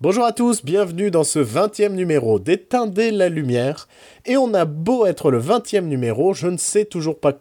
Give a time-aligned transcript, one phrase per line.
[0.00, 3.88] Bonjour à tous, bienvenue dans ce 20e numéro d'Éteindez la lumière.
[4.26, 7.34] Et on a beau être le 20e numéro, je ne sais toujours pas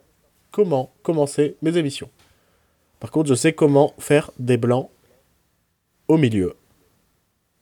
[0.51, 2.09] comment commencer mes émissions.
[2.99, 4.89] Par contre, je sais comment faire des blancs
[6.07, 6.55] au milieu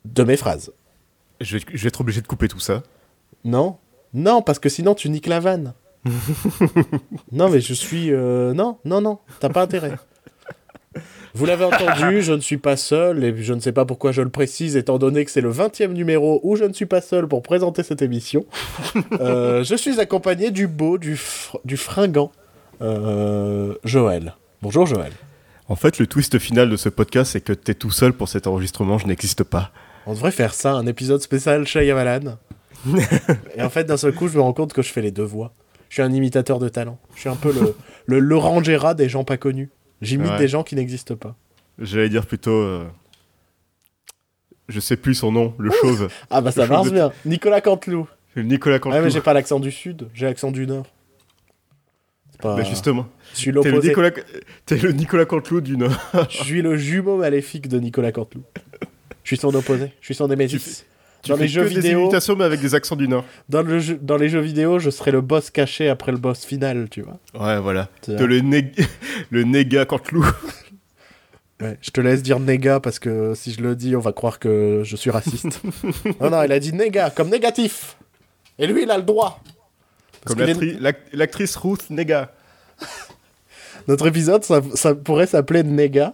[0.05, 0.71] de mes phrases.
[1.39, 2.83] Je vais, je vais être obligé de couper tout ça.
[3.43, 3.77] Non?
[4.13, 5.73] Non, parce que sinon tu niques la vanne.
[7.31, 8.11] non, mais je suis...
[8.11, 9.93] euh, Non, non, non, t'as pas intérêt.
[11.33, 14.21] Vous l'avez entendu, je ne suis pas seul, et je ne sais pas pourquoi je
[14.21, 17.27] le précise, étant donné que c'est le 20e numéro où je ne suis pas seul
[17.27, 18.45] pour présenter cette émission.
[19.19, 22.31] Euh, je suis accompagné du beau, du, fr- du fringant,
[22.81, 24.35] euh, Joël.
[24.61, 25.11] Bonjour Joël.
[25.69, 28.47] En fait, le twist final de ce podcast, c'est que t'es tout seul pour cet
[28.47, 29.71] enregistrement, je n'existe pas.
[30.05, 32.37] On devrait faire ça, un épisode spécial Shyamalan.
[33.55, 35.23] et en fait, d'un seul coup, je me rends compte que je fais les deux
[35.23, 35.53] voix.
[35.89, 36.97] Je suis un imitateur de talent.
[37.15, 37.75] Je suis un peu le,
[38.07, 39.69] le Laurent Gérard des gens pas connus.
[40.01, 40.37] J'imite Ouais.
[40.37, 41.35] des gens qui n'existent pas.
[41.79, 42.51] J'allais dire plutôt...
[42.51, 42.85] euh,
[44.69, 46.09] Je sais plus son nom, le chauve.
[46.29, 47.11] Ah bah ça marche de- bien.
[47.25, 48.07] Nicolas Canteloup.
[48.35, 48.97] Nicolas Canteloup.
[48.99, 50.85] Ouais, mais j'ai pas l'accent du sud, j'ai l'accent du nord.
[52.31, 52.55] C'est pas...
[52.55, 53.89] Mais justement, Je suis t'es le, l'opposé.
[53.89, 54.11] Nicolas...
[54.65, 55.91] t'es le Nicolas Canteloup du Nord.
[56.29, 58.43] Je suis le jumeau maléfique de Nicolas Canteloup.
[59.23, 59.91] Je suis son opposé.
[59.99, 60.85] Je suis son némésis.
[61.23, 63.25] Tu Dans fais les jeux que des vidéo- imitations, mais avec des accents du Nord.
[63.47, 66.43] Dans, le jeu- dans les jeux vidéo, je serai le boss caché après le boss
[66.45, 67.19] final, tu vois.
[67.39, 67.89] Ouais, voilà.
[68.01, 68.71] T'es le, né...
[69.29, 70.25] le néga Canteloup.
[71.61, 74.39] Ouais, je te laisse dire néga parce que si je le dis, on va croire
[74.39, 75.61] que je suis raciste.
[76.19, 77.97] non, non, il a dit néga, comme négatif.
[78.57, 79.43] Et lui, il a le droit.
[80.23, 80.79] Parce Comme est-
[81.13, 82.33] l'actrice Ruth Nega.
[83.87, 86.13] Notre épisode, ça, ça pourrait s'appeler néga,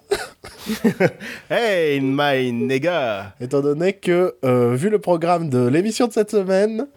[1.49, 6.87] Hey, my nega étant donné que, euh, vu le programme de l'émission de cette semaine,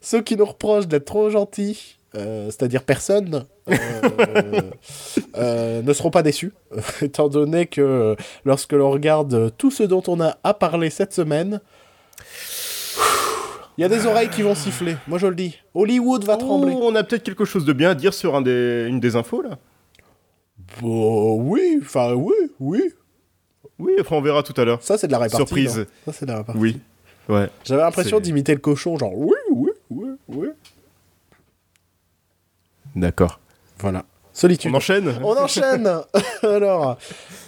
[0.00, 3.44] ceux qui nous reprochent d'être trop gentils, euh, c'est-à-dire personne,
[5.36, 6.52] euh, ne seront pas déçus,
[7.02, 11.60] étant donné que lorsque l'on regarde tout ce dont on a à parler cette semaine,
[13.76, 14.96] il y a des oreilles qui vont siffler.
[15.06, 15.56] Moi, je le dis.
[15.72, 16.74] Hollywood va trembler.
[16.80, 18.86] On a peut-être quelque chose de bien à dire sur un des...
[18.88, 19.50] une des infos, là
[20.82, 22.82] Oh, oui, enfin, oui, oui.
[23.78, 24.82] Oui, enfin, on verra tout à l'heure.
[24.82, 25.36] Ça, c'est de la répartie.
[25.36, 25.78] Surprise.
[25.78, 26.60] non Ça, c'est de la répartie.
[26.60, 26.80] Oui.
[27.28, 27.48] Ouais.
[27.64, 30.48] J'avais l'impression d'imiter le cochon, genre oui, oui, oui, oui.
[32.96, 33.38] D'accord.
[33.78, 34.04] Voilà.
[34.32, 34.70] Solitude.
[34.72, 35.90] On enchaîne On enchaîne
[36.42, 36.96] Alors,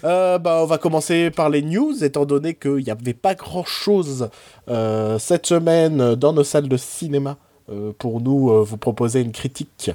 [0.05, 4.29] euh, bah, on va commencer par les news, étant donné qu'il n'y avait pas grand-chose
[4.69, 7.37] euh, cette semaine dans nos salles de cinéma
[7.99, 9.91] pour nous euh, vous proposer une critique.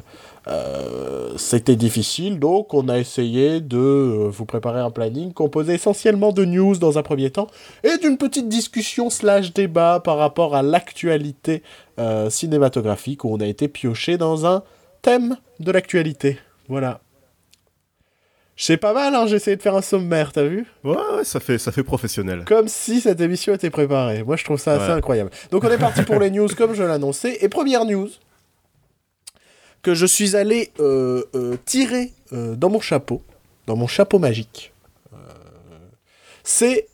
[0.47, 6.31] Euh, C'était difficile, donc on a essayé de euh, vous préparer un planning composé essentiellement
[6.31, 7.47] de news dans un premier temps
[7.83, 11.63] et d'une petite discussion slash débat par rapport à l'actualité
[11.99, 14.63] euh, cinématographique où on a été pioché dans un
[15.01, 16.37] thème de l'actualité.
[16.67, 16.99] Voilà.
[18.57, 20.65] C'est pas mal, hein, j'ai essayé de faire un sommaire, t'as vu?
[20.85, 22.45] Ouais, ouais, ça fait, ça fait professionnel.
[22.45, 24.23] Comme si cette émission était préparée.
[24.23, 24.97] Moi, je trouve ça assez Ouais.
[24.97, 25.29] incroyable.
[25.51, 27.37] Donc, on est parti pour les news comme je l'annonçais.
[27.41, 28.07] Et première news
[29.81, 33.21] que je suis allé euh, euh, tirer euh, dans mon chapeau,
[33.67, 34.71] dans mon chapeau magique.
[36.43, 36.87] C'est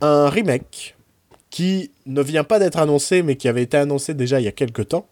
[0.00, 0.96] un remake
[1.50, 4.52] qui ne vient pas d'être annoncé, mais qui avait été annoncé déjà il y a
[4.52, 5.06] quelques temps,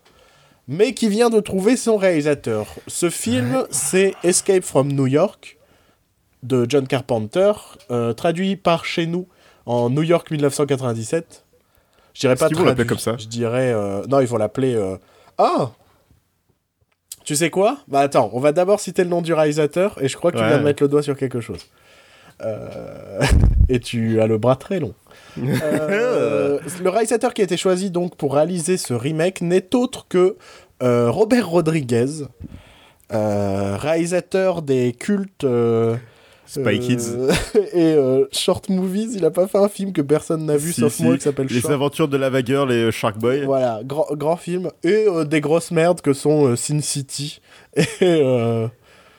[0.69, 2.67] mais qui vient de trouver son réalisateur.
[2.89, 5.59] Ce film, c'est Escape from New York
[6.45, 7.53] de John Carpenter,
[7.91, 9.27] euh, traduit par chez nous
[9.67, 11.45] en New York 1997.
[12.13, 14.97] Je dirais pas traduit, l'appeler comme ça Je dirais euh, non, ils vont l'appeler euh,
[15.39, 15.73] Ah.
[17.25, 17.79] Tu sais quoi?
[17.89, 20.45] Bah attends, on va d'abord citer le nom du réalisateur et je crois que tu
[20.45, 21.67] viens de mettre le doigt sur quelque chose.
[23.71, 24.93] Et tu as le bras très long.
[25.37, 30.37] Le réalisateur qui a été choisi donc pour réaliser ce remake n'est autre que
[30.83, 32.27] Robert Rodriguez,
[33.13, 35.97] euh, réalisateur des cultes euh,
[36.55, 37.11] Spy Kids.
[37.17, 37.33] euh,
[37.73, 39.15] et euh, Short Movies.
[39.15, 41.03] Il a pas fait un film que personne n'a vu Si, sauf si.
[41.05, 41.73] moi qui s'appelle Les Short.
[41.75, 43.45] aventures de la vagueur, les Shark Boy.
[43.45, 44.71] Voilà, grand, grand film.
[44.83, 47.41] Et euh, des grosses merdes que sont euh, Sin City
[47.77, 48.67] et euh,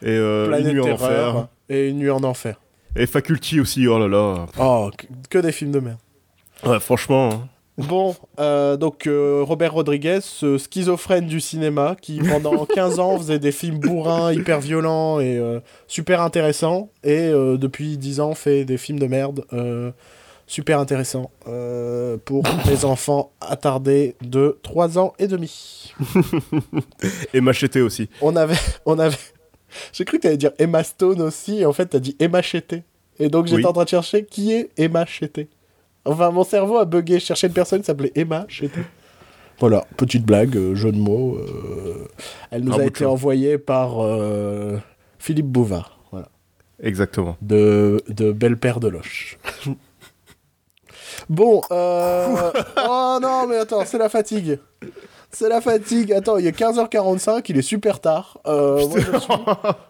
[0.01, 1.47] Et euh, Planète Une nuit en enfer.
[1.69, 2.59] et Une nuit en enfer.
[2.95, 4.45] Et Faculty aussi, oh là là.
[4.59, 5.97] Oh, que, que des films de merde.
[6.65, 7.47] Ouais, franchement.
[7.77, 13.39] Bon, euh, donc euh, Robert Rodriguez, ce schizophrène du cinéma, qui pendant 15 ans faisait
[13.39, 18.77] des films bourrins, hyper violents et euh, super intéressants, et depuis 10 ans fait des
[18.77, 19.45] films de merde
[20.47, 21.31] super intéressants
[22.23, 25.93] pour les enfants attardés de 3 ans et demi.
[27.33, 28.09] Et Machete aussi.
[28.21, 28.55] On avait...
[28.85, 29.17] On avait...
[29.91, 32.15] J'ai cru que tu allais dire Emma Stone aussi, et en fait tu as dit
[32.19, 32.83] Emma Chété.
[33.19, 33.65] Et donc j'étais Oui.
[33.65, 35.49] en train de chercher qui est Emma Chété.
[36.05, 37.19] Enfin, mon cerveau a bugué.
[37.19, 38.81] Je cherchais une personne qui s'appelait Emma Chété.
[39.59, 41.37] Voilà, petite blague, euh, jeu de mots.
[41.37, 42.05] euh,
[42.51, 44.77] Elle nous Un a été envoyée par euh,
[45.17, 46.27] Philippe Bouvard, voilà,
[46.81, 47.37] Exactement.
[47.41, 49.37] de, de Belle Père de Loche.
[51.29, 52.51] Bon, euh...
[52.89, 54.59] oh non, mais attends, c'est la fatigue.
[55.31, 56.11] C'est la fatigue.
[56.11, 58.37] Attends, il est 15h45, il est super tard.
[58.45, 59.33] Moi, je, suis...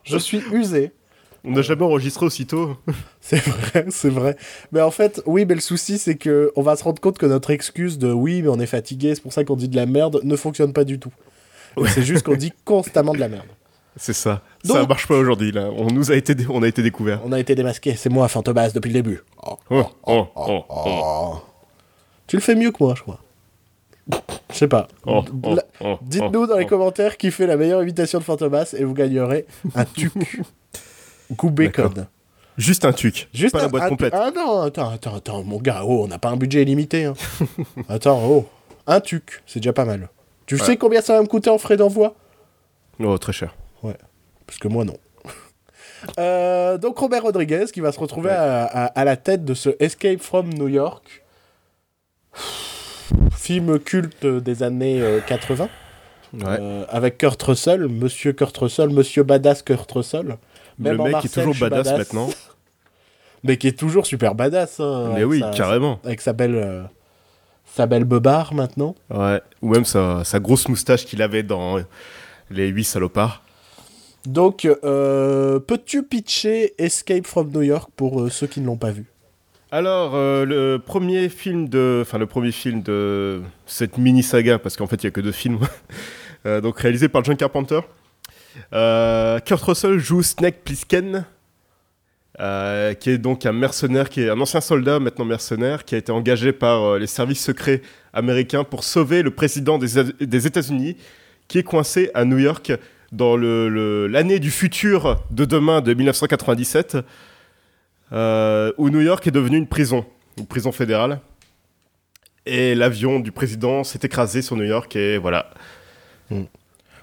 [0.04, 0.92] je suis usé.
[1.46, 2.76] On n'a jamais enregistré aussitôt.
[3.22, 4.38] C'est vrai, c'est vrai.
[4.72, 7.26] Mais en fait, oui, mais le souci, c'est que on va se rendre compte que
[7.26, 9.86] notre excuse de oui, mais on est fatigué, c'est pour ça qu'on dit de la
[9.88, 11.12] merde, ne fonctionne pas du tout.
[11.76, 11.90] Ouais.
[11.90, 13.48] C'est juste qu'on dit constamment de la merde.
[13.98, 14.42] C'est ça.
[14.64, 15.70] Donc- Ça marche pas aujourd'hui, là.
[15.76, 17.22] On nous a été, on a été découvert.
[17.26, 19.22] On a été démasqué, c'est moi, Fantomas, depuis le début.
[19.44, 19.58] Oh,
[20.06, 21.36] Oh, oh.
[22.28, 23.20] Tu le fais mieux que moi, je crois.
[24.52, 24.88] Je sais pas.
[26.04, 29.86] Dites-nous dans les commentaires qui fait la meilleure imitation de Fantomas et vous gagnerez un
[29.86, 30.14] tuc.
[31.30, 31.94] D'accord.
[32.58, 33.28] Juste un tuc.
[33.34, 34.14] Juste pas un- la boîte complète.
[34.16, 37.04] Ah non, attends, attends, attends, mon gars, oh, on n'a pas un budget illimité.
[37.06, 37.14] Hein.
[37.90, 38.48] attends, oh,
[38.88, 40.10] un tuc, c'est déjà pas mal.
[40.46, 40.62] Tu Ouais.
[40.64, 42.16] sais combien ça va me coûter en frais d'envoi?
[43.04, 43.56] Oh, très cher.
[44.48, 44.96] Parce que moi, non.
[46.20, 48.36] Euh, donc Robert Rodriguez qui va se retrouver Ouais.
[48.36, 51.24] à, à- à la tête de ce Escape from New York.
[53.36, 55.68] Film culte des années euh, 80.
[56.34, 56.44] Ouais.
[56.46, 60.38] euh, avec Kurt Russell, Monsieur Kurt Russell, Monsieur Badass Kurt Russell.
[60.80, 61.98] Même le mec est toujours badass, badass.
[61.98, 62.30] maintenant.
[63.44, 64.80] Mais qui est toujours super badass.
[64.80, 66.00] hein, Mais oui, sa- carrément.
[66.04, 66.84] Avec sa belle, euh,
[67.66, 68.96] sa belle beubare maintenant.
[69.10, 69.42] Ouais.
[69.62, 71.78] Ou même sa, sa grosse moustache qu'il avait dans
[72.50, 73.42] Les 8 salopards.
[74.26, 78.90] Donc, euh, peux-tu pitcher Escape from New York pour euh, ceux qui ne l'ont pas
[78.92, 79.06] vu?
[79.72, 84.78] Alors, euh, le premier film de, enfin le premier film de cette mini saga, parce
[84.78, 85.60] qu'en fait il y a que deux films,
[86.46, 87.82] euh, donc réalisé par John Carpenter.
[88.74, 91.26] Euh, Kurt Russell joue Snake Plissken,
[92.40, 95.98] euh, qui est donc un mercenaire, qui est un ancien soldat maintenant mercenaire, qui a
[95.98, 97.82] été engagé par euh, les services secrets
[98.14, 100.98] américains pour sauver le président des, États-Unis,
[101.48, 102.74] qui est coincé à New York
[103.12, 106.98] dans l'année du futur de demain de 1997
[108.12, 110.06] euh, où New York est devenu une prison,
[110.38, 111.20] une prison fédérale.
[112.46, 115.50] Et l'avion du président s'est écrasé sur New York et voilà.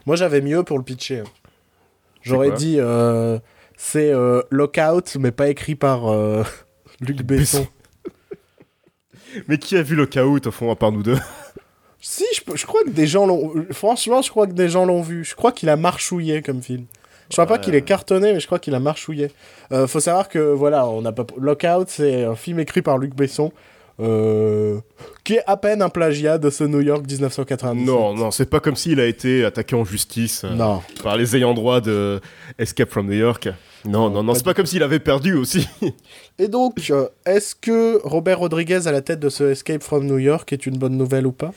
[0.07, 1.23] Moi, j'avais mieux pour le pitcher.
[2.23, 3.39] J'aurais dit, euh,
[3.77, 6.45] c'est euh, Lockout, mais pas écrit par euh,
[7.01, 7.67] Luc Besson.
[9.49, 11.17] Mais qui a vu chaos au fond à part nous deux
[12.01, 13.65] Si, je, crois que des gens l'ont.
[13.71, 15.25] Franchement, je crois que des gens l'ont vu.
[15.25, 16.85] Je crois qu'il a marchouillé comme film.
[17.31, 19.31] Je crois pas qu'il est cartonné, mais je crois qu'il a marchouillé.
[19.87, 21.25] Faut savoir que voilà, on n'a pas.
[21.39, 23.53] Lockout, c'est un film écrit par Luc Besson,
[24.03, 24.81] euh,
[25.25, 27.87] qui est à peine un plagiat de ce New York 1997.
[27.87, 30.83] Non, non, c'est pas comme s'il a été attaqué en justice euh, Non.
[31.03, 32.21] par les ayants droit de
[32.59, 33.49] Escape from New York.
[33.85, 35.69] Non, non, non, c'est pas comme s'il avait perdu aussi.
[36.39, 40.19] Et donc, euh, est-ce que Robert Rodriguez à la tête de ce Escape from New
[40.19, 41.53] York est une bonne nouvelle ou pas?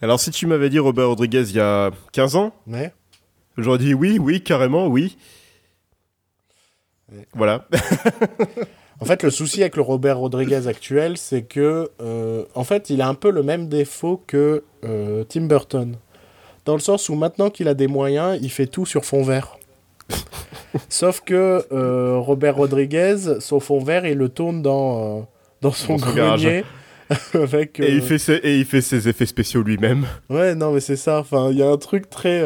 [0.00, 2.92] Alors si tu m'avais dit Robert Rodriguez il y a 15 ans, Ouais.
[3.56, 5.16] j'aurais dit oui, oui, carrément, oui.
[7.12, 7.26] Ouais.
[7.34, 7.66] Voilà.
[9.00, 13.00] En fait, le souci avec le Robert Rodriguez actuel, c'est que, euh, en fait, il
[13.00, 15.96] a un peu le même défaut que euh, Tim Burton.
[16.64, 19.58] Dans le sens où maintenant qu'il a des moyens, il fait tout sur fond vert.
[20.88, 25.28] Sauf que euh, Robert Rodriguez, son fond vert, il le tourne dans,
[25.62, 26.64] dans son Dans son grenier.
[27.34, 30.06] avec, Et, il fait ses, et il fait ses effets spéciaux lui-même.
[30.28, 31.20] Ouais, non, mais c'est ça.
[31.20, 32.42] Enfin, il y a un truc très,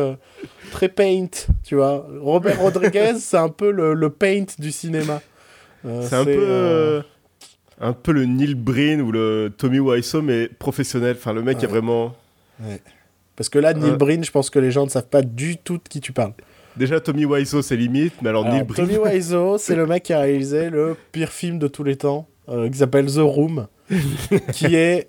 [0.71, 1.27] très paint,
[1.65, 2.07] tu vois.
[2.21, 5.21] Robert Rodriguez, c'est un peu le, le paint du cinéma.
[5.85, 7.03] Euh, C'est un peu, euh,
[7.81, 11.17] un peu le Neil Breen ou le Tommy Wiseau, mais professionnel.
[11.19, 11.65] Enfin, le mec Ouais.
[11.65, 12.15] est vraiment.
[13.37, 13.97] Parce que là, Neil Euh.
[13.97, 16.33] Breen, je pense que les gens ne savent pas du tout de qui tu parles.
[16.77, 18.87] Déjà, Tommy Wiseau, c'est limite, mais alors, Alors, Neil Breen.
[18.87, 22.27] Tommy Wiseau, c'est le mec qui a réalisé le pire film de tous les temps,
[22.49, 23.67] euh, qui s'appelle The Room,
[24.53, 25.09] qui est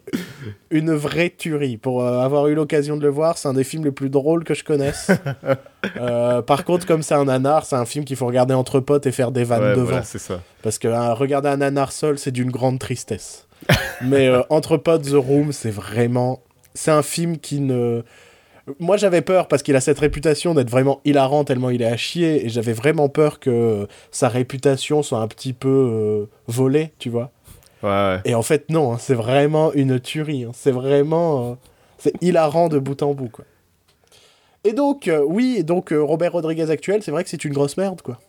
[0.71, 1.77] une vraie tuerie.
[1.77, 4.43] Pour euh, avoir eu l'occasion de le voir, c'est un des films les plus drôles
[4.43, 5.11] que je connaisse.
[5.97, 9.05] Euh, par contre, comme c'est un nanar, c'est un film qu'il faut regarder entre potes
[9.05, 9.83] et faire des vannes Ouais, devant.
[9.83, 10.39] voilà, c'est ça.
[10.61, 13.47] Parce que hein, regarder un nanar seul, c'est d'une grande tristesse.
[14.01, 16.41] Mais euh, entre potes, The Room, c'est vraiment...
[16.73, 18.01] C'est un film qui ne...
[18.79, 21.97] Moi, j'avais peur parce qu'il a cette réputation d'être vraiment hilarant tellement il est à
[21.97, 22.45] chier.
[22.45, 27.33] Et j'avais vraiment peur que sa réputation soit un petit peu volée, tu vois.
[27.83, 28.21] Ouais, ouais.
[28.25, 30.45] Et en fait, non, hein, c'est vraiment une tuerie.
[30.45, 30.51] hein.
[30.53, 31.51] C'est vraiment...
[31.51, 31.53] euh,
[31.97, 33.45] c'est hilarant de bout en bout, quoi.
[34.63, 37.75] Et donc, euh, oui, donc euh, Robert Rodriguez actuel, c'est vrai que c'est une grosse
[37.77, 38.19] merde, quoi.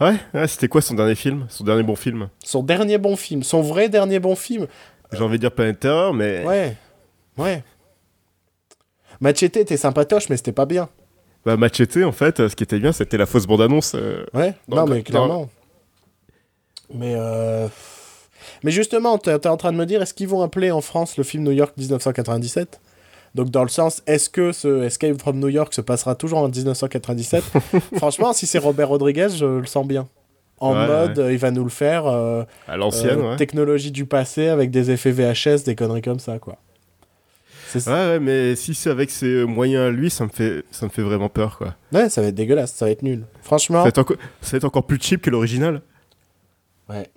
[0.00, 1.46] Ouais, ouais, c'était quoi son dernier film?
[1.48, 2.28] Son dernier bon film?
[2.44, 4.66] Son dernier bon film, son vrai dernier bon film,
[5.12, 6.44] J'ai envie de dire Planète Terreur, mais.
[6.44, 6.76] Ouais,
[7.38, 7.62] ouais.
[9.20, 10.88] Machete était sympatoche, mais c'était pas bien.
[11.46, 13.94] Bah, Machete, en fait, euh, ce qui était bien, c'était la fausse bande-annonce.
[14.34, 15.48] Ouais, non, le- mais clairement.
[16.92, 17.68] Mais, euh...
[18.64, 21.16] mais justement, t'es t'es en train de me dire, est-ce qu'ils vont appeler en France
[21.16, 22.80] le film New York 1997
[23.36, 26.48] Donc, dans le sens, est-ce que ce Escape from New York se passera toujours en
[26.48, 27.44] 1997
[27.96, 30.08] Franchement, si c'est Robert Rodriguez, je le sens bien.
[30.58, 33.36] en Ouais, mode il va nous le faire euh, À l'ancienne, euh, ouais.
[33.36, 36.56] technologie du passé avec des effets VHS, des conneries comme ça, quoi.
[37.68, 40.86] C'est Ouais, ouais, mais si c'est avec ses moyens à lui, ça me fait, ça
[40.86, 41.74] me fait vraiment peur, quoi.
[41.92, 43.24] Ouais, ça va être dégueulasse, ça va être nul.
[43.42, 43.78] Franchement.
[43.84, 45.82] Ça va, être ça va être encore plus cheap que l'original.
[46.88, 47.08] Ouais.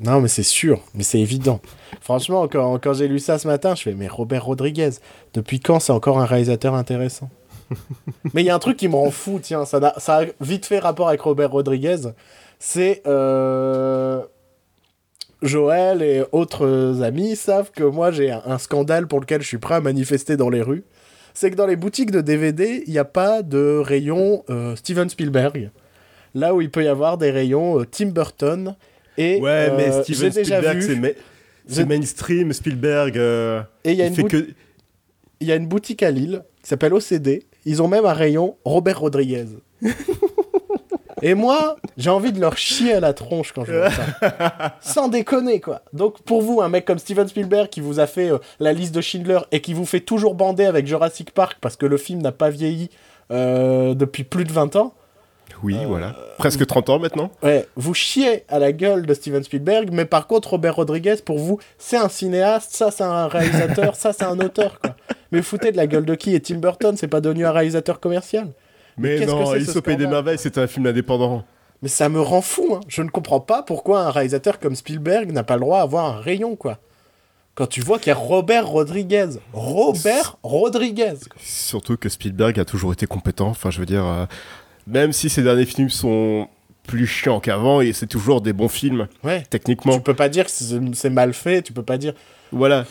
[0.00, 1.60] Non, mais c'est sûr, mais c'est évident.
[2.00, 4.90] Franchement, quand, quand j'ai lu ça ce matin, je fais, mais Robert Rodriguez,
[5.34, 7.30] depuis quand c'est encore un réalisateur intéressant?
[8.34, 10.24] Mais il y a un truc qui me rend fou, tiens, ça, n'a- ça a
[10.42, 11.96] vite fait rapport avec Robert Rodriguez.
[12.58, 13.02] C'est.
[13.06, 14.20] euh,
[15.40, 19.58] Joël et autres amis savent que moi j'ai un, un scandale pour lequel je suis
[19.58, 20.84] prêt à manifester dans les rues.
[21.34, 25.08] C'est que dans les boutiques de DVD, il n'y a pas de rayon euh, Steven
[25.08, 25.70] Spielberg.
[26.34, 28.76] Là où il peut y avoir des rayons euh, Tim Burton.
[29.18, 30.80] Et, Ouais, mais euh, Steven Spielberg,
[31.66, 32.52] c'est ma- mainstream.
[32.52, 34.48] Spielberg, euh, Et il y, a il une fait que.
[35.40, 37.44] il y a une boutique à Lille qui s'appelle OCD.
[37.64, 39.46] Ils ont même un rayon Robert Rodriguez.
[41.24, 44.76] Et moi, j'ai envie de leur chier à la tronche quand je vois ça.
[44.80, 45.82] Sans déconner, quoi.
[45.92, 48.92] Donc, pour vous, un mec comme Steven Spielberg qui vous a fait euh, la liste
[48.92, 52.20] de Schindler et qui vous fait toujours bander avec Jurassic Park parce que le film
[52.22, 52.88] n'a pas vieilli
[53.30, 54.92] depuis plus de 20 ans,
[55.62, 56.14] Oui, Euh, voilà.
[56.38, 57.30] Presque 30 ans maintenant.
[57.42, 61.38] ouais, vous chiez à la gueule de Steven Spielberg, mais par contre, Robert Rodriguez, pour
[61.38, 64.96] vous, c'est un cinéaste, ça c'est un réalisateur, ça c'est un auteur, quoi.
[65.30, 66.34] Mais foutez de la gueule de qui?
[66.34, 68.48] Et Tim Burton, c'est pas devenu un réalisateur commercial
[68.98, 71.44] Mais que non, il paye des merveilles, c'était un film indépendant.
[71.80, 72.80] Mais ça me rend fou, hein.
[72.88, 76.20] Je ne comprends pas pourquoi un réalisateur comme Spielberg n'a pas le droit d'avoir un
[76.20, 76.78] rayon, quoi.
[77.54, 79.28] Quand tu vois qu'il y a Robert Rodriguez.
[79.52, 81.14] Robert Rodriguez.
[81.38, 83.48] Surtout que Spielberg a toujours été compétent.
[83.48, 84.24] Enfin, je veux dire, euh,
[84.86, 86.48] même si ses derniers films sont
[86.86, 89.44] plus chiants qu'avant, et c'est toujours des bons films, Ouais.
[89.48, 89.94] techniquement.
[89.94, 92.12] Tu peux pas dire que c'est c'est mal fait, tu peux pas dire.
[92.50, 92.84] Voilà.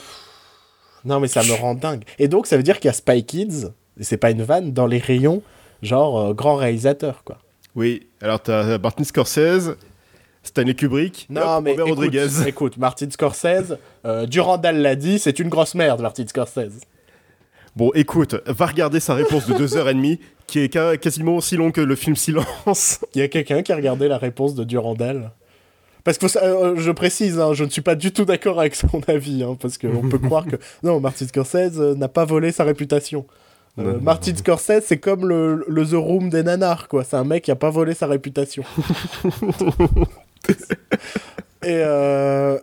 [1.03, 2.03] Non, mais ça me rend dingue.
[2.19, 3.67] Et donc, ça veut dire qu'il y a Spy Kids,
[4.00, 5.41] et c'est pas une vanne, dans les rayons,
[5.81, 7.39] genre euh, grand réalisateur, quoi.
[7.75, 9.75] Oui, alors t'as Martin Scorsese,
[10.43, 12.27] Stanley Kubrick, Non, hop, mais Robert écoute, Rodriguez.
[12.48, 16.81] écoute, Martin Scorsese, euh, Durandal l'a dit, c'est une grosse merde, Martin Scorsese.
[17.75, 20.19] Bon, écoute, va regarder sa réponse de 2h30,
[20.51, 23.00] qui est quasiment aussi long que le film Silence.
[23.15, 25.31] Il y a quelqu'un qui a regardé la réponse de Durandal
[26.03, 29.01] parce que euh, je précise, hein, je ne suis pas du tout d'accord avec son
[29.08, 32.63] avis, hein, parce qu'on peut croire que non, Martin Scorsese euh, n'a pas volé sa
[32.63, 33.25] réputation.
[33.79, 37.03] Euh, Non, non, Martin Scorsese, c'est comme le, le The Room des nanars, quoi.
[37.03, 38.63] C'est un mec qui a pas volé sa réputation.
[41.63, 42.58] Et euh...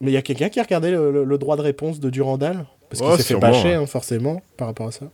[0.00, 2.08] mais il y a quelqu'un qui a regardé le, le- le droit de réponse de
[2.10, 2.66] Durandal?
[2.88, 3.74] Parce qu'il Ouais, s'est fait bâcher, ouais.
[3.74, 5.06] hein, forcément, par rapport à ça.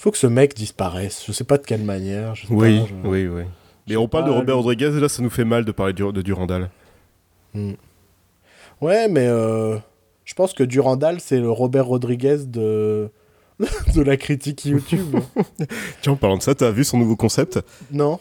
[0.00, 1.24] Faut que ce mec disparaisse.
[1.26, 2.34] Je sais pas de quelle manière.
[2.34, 3.42] je sais Oui, pas, je- oui, oui.
[3.86, 4.62] Mais on parle de Robert lui.
[4.62, 6.70] Rodriguez, et là, ça nous fait mal de parler du- de Durandal.
[8.80, 9.76] Ouais, mais euh,
[10.24, 13.10] je pense que Durandal, c'est le Robert Rodriguez de
[13.94, 15.16] de la critique YouTube.
[16.02, 17.60] Tiens, en parlant de ça, t'as vu son nouveau concept?
[17.92, 18.18] Non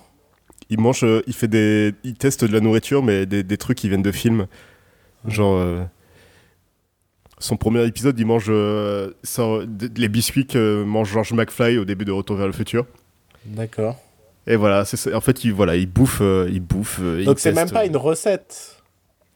[0.69, 3.77] Il mange, euh, il fait des, il teste de la nourriture, mais des, des trucs
[3.77, 4.47] qui viennent de films.
[5.25, 5.83] Genre, euh,
[7.39, 9.59] son premier épisode, il mange euh, ça-
[9.95, 12.85] les biscuits que mange George McFly au début de Retour vers le futur.
[13.45, 13.97] D'accord.
[14.47, 16.99] Et voilà, c'est en fait, il, voilà, il bouffe, euh, il bouffe.
[17.01, 18.77] euh, Donc c'est même pas euh, une recette.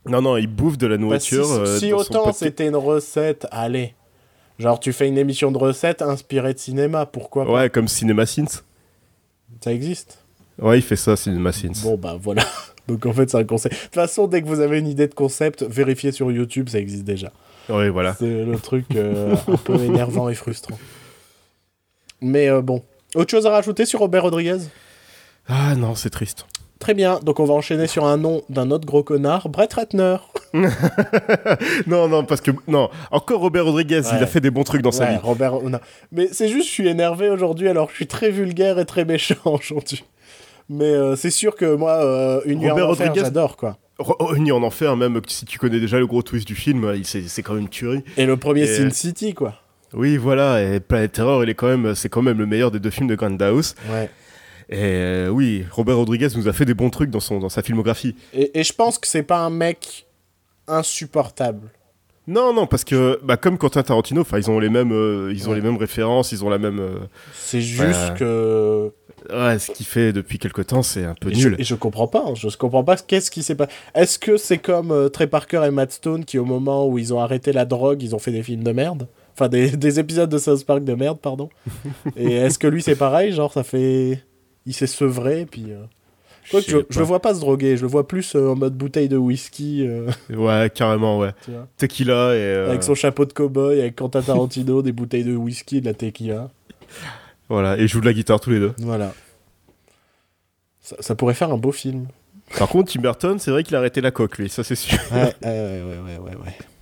[0.08, 1.46] Non, non, il bouffe de la nourriture.
[1.80, 3.94] si autant petit- c'était une recette, allez.
[4.60, 7.52] Genre tu fais une émission de recettes inspirée de cinéma, pourquoi pas?
[7.52, 8.62] Ouais, comme Cinema Sins.
[9.64, 10.20] Ça existe?
[10.62, 11.82] Ouais, il fait ça, Cinema Sins.
[11.84, 12.44] Bon bah voilà.
[12.88, 13.76] Donc en fait c'est un concept.
[13.76, 16.80] De toute façon, dès que vous avez une idée de concept, vérifiez sur YouTube, ça
[16.80, 17.32] existe déjà.
[17.70, 18.14] Ouais, voilà.
[18.20, 20.78] C'est le truc euh, un peu énervant et frustrant.
[22.22, 22.84] Mais euh, bon.
[23.16, 24.58] Autre chose à rajouter sur Robert Rodriguez?
[25.48, 26.46] Ah non, c'est triste.
[26.80, 30.18] Très bien, donc on va enchaîner sur un nom d'un autre gros connard, Brett Ratner.
[31.88, 32.52] non, non, parce que.
[32.68, 35.18] Non, encore Robert Rodriguez, il a fait des bons trucs dans sa vie.
[35.24, 35.62] Robert.
[35.62, 35.80] non.
[36.12, 39.36] Mais c'est juste, je suis énervé aujourd'hui, alors je suis très vulgaire et très méchant
[39.46, 40.04] aujourd'hui.
[40.70, 43.78] Mais euh, c'est sûr que moi, euh, une Robert Rodriguez- j'adore quoi.
[44.00, 46.92] Re- oh, Ni en enfer, même si tu connais déjà le gros twist du film,
[46.96, 48.04] il- c'est c'est quand même une tuerie.
[48.18, 49.56] Et le premier Et- Sin City quoi.
[49.94, 52.80] Oui, voilà, et Planet Terror, il est quand même, c'est quand même le meilleur des
[52.80, 53.76] deux films de Grindhouse.
[53.92, 54.10] Ouais.
[54.70, 57.62] Et euh, oui, Robert Rodriguez nous a fait des bons trucs dans, son, dans sa
[57.62, 58.16] filmographie.
[58.34, 60.08] Et, et je pense que c'est pas un mec
[60.68, 61.70] insupportable.
[62.26, 65.52] Non, non, parce que bah, comme Quentin Tarantino, ils ont les mêmes, euh, ils ont
[65.52, 65.58] Ouais.
[65.58, 66.80] les mêmes références, ils ont la même.
[66.80, 67.00] euh,
[67.34, 68.18] C'est juste Ouais.
[68.18, 68.92] que.
[69.32, 71.56] Ouais, ce qu'il fait depuis quelque temps, c'est un peu Et je, nul.
[71.60, 73.72] et je comprends pas, hein, je comprends pas qu'est-ce qui s'est passé.
[73.96, 77.14] Est-ce que c'est comme euh, Trey Parker et Matt Stone qui, au moment où ils
[77.14, 79.08] ont arrêté la drogue, ils ont fait des films de merde?
[79.34, 81.50] Enfin, des, des épisodes de South Park de merde, pardon.
[82.18, 83.32] et est-ce que lui c'est pareil?
[83.32, 84.24] Genre, ça fait.
[84.66, 85.66] Il s'est sevré, puis.
[85.72, 85.84] euh,
[86.52, 88.56] Quoique, Je je, je le vois pas se droguer, je le vois plus euh, en
[88.56, 91.30] mode bouteille de whisky, euh, Ouais, carrément, ouais.
[91.78, 92.38] Tequila et.
[92.40, 95.94] euh, avec son chapeau de cow-boy, avec Quentin Tarantino, des bouteilles de whisky, de la
[95.94, 96.50] tequila.
[97.50, 98.74] Voilà, et ils jouent de la guitare tous les deux.
[98.80, 99.14] Voilà.
[100.82, 102.08] Ça, ça pourrait faire un beau film.
[102.58, 104.98] Par contre, Tim Burton, c'est vrai qu'il a arrêté la coque, lui, ça c'est sûr.
[105.12, 106.36] Ouais, ouais, ouais, ouais, ouais,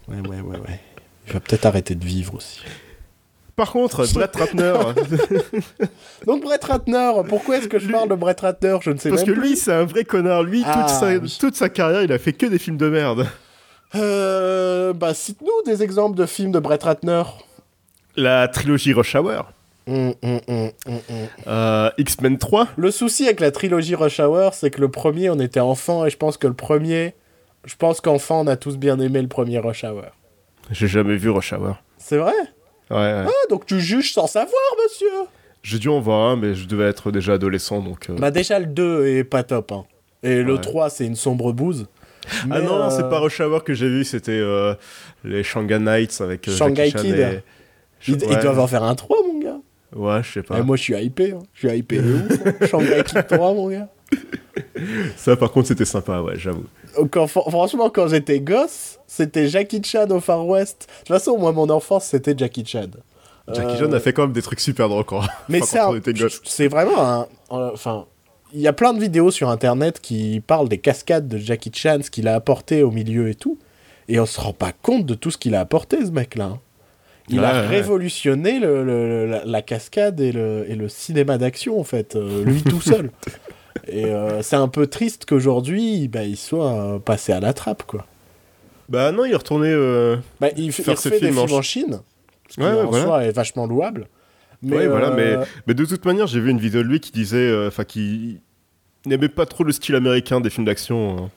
[0.07, 0.79] ouais, ouais, ouais, ouais.
[1.27, 2.61] Il va peut-être arrêter de vivre aussi.
[3.55, 4.73] Par contre, Brett Ratner,
[6.25, 8.77] Donc Brett Ratner, pourquoi est-ce que je parle de Brett Ratner?
[8.81, 9.41] Je ne sais parce que plus.
[9.49, 10.41] lui, c'est un vrai connard.
[10.43, 11.37] Lui, Ah, toute, sa, oui.
[11.39, 13.27] toute sa carrière, il a fait que des films de merde.
[13.93, 17.23] Euh, bah cite-nous des exemples de films de Brett Ratner.
[18.15, 19.51] La trilogie Rush Hour,
[21.47, 25.39] Euh, X-Men 3, Le souci avec la trilogie Rush Hour, c'est que le premier, on
[25.39, 27.13] était enfant, et je pense que le premier...
[27.65, 30.03] Je pense qu'enfant, on a tous bien aimé le premier Rush Hour.
[30.71, 31.75] j'ai jamais vu Rush Hour.
[31.97, 32.33] C'est vrai?
[32.89, 33.23] Ouais, ouais.
[33.27, 34.51] Ah, donc tu juges sans savoir,
[34.83, 35.07] monsieur
[35.61, 38.09] J'ai dû en voir un, mais je devais être déjà adolescent, donc...
[38.09, 38.15] euh.
[38.17, 39.71] Bah déjà, le 2 est pas top.
[39.71, 39.85] hein.
[40.23, 40.61] Et le Ouais.
[40.61, 41.87] 3, c'est une sombre bouse.
[42.51, 44.41] Ah non, euh, c'est pas Rush Hour que j'ai vu, c'était
[45.23, 47.19] les Shanghai Nights avec Shanghai Jackie Chan Kid.
[47.19, 47.39] et-
[48.07, 48.19] Ils, Ouais.
[48.31, 49.30] ils doivent en faire un 3, mon gars.
[49.95, 50.57] Ouais, je sais pas.
[50.59, 51.31] Et moi, je suis hypé.
[51.33, 51.39] hein.
[51.53, 52.31] Je suis hypé de ouf.
[52.61, 52.67] hein.
[52.67, 53.89] Shanghai Kid 3, mon gars.
[55.15, 56.65] Ça, par contre, c'était sympa, ouais, j'avoue.
[57.11, 60.87] Quand- fr- franchement, quand j'étais gosse, c'était Jackie Chan au Far West.
[60.89, 62.87] De toute façon, moi, mon enfance, c'était Jackie Chan.
[63.53, 65.25] Jackie Euh, Chan a fait quand même des trucs super drôles, quoi.
[65.49, 65.69] Mais Enfin,
[66.43, 67.21] c'est quand vraiment un.
[67.49, 68.05] un- Enfin,
[68.53, 71.99] il y a plein de vidéos sur internet qui parlent des cascades de Jackie Chan,
[72.03, 73.57] ce qu'il a apporté au milieu et tout.
[74.09, 76.45] Et on se rend pas compte de tout ce qu'il a apporté, ce mec-là.
[76.45, 76.59] hein.
[77.29, 77.67] Il Ouais, a ouais.
[77.67, 82.43] révolutionné le- le- la, la cascade et le, et le cinéma d'action, en fait, euh,
[82.43, 83.11] lui tout seul.
[83.87, 87.83] Et euh, c'est un peu triste qu'aujourd'hui, bah, il soit euh, passé à la trappe,
[87.83, 88.05] quoi.
[88.89, 89.73] Bah non, il est retourné...
[90.41, 91.99] Bah, il, Faire il ses refait des films en films en Chine,
[92.49, 93.05] ce qui en voilà.
[93.05, 94.07] soi est vachement louable.
[94.61, 95.37] Mais, ouais, voilà, mais,
[95.67, 97.65] mais de toute manière, j'ai vu une vidéo de lui qui disait...
[97.67, 98.41] Enfin, qui
[99.05, 101.17] n'aimait pas trop le style américain des films d'action.
[101.17, 101.29] hein.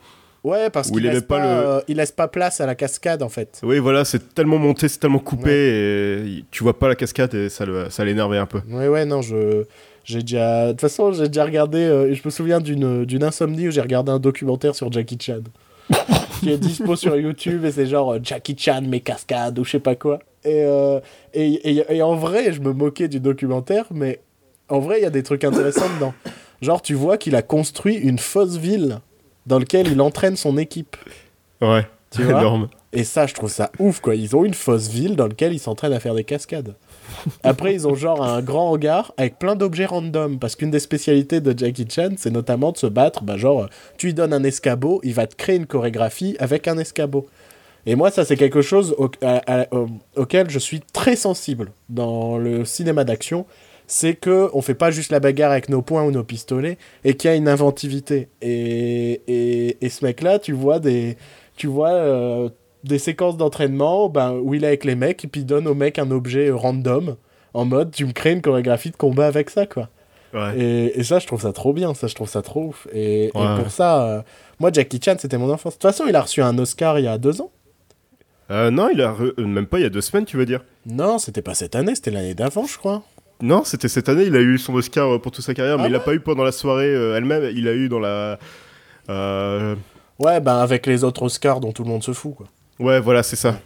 [0.45, 2.67] Ouais, parce qu'il il laisse, aimait pas pas, le- euh, il laisse pas place à
[2.67, 3.61] la cascade, en fait.
[3.63, 7.49] Oui, voilà, c'est tellement monté, c'est tellement coupé, et tu vois pas la cascade, et
[7.49, 7.65] ça,
[8.05, 8.61] l'énervait un peu.
[8.71, 9.65] Ouais, ouais, non, je...
[10.05, 10.67] J'ai déjà...
[10.67, 11.79] De toute façon, j'ai déjà regardé...
[11.79, 15.41] euh, je me souviens d'une d'une insomnie où j'ai regardé un documentaire sur Jackie Chan.
[16.41, 19.71] qui est dispo sur YouTube, et c'est genre euh, Jackie Chan, mes cascades, ou je
[19.71, 20.19] sais pas quoi.
[20.45, 21.01] Et, euh,
[21.33, 24.21] et, et, et en vrai, je me moquais du documentaire, mais
[24.69, 26.13] en vrai, il y a des trucs intéressants dedans.
[26.61, 28.99] Genre, tu vois qu'il a construit une fausse ville
[29.47, 30.97] dans laquelle il entraîne son équipe.
[31.61, 32.41] Ouais, Tu vois?
[32.41, 32.69] énorme.
[32.93, 34.15] Et ça, je trouve ça ouf, quoi.
[34.15, 36.75] Ils ont une fausse ville dans laquelle ils s'entraînent à faire des cascades.
[37.43, 40.39] Après, ils ont genre un grand hangar avec plein d'objets random.
[40.39, 43.25] Parce qu'une des spécialités de Jackie Chan, c'est notamment de se battre.
[43.25, 46.79] Bah, genre, tu lui donnes un escabeau, il va te créer une chorégraphie avec un
[46.79, 47.27] escabeau.
[47.87, 51.73] Et moi, ça, c'est quelque chose au- à- à- au- auquel je suis très sensible
[51.89, 53.45] dans le cinéma d'action.
[53.87, 57.15] C'est que on fait pas juste la bagarre avec nos poings ou nos pistolets et
[57.15, 58.29] qu'il y a une inventivité.
[58.41, 61.17] Et, et, et ce mec-là, tu vois des,
[61.57, 62.49] tu vois euh,
[62.83, 65.75] des séquences d'entraînement ben, où il est avec les mecs et puis il donne au
[65.75, 67.17] mec un objet random
[67.53, 69.89] en mode tu me crées une chorégraphie de combat avec ça quoi.
[70.33, 70.59] Ouais.
[70.59, 72.89] Et, et ça je trouve ça trop bien, ça je trouve ça trop ouf.
[72.93, 74.23] Et, pour ça, euh,
[74.59, 75.75] moi Jackie Chan c'était mon enfance.
[75.75, 77.51] De toute façon il a reçu un Oscar il y a deux ans.
[78.51, 80.47] Euh, non, il a re- euh, même pas il y a deux semaines, tu veux
[80.47, 83.03] dire Non c'était pas cette année, c'était l'année d'avant je crois.
[83.45, 85.83] Non, c'était cette année, il a eu son Oscar euh, pour toute sa carrière, Ah
[85.83, 87.99] mais il l'a ouais pas eu pendant la soirée euh, elle-même, il a eu dans
[88.01, 88.39] la...
[89.11, 89.75] euh,
[90.19, 92.47] Ouais ben avec les autres Oscars dont tout le monde se fout quoi.
[92.79, 93.59] Ouais, voilà, c'est ça.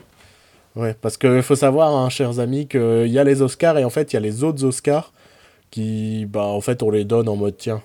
[0.76, 3.90] Ouais, parce qu'il faut savoir, hein, chers amis, qu'il y a les Oscars et en
[3.90, 5.12] fait, il y a les autres Oscars
[5.70, 7.82] qui, bah, en fait, on les donne en mode tiens.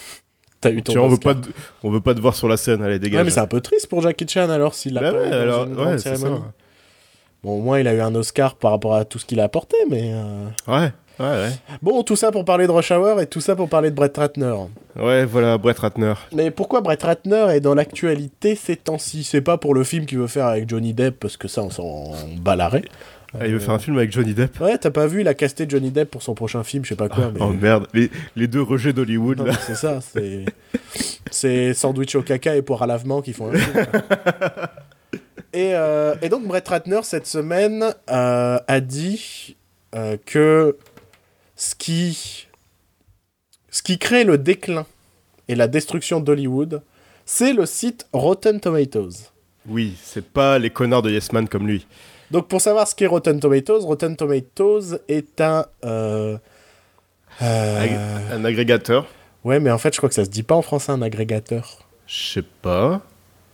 [0.60, 1.34] T'as eu ton Tiens, on veut, Oscar.
[1.34, 3.18] pas te- on veut pas te voir sur la scène, allez, dégage.
[3.18, 5.32] Ouais, mais c'est un peu triste pour Jackie Chan alors s'il l'a Bah pas ouais,
[5.32, 5.96] alors, ouais.
[7.42, 9.44] Bon, au moins, il a eu un Oscar par rapport à tout ce qu'il a
[9.44, 10.12] apporté, mais.
[10.14, 11.50] euh, Ouais, ouais, ouais.
[11.82, 14.16] Bon, tout ça pour parler de Rush Hour et tout ça pour parler de Brett
[14.16, 14.54] Ratner.
[14.96, 16.14] Ouais, voilà, Brett Ratner.
[16.32, 19.24] Mais pourquoi Brett Ratner est dans l'actualité ces temps-ci?
[19.24, 21.70] C'est pas pour le film qu'il veut faire avec Johnny Depp, parce que ça, on
[21.70, 22.84] s'en bat l'arrêt.
[23.38, 24.60] Ah, il veut faire un film avec Johnny Depp?
[24.60, 26.96] Ouais, t'as pas vu, il a casté Johnny Depp pour son prochain film, je sais
[26.96, 27.30] pas quoi.
[27.34, 27.40] mais...
[27.40, 29.54] Oh merde, les, les deux rejets d'Hollywood, là.
[29.66, 30.44] c'est ça, c'est.
[31.30, 33.86] C'est sandwich au caca et poire à lavement qui font un film,
[35.52, 39.56] et, euh, et donc, Brett Ratner, cette semaine, euh, a dit
[39.94, 40.76] euh, que
[41.56, 42.46] ce qui.
[43.70, 44.86] Ce qui crée le déclin
[45.48, 46.80] et la destruction d'Hollywood,
[47.26, 49.30] c'est le site Rotten Tomatoes.
[49.66, 51.86] Oui, c'est pas les connards de Yes Man comme lui.
[52.30, 55.66] Donc, pour savoir ce qu'est Rotten Tomatoes, Rotten Tomatoes est un.
[55.84, 56.38] euh,
[57.42, 59.06] euh, Ag- Un agrégateur.
[59.42, 61.80] Ouais, mais en fait, je crois que ça se dit pas en français un agrégateur.
[62.06, 63.02] Je sais pas.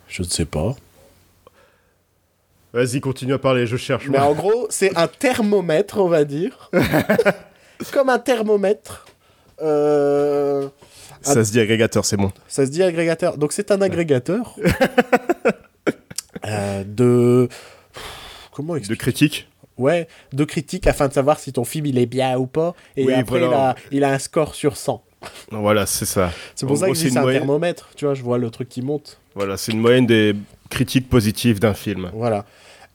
[0.06, 0.76] Je ne sais pas.
[2.72, 4.06] Vas-y, continue à parler, je cherche.
[4.08, 4.28] Mais moi.
[4.28, 6.70] en gros, c'est un thermomètre, on va dire.
[7.92, 9.06] Comme un thermomètre.
[9.62, 10.68] Euh,
[11.22, 12.32] Ça se dit agrégateur, c'est bon.
[12.48, 13.36] ça se dit agrégateur.
[13.38, 14.56] Donc c'est un agrégateur
[16.46, 17.48] euh, de...
[18.52, 19.48] Comment De expliquer critique.
[19.78, 22.74] Ouais, de critiques afin de savoir si ton film il est bien ou pas.
[22.96, 23.74] Et Oui, après, voilà.
[23.90, 25.02] il, a, il a un score sur 100.
[25.50, 26.32] Voilà, c'est ça.
[26.54, 27.40] C'est pour En ça gros, que c'est un moyenne.
[27.42, 29.18] thermomètre, tu vois, je vois le truc qui monte.
[29.34, 30.34] Voilà, c'est une moyenne des
[30.70, 32.10] critiques positives d'un film.
[32.14, 32.44] Voilà.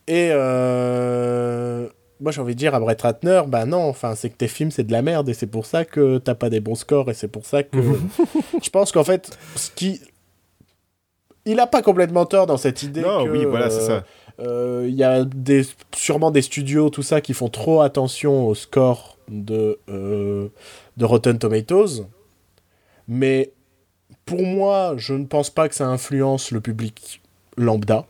[0.07, 1.87] Et euh,
[2.21, 4.71] moi j'ai envie de dire à Brett Ratner, bah non, enfin c'est que tes films
[4.71, 7.13] c'est de la merde et c'est pour ça que t'as pas des bons scores et
[7.13, 7.77] c'est pour ça que
[8.63, 10.01] je pense qu'en fait ce qui
[11.45, 14.03] il a pas complètement tort dans cette idée Non, que, oui, voilà, c'est ça.
[14.39, 15.61] euh, Il y a des,
[15.95, 20.47] sûrement des studios, tout ça, qui font trop attention au score de, euh,
[20.97, 22.07] de Rotten Tomatoes.
[23.07, 23.51] Mais
[24.25, 27.21] pour moi, je ne pense pas que ça influence le public
[27.57, 28.07] lambda.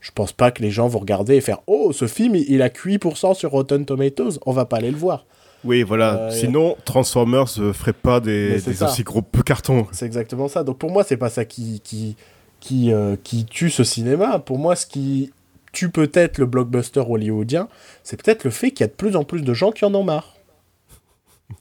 [0.00, 2.70] Je pense pas que les gens vont regarder et faire Oh, ce film, il a
[2.70, 5.26] que 8% sur Rotten Tomatoes, on va pas aller le voir.
[5.64, 6.18] Oui, voilà.
[6.18, 9.86] Euh, Sinon, Transformers ne ferait pas des, aussi gros peu cartons.
[9.92, 10.64] C'est exactement ça.
[10.64, 12.16] Donc pour moi, c'est pas ça qui, qui,
[12.60, 14.38] qui, euh, qui tue ce cinéma.
[14.38, 15.32] Pour moi, ce qui
[15.72, 17.68] tue peut-être le blockbuster hollywoodien,
[18.02, 19.94] c'est peut-être le fait qu'il y a de plus en plus de gens qui en
[19.94, 20.34] ont marre.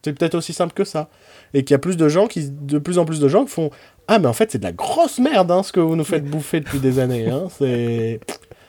[0.04, 1.10] C'est peut-être aussi simple que ça.
[1.54, 3.52] Et qu'il y a plus de gens qui, de plus en plus de gens qui
[3.52, 3.70] font
[4.08, 6.24] Ah, mais en fait, c'est de la grosse merde hein, ce que vous nous faites
[6.26, 7.30] bouffer depuis des années.
[7.30, 7.48] Hein.
[7.58, 8.20] C'est,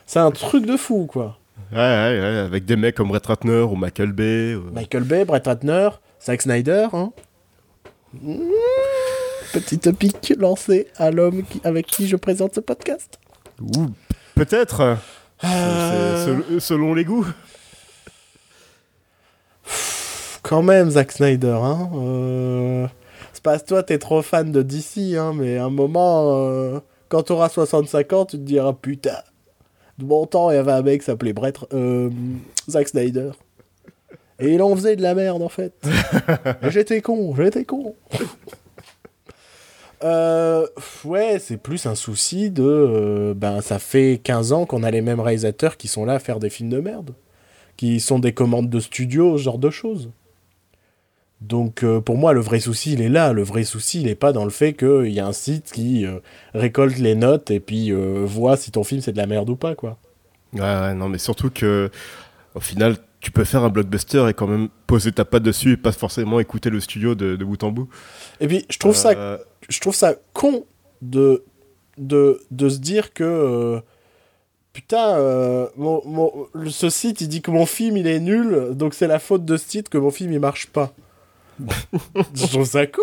[0.06, 1.38] c'est un truc de fou, quoi.
[1.72, 4.56] Ouais, ouais, ouais, avec des mecs comme Brett Ratner ou Michael Bay.
[4.56, 5.90] ou- Michael Bay, Brett Ratner,
[6.24, 6.88] Zack Snyder.
[6.92, 7.12] Hein.
[8.20, 8.38] Mmh.
[9.52, 13.18] Petite pique lancée à l'homme qui- avec qui je présente ce podcast.
[13.60, 13.86] Ou
[14.34, 14.96] peut-être.
[15.44, 17.26] Euh, selon les goûts.
[20.50, 21.90] Quand même, Zack Snyder, hein.
[21.94, 22.88] Euh...
[23.32, 27.22] C'est pas toi, t'es trop fan de DC, hein, mais à un moment, euh, quand
[27.22, 29.18] t'auras 65 ans, tu te diras putain.
[29.98, 32.10] De bon temps, il y avait un mec qui s'appelait Brett, euh,
[32.68, 33.30] Zack Snyder.
[34.40, 35.72] Et il en faisait de la merde, en fait.
[36.68, 37.94] J'étais con, j'étais con.
[40.02, 40.66] Euh,
[41.04, 42.64] ouais, c'est plus un souci de.
[42.64, 46.18] euh, ben, ça fait 15 ans qu'on a les mêmes réalisateurs qui sont là à
[46.18, 47.14] faire des films de merde.
[47.76, 50.10] Qui sont des commandes de studio, ce genre de choses.
[51.40, 53.32] Donc euh, pour moi, le vrai souci, il est là.
[53.32, 56.04] Le vrai souci, il n'est pas dans le fait qu'il y a un site qui
[56.04, 56.18] euh,
[56.54, 59.56] récolte les notes et puis euh, voit si ton film c'est de la merde ou
[59.56, 59.96] pas, quoi.
[60.52, 61.90] Ouais, ouais, non, mais surtout que,
[62.54, 65.76] au final, tu peux faire un blockbuster et quand même poser ta patte dessus et
[65.76, 67.88] pas forcément écouter le studio de, de bout en bout.
[68.40, 69.10] Et puis je trouve ça
[69.68, 70.64] je trouve ça con
[71.02, 71.44] de,
[71.98, 73.80] de, de se dire que
[74.72, 78.70] putain, euh, mon, mon- le- ce site il dit que mon film il est nul,
[78.72, 80.92] donc c'est la faute de ce site que mon film il marche pas.
[82.34, 83.00] je trouve ça con.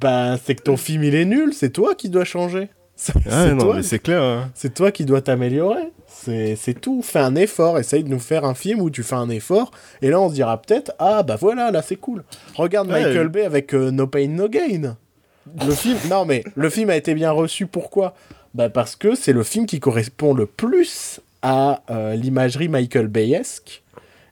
[0.00, 2.68] Ben, c'est que ton film il est nul, c'est toi qui dois changer.
[2.96, 3.14] C'est
[3.54, 4.22] non, toi, mais c'est clair.
[4.22, 4.50] hein.
[4.54, 5.90] c'est toi qui dois t'améliorer.
[6.06, 7.02] C'est c'est tout.
[7.02, 9.70] Fais un effort, essaye de nous faire un film où tu fais un effort,
[10.02, 12.22] et là on se dira peut-être ah bah voilà, là c'est cool.
[12.54, 13.02] Regarde Ouais.
[13.04, 14.96] Michael Bay avec euh, No Pain No Gain.
[15.66, 17.66] Le film, non mais le film a été bien reçu.
[17.66, 18.14] Pourquoi?
[18.54, 23.82] Bah parce que c'est le film qui correspond le plus à euh, l'imagerie Michael Bayesque,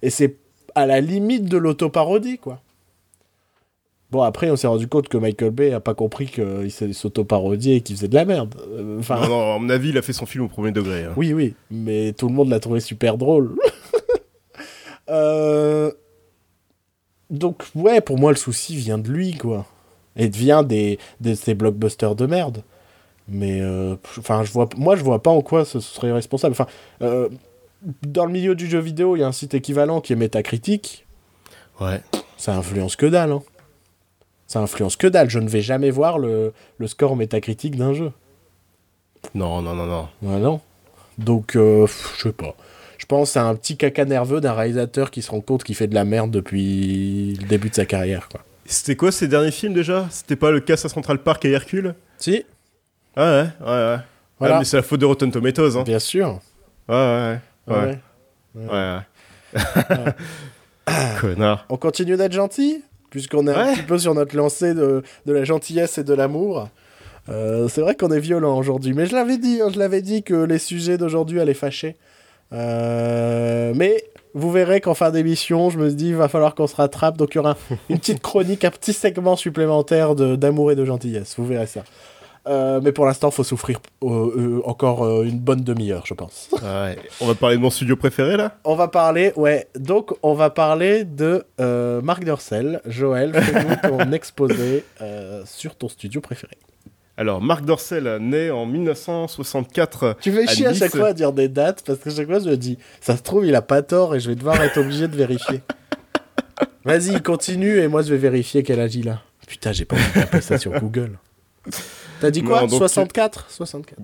[0.03, 0.37] et c'est
[0.77, 2.61] à la limite de l'autoparodie quoi.
[4.11, 7.81] Bon après on s'est rendu compte que Michael Bay a pas compris qu'il s'autoparodiait et
[7.81, 8.55] qu'il faisait de la merde.
[8.71, 11.05] Euh, Enfin, Non, non, à mon avis, il a fait son film au premier degré.
[11.05, 11.13] hein.
[11.17, 13.55] oui, oui, mais tout le monde l'a trouvé super drôle.
[15.09, 15.91] Euh,
[17.31, 19.67] Donc, ouais, pour moi, le souci vient de lui, quoi.
[20.17, 22.63] Et vient des, de ces blockbusters de merde.
[23.29, 26.53] Mais, euh, enfin, je vois, moi, je vois pas en quoi ce serait responsable.
[26.53, 26.67] Enfin,
[27.03, 27.29] euh,
[28.07, 31.07] dans le milieu du jeu vidéo, il y a un site équivalent qui est Metacritic.
[31.81, 32.01] Ouais.
[32.37, 33.43] Ça influence que dalle, hein.
[34.51, 35.31] Ça influence que dalle.
[35.31, 38.11] Je ne vais jamais voir le, le score Metacritic d'un jeu.
[39.33, 40.09] Non, non, non, non.
[40.23, 40.61] Ouais, non.
[41.19, 41.87] Donc, euh,
[42.17, 42.57] je sais pas.
[42.99, 45.87] Je pense à un petit caca nerveux d'un réalisateur qui se rend compte qu'il fait
[45.87, 48.41] de la merde depuis le début de sa carrière, quoi.
[48.65, 50.09] C'était quoi ces derniers films déjà?
[50.11, 51.95] C'était pas le casse à Central Park et Hercule?
[52.19, 52.45] Si,
[53.15, 53.97] Ah ouais, ouais, ouais.
[54.41, 54.57] Voilà.
[54.57, 55.77] Ah, mais c'est la faute de Rotten Tomatoes.
[55.77, 55.85] Hein.
[55.85, 56.41] bien sûr.
[56.89, 57.77] Ouais, ouais, ouais.
[57.77, 58.67] Ouais.
[58.67, 58.99] Ouais,
[59.55, 60.13] ouais.
[61.21, 61.67] Connard.
[61.69, 65.45] On continue d'être gentil, puisqu'on est un petit peu sur notre lancée de, de la
[65.45, 66.69] gentillesse et de l'amour.
[67.29, 70.23] Euh, c'est vrai qu'on est violent aujourd'hui, mais je l'avais dit, hein, je l'avais dit
[70.23, 71.97] que les sujets d'aujourd'hui allaient fâcher.
[72.53, 76.77] Euh, mais vous verrez qu'en fin d'émission, je me dis, il va falloir qu'on se
[76.77, 77.57] rattrape, donc il y aura
[77.89, 81.85] une petite chronique, un petit segment supplémentaire d'amour et de gentillesse, vous verrez ça.
[82.51, 86.49] Euh, mais pour l'instant, faut souffrir euh, euh, encore une bonne demi-heure, je pense.
[86.53, 86.99] Ouais.
[87.21, 88.59] On va parler de mon studio préféré là?
[88.65, 91.45] On va parler, ouais, donc on va parler de
[92.03, 92.81] Marc Dorcel.
[92.87, 94.85] Joël, fais-nous ton exposé
[95.45, 96.57] sur ton studio préféré.
[97.17, 100.17] Alors, Marc Dorcel, né en 1964.
[100.21, 100.79] Tu fais chier à Nice.
[100.79, 103.23] chaque fois à dire des dates parce que chaque fois je me dis, ça se
[103.23, 105.61] trouve, il a pas tort et je vais devoir être obligé de vérifier.
[106.85, 109.21] Vas-y, continue et moi je vais vérifier quel âge il a.
[109.47, 111.19] Putain, j'ai pas envie de taper ça sur Google.
[112.21, 113.99] T'as dit quoi Non, donc 64 64.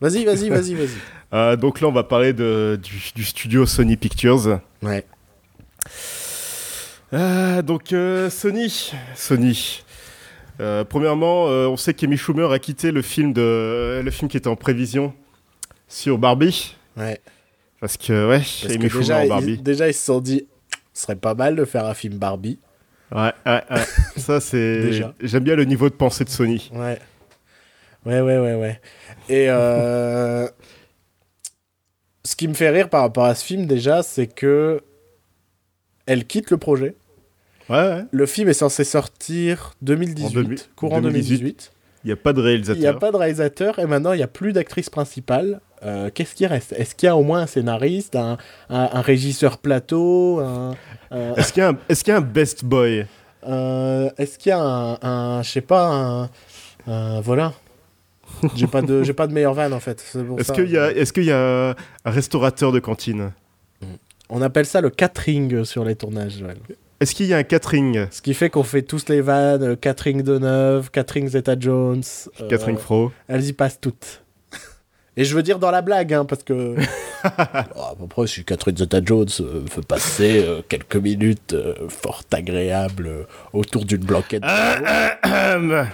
[0.00, 0.88] Vas-y, vas-y, vas-y, vas-y.
[1.32, 4.60] Euh, donc là, on va parler de, du, du studio Sony Pictures.
[4.80, 5.04] Ouais.
[7.12, 8.92] Ah, donc euh, Sony.
[9.16, 9.82] Sony.
[10.60, 14.36] Euh, premièrement, euh, on sait qu'Amy Schumer a quitté le film, de, le film qui
[14.36, 15.12] était en prévision
[15.88, 16.76] sur Barbie.
[16.96, 17.20] Ouais.
[17.80, 19.58] Parce que, ouais, Parce Amy que Schumer déjà, en ils, Barbie.
[19.58, 20.46] déjà, ils se sont dit,
[20.94, 22.58] ce serait pas mal de faire un film Barbie.
[23.12, 23.84] Ouais, ouais, ouais.
[24.16, 24.92] Ça, c'est.
[25.20, 26.70] J'aime bien le niveau de pensée de Sony.
[26.74, 26.98] Ouais.
[28.04, 28.80] Ouais, ouais, ouais, ouais.
[29.28, 30.48] Et euh,
[32.24, 34.80] ce qui me fait rire par rapport à ce film, déjà, c'est que
[36.06, 36.94] elle quitte le projet.
[37.68, 38.04] Ouais, ouais.
[38.12, 41.38] Le film est censé sortir 2018, En deux- courant 2018.
[41.38, 41.72] 2018.
[42.04, 42.98] Il n'y a pas de Il n'y a réalisateur.
[43.00, 45.60] pas de réalisateur et maintenant il n'y a plus d'actrice principale.
[45.86, 46.72] Euh, Qu'est-ce qui reste?
[46.72, 48.36] Est-ce qu'il y a au moins un scénariste, un,
[48.68, 50.74] un- un régisseur plateau un-
[51.12, 53.06] un- Est-ce qu'il y, a un- est-ce qu'il y a un best boy?
[53.46, 54.58] Euh, Est-ce qu'il y a
[55.00, 56.28] un, je sais pas,
[56.86, 57.52] un, voilà.
[58.56, 60.04] J'ai pas de, j'ai pas de meilleure vanne en fait.
[60.38, 63.32] Est-ce qu'il y, a- est-ce qu'il y a un restaurateur de cantine?
[64.28, 66.38] On appelle ça le catering sur les tournages.
[66.38, 66.56] Joël.
[66.98, 68.06] Est-ce qu'il y a un catering?
[68.10, 72.02] Ce qui fait qu'on fait tous les vannes, euh, catering de neuf, catering Zeta Jones.
[72.40, 74.24] euh, Catering Fro Elles y passent toutes.
[75.16, 76.76] Et je veux dire dans la blague, hein, parce que.
[77.74, 83.06] Oh, après, si Catherine Zeta Jones euh, veut passer euh, quelques minutes euh, fort agréables
[83.08, 84.42] euh, autour d'une blanquette.
[84.44, 85.84] de veau.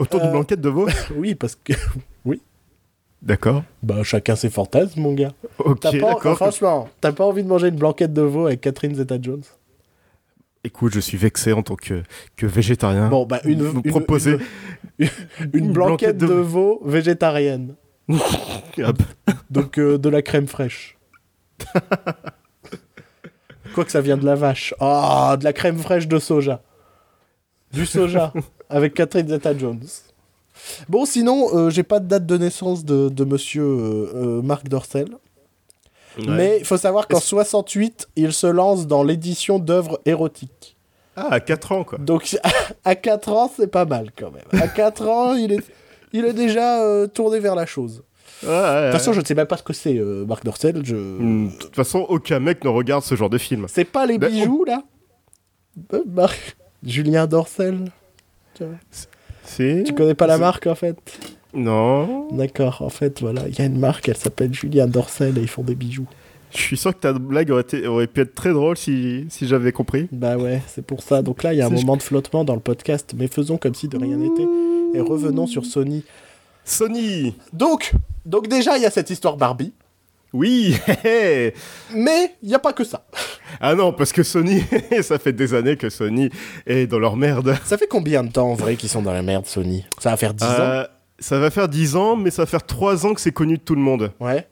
[0.00, 1.72] Autour d'une blanquette de veau Oui, parce que.
[3.22, 3.62] D'accord.
[3.82, 5.32] Bah, chacun ses fantasmes, mon gars.
[5.58, 6.36] Ok, T'as pas, d'accord.
[6.36, 9.42] franchement, t'as pas envie de manger une blanquette de veau avec Catherine Zeta Jones
[10.64, 12.02] Écoute, je suis vexé en tant que,
[12.36, 13.08] que végétarien.
[13.08, 14.36] Bon, bah, une, Vous une- proposez
[14.98, 15.08] une,
[15.52, 17.74] une blanquette de veau végétarienne.
[19.50, 20.96] Donc, euh, de la crème fraîche.
[23.74, 24.74] Quoi que ça vient de la vache.
[24.80, 26.62] Ah, de la crème fraîche de soja.
[27.72, 28.32] Du soja.
[28.70, 29.84] avec Catherine Zeta-Jones.
[30.88, 35.08] Bon, sinon, euh, j'ai pas de date de naissance de, de monsieur euh, Marc Dorcel.
[36.26, 40.76] Mais il faut savoir qu'en Est-ce- 68, il se lance dans l'édition d'œuvres érotiques.
[41.14, 41.98] Ah, à 4 ans, quoi.
[41.98, 42.38] Donc,
[42.84, 44.62] à 4 ans, c'est pas mal quand même.
[44.62, 45.60] À 4 ans, il est,
[46.12, 48.02] il est déjà euh, tourné vers la chose.
[48.42, 48.90] Ouais, De ouais.
[48.90, 50.80] toute façon, je ne sais même pas ce que c'est, euh, Marc Dorcel.
[50.84, 50.94] Je...
[50.96, 53.66] Hmm, De toute façon, aucun mec ne regarde ce genre de film.
[53.68, 54.82] C'est pas les Ben, bijoux, là?
[55.94, 56.56] Euh, Marc...
[56.84, 57.78] Julien Dorcel
[59.42, 60.96] Si Tu connais pas la C'est- marque, en fait?
[61.54, 62.28] Non.
[62.32, 63.48] D'accord, en fait, voilà.
[63.48, 66.06] Il y a une marque, elle s'appelle Julien Dorcel et ils font des bijoux.
[66.52, 69.46] Je suis sûr que ta blague aurait, été- aurait pu être très drôle si, si
[69.46, 70.08] j'avais compris.
[70.12, 71.22] Bah ouais, c'est pour ça.
[71.22, 73.56] Donc là, il y a un C'est- moment de flottement dans le podcast, mais faisons
[73.56, 74.46] comme si de rien n'était.
[74.96, 76.04] Et revenons sur Sony.
[76.64, 77.92] Sony Donc,
[78.24, 79.72] donc déjà, il y a cette histoire Barbie.
[80.32, 80.76] Oui.
[81.94, 83.06] Mais il n'y a pas que ça.
[83.60, 84.62] Ah non, parce que Sony,
[85.02, 86.30] ça fait des années que Sony
[86.66, 87.54] est dans leur merde.
[87.64, 89.84] Ça fait combien de temps, en vrai, qu'ils sont dans la merde, Sony?
[89.98, 90.48] Ça va faire 10 ans?
[90.50, 90.84] Euh,
[91.18, 93.62] ça va faire 10 ans, mais ça va faire 3 ans que c'est connu de
[93.62, 94.12] tout le monde.
[94.18, 94.46] Ouais.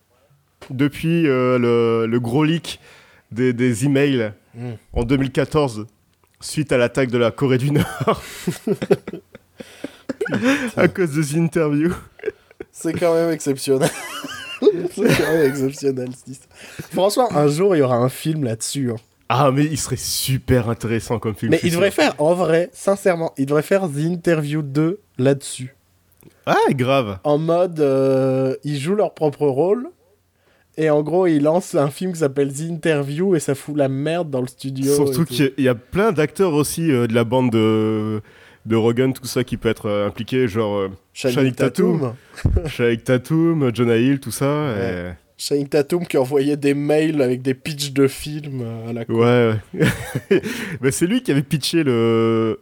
[0.71, 2.81] Depuis euh, le, le gros leak
[3.33, 4.75] des, des emails Mm.
[4.93, 5.87] en 2014,
[6.41, 8.23] suite à l'attaque de la Corée du Nord.
[10.77, 11.95] à cause de ces interviews.
[12.73, 13.91] C'est quand même exceptionnel.
[14.61, 16.57] c'est quand même exceptionnel, cette histoire.
[16.93, 18.91] Franchement, un jour, il y aura un film là-dessus.
[18.93, 18.97] hein.
[19.29, 21.51] Ah, mais il serait super intéressant comme film.
[21.51, 25.75] Mais il devrait faire, en vrai, sincèrement, il devrait faire The Interview 2 là-dessus.
[26.47, 27.19] Ah, grave.
[27.25, 29.87] En mode, euh, ils jouent leur propre rôle.
[30.77, 33.89] Et en gros, ils lancent un film qui s'appelle The Interview et ça fout la
[33.89, 34.93] merde dans le studio.
[34.95, 35.25] Surtout tout.
[35.25, 38.21] qu'il y a- il y a plein d'acteurs aussi euh, de la bande de,
[38.67, 42.15] de Rogan, tout ça, qui peut être euh, impliqué, genre euh, Channing Channing Tatum.
[42.67, 44.47] Shaik Tatum, Jonah Hill, tout ça.
[44.79, 49.05] et- Channing Tatum qui envoyait des mails avec des pitchs de films euh, à la.
[49.09, 50.41] Ouais, ouais.
[50.81, 52.61] Mais c'est lui qui avait pitché le,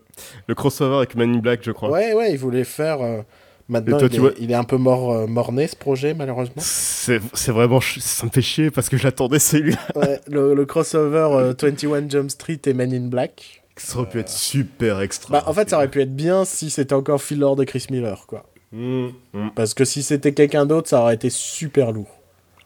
[0.49, 1.91] le crossover avec Man in Black, je crois.
[1.91, 3.01] Ouais, ouais, il voulait faire.
[3.03, 3.21] euh,
[3.69, 6.15] Maintenant, Et toi, il, est, vois- il est un peu mort, euh, mort-né ce projet,
[6.15, 6.55] malheureusement.
[6.59, 7.81] C'est c'est vraiment.
[7.81, 9.79] Ça me fait chier parce que j'attendais celui-là.
[9.95, 13.62] Ouais, le, le crossover euh, 21 Jump Street et Men in Black.
[13.87, 15.33] Ça aurait pu être super extra.
[15.33, 17.87] Bah, en fait, ça aurait pu être bien si c'était encore Phil Lord et Chris
[17.91, 18.45] Miller, quoi.
[18.73, 19.51] Mm, mm.
[19.55, 22.19] Parce que si c'était quelqu'un d'autre, ça aurait été super lourd.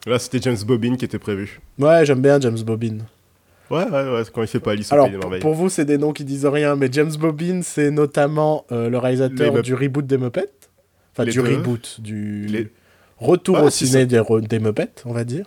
[0.05, 1.59] Là, c'était James Bobbin qui était prévu.
[1.79, 2.99] Ouais, j'aime bien James Bobbin.
[3.69, 5.41] Ouais, ouais, ouais, quand il fait pas Alice au Alors, Pays des pour, Merveilles.
[5.41, 8.97] pour vous, c'est des noms qui disent rien, mais James Bobbin, c'est notamment euh, le
[8.97, 10.49] réalisateur du reboot des Muppets.
[11.13, 11.55] Enfin, Les du deux.
[11.57, 12.69] reboot, du Les-
[13.17, 15.45] retour Ouais, au ciné des, des Muppets, on va dire.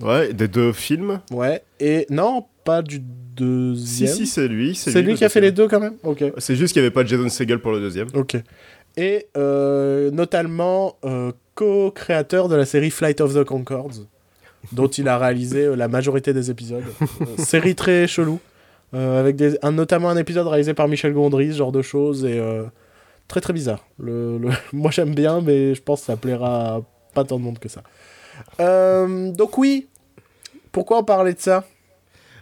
[0.00, 1.20] Ouais, des deux films.
[1.30, 3.02] Ouais, et non, pas du Si,
[3.36, 4.14] deuxième.
[4.14, 4.74] si, c'est lui.
[4.74, 5.94] c'est lui qui a fait les deux quand même?
[6.02, 6.22] Ok.
[6.38, 8.08] C'est juste qu'il n'y avait pas Jason Segel pour le deuxième.
[8.14, 8.36] Ok.
[8.96, 14.06] Et euh, notamment euh, co-créateur de la série Flight of the Concords,
[14.72, 16.84] dont il a réalisé euh, la majorité des épisodes.
[17.38, 18.38] Série très chelou,
[18.92, 22.38] avec des, un, notamment un épisode réalisé par Michel Gondry, ce genre de choses, et
[23.28, 23.86] très très bizarre.
[23.98, 26.82] Le, le- Moi j'aime bien, mais je pense que ça plaira
[27.14, 27.82] pas tant de monde que ça.
[28.60, 29.88] Euh, donc oui,
[30.72, 31.64] pourquoi on parlait de ça?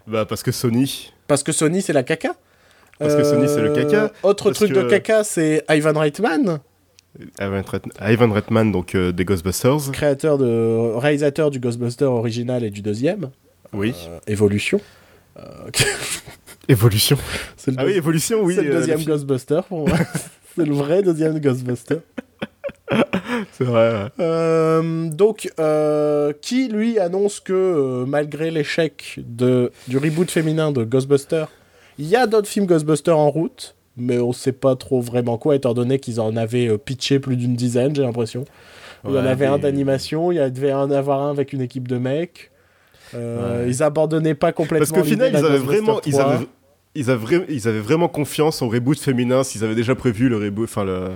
[0.07, 1.13] Bah, parce que Sony.
[1.27, 2.35] Parce que Sony, c'est la caca.
[2.99, 4.05] Parce que Sony, c'est le caca.
[4.05, 6.61] Euh, Autre truc de caca, c'est Ivan Reitman,
[7.41, 9.91] Ivan Reitman, donc euh, des Ghostbusters.
[9.93, 13.31] créateur de, réalisateur du Ghostbuster original et du deuxième,
[13.73, 13.95] Oui.
[14.09, 14.81] euh, Evolution.
[15.39, 15.43] Euh,
[16.69, 17.19] Évolution.
[17.57, 18.55] c'est le, Ah oui, Évolution, oui.
[18.55, 19.99] c'est le deuxième Ghostbuster pour moi.
[20.57, 21.97] c'est le vrai deuxième Ghostbuster.
[23.53, 23.93] C'est vrai.
[23.93, 24.09] ouais.
[24.21, 30.85] Euh, donc, euh, qui lui annonce que euh, malgré l'échec de, du reboot féminin de
[30.85, 31.49] Ghostbusters,
[31.99, 35.55] il y a d'autres films Ghostbusters en route, mais on sait pas trop vraiment quoi,
[35.55, 38.45] étant donné qu'ils en avaient pitché plus d'une dizaine, j'ai l'impression.
[39.07, 41.89] il y en avait un d'animation, il y devait en avoir un avec une équipe
[41.89, 42.51] de mecs.
[43.13, 43.21] Ouais.
[43.67, 44.87] Ils abandonnaient pas complètement.
[44.87, 46.33] Parce qu'au final, ils avaient vraiment, Ghostbusters ils 3.
[46.33, 46.47] avaient,
[46.95, 50.37] ils avaient, vra- ils avaient vraiment confiance en reboot féminin s'ils avaient déjà prévu le
[50.39, 51.09] reboot, enfin le,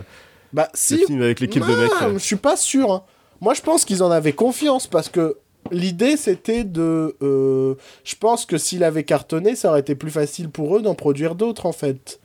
[0.55, 2.15] Bah, le si, film avec l'équipe de mecs.
[2.15, 2.91] Je suis pas sûr.
[2.93, 3.03] hein.
[3.41, 5.37] Moi, je pense qu'ils en avaient confiance parce que
[5.73, 7.17] l'idée, c'était de.
[7.23, 10.95] euh, je pense que s'il avait cartonné, ça aurait été plus facile pour eux d'en
[10.95, 12.21] produire d'autres, en fait.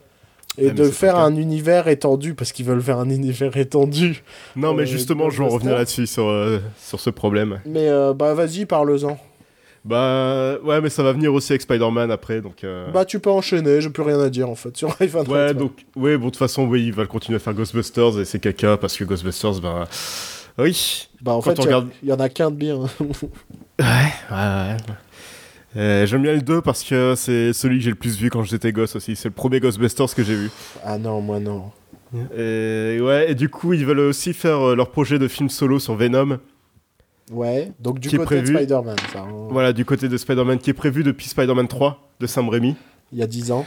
[0.57, 4.23] Et de faire un univers étendu, parce qu'ils veulent faire un univers étendu.
[4.57, 7.61] Non, mais Euh, justement, je vais en revenir là-dessus sur euh, sur ce problème.
[7.65, 9.17] Mais bah, vas-y, parle-en.
[9.85, 12.63] Bah ouais, mais ça va venir aussi avec Spider-Man après, donc.
[12.63, 15.53] euh, Bah, tu peux enchaîner, j'ai plus rien à dire, en fait, sur Ivan Ouais,
[15.53, 18.39] donc, ouais, bon, de toute façon, oui, ils veulent continuer à faire Ghostbusters et c'est
[18.39, 19.85] caca parce que Ghostbusters, ben.
[20.57, 21.07] Oui.
[21.21, 22.79] Bah, en quand fait, il regarde- y, en a qu'un de bien.
[23.79, 23.85] Ouais,
[24.31, 24.77] ouais.
[25.77, 28.43] Euh, J'aime bien le 2 parce que c'est celui que j'ai le plus vu quand
[28.43, 29.15] j'étais gosse aussi.
[29.15, 30.51] C'est le premier Ghostbusters que j'ai vu.
[30.83, 31.71] ah non, moi non.
[32.35, 35.79] Et ouais, et du coup, ils veulent aussi faire euh, leur projet de film solo
[35.79, 36.39] sur Venom.
[37.29, 38.53] Ouais, donc du Qui est côté prévu.
[38.53, 39.19] de Spider-Man, ça.
[39.19, 39.47] hein.
[39.49, 42.75] Voilà, du côté de Spider-Man qui est prévu depuis Spider-Man 3 de Sam Raimi.
[43.11, 43.65] Il y a 10 ans.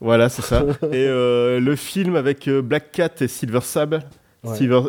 [0.00, 0.64] Voilà, c'est ça.
[0.82, 4.00] et euh, le film avec euh, Black Cat et Silver Sable.
[4.42, 4.56] Ouais.
[4.56, 4.80] Silver,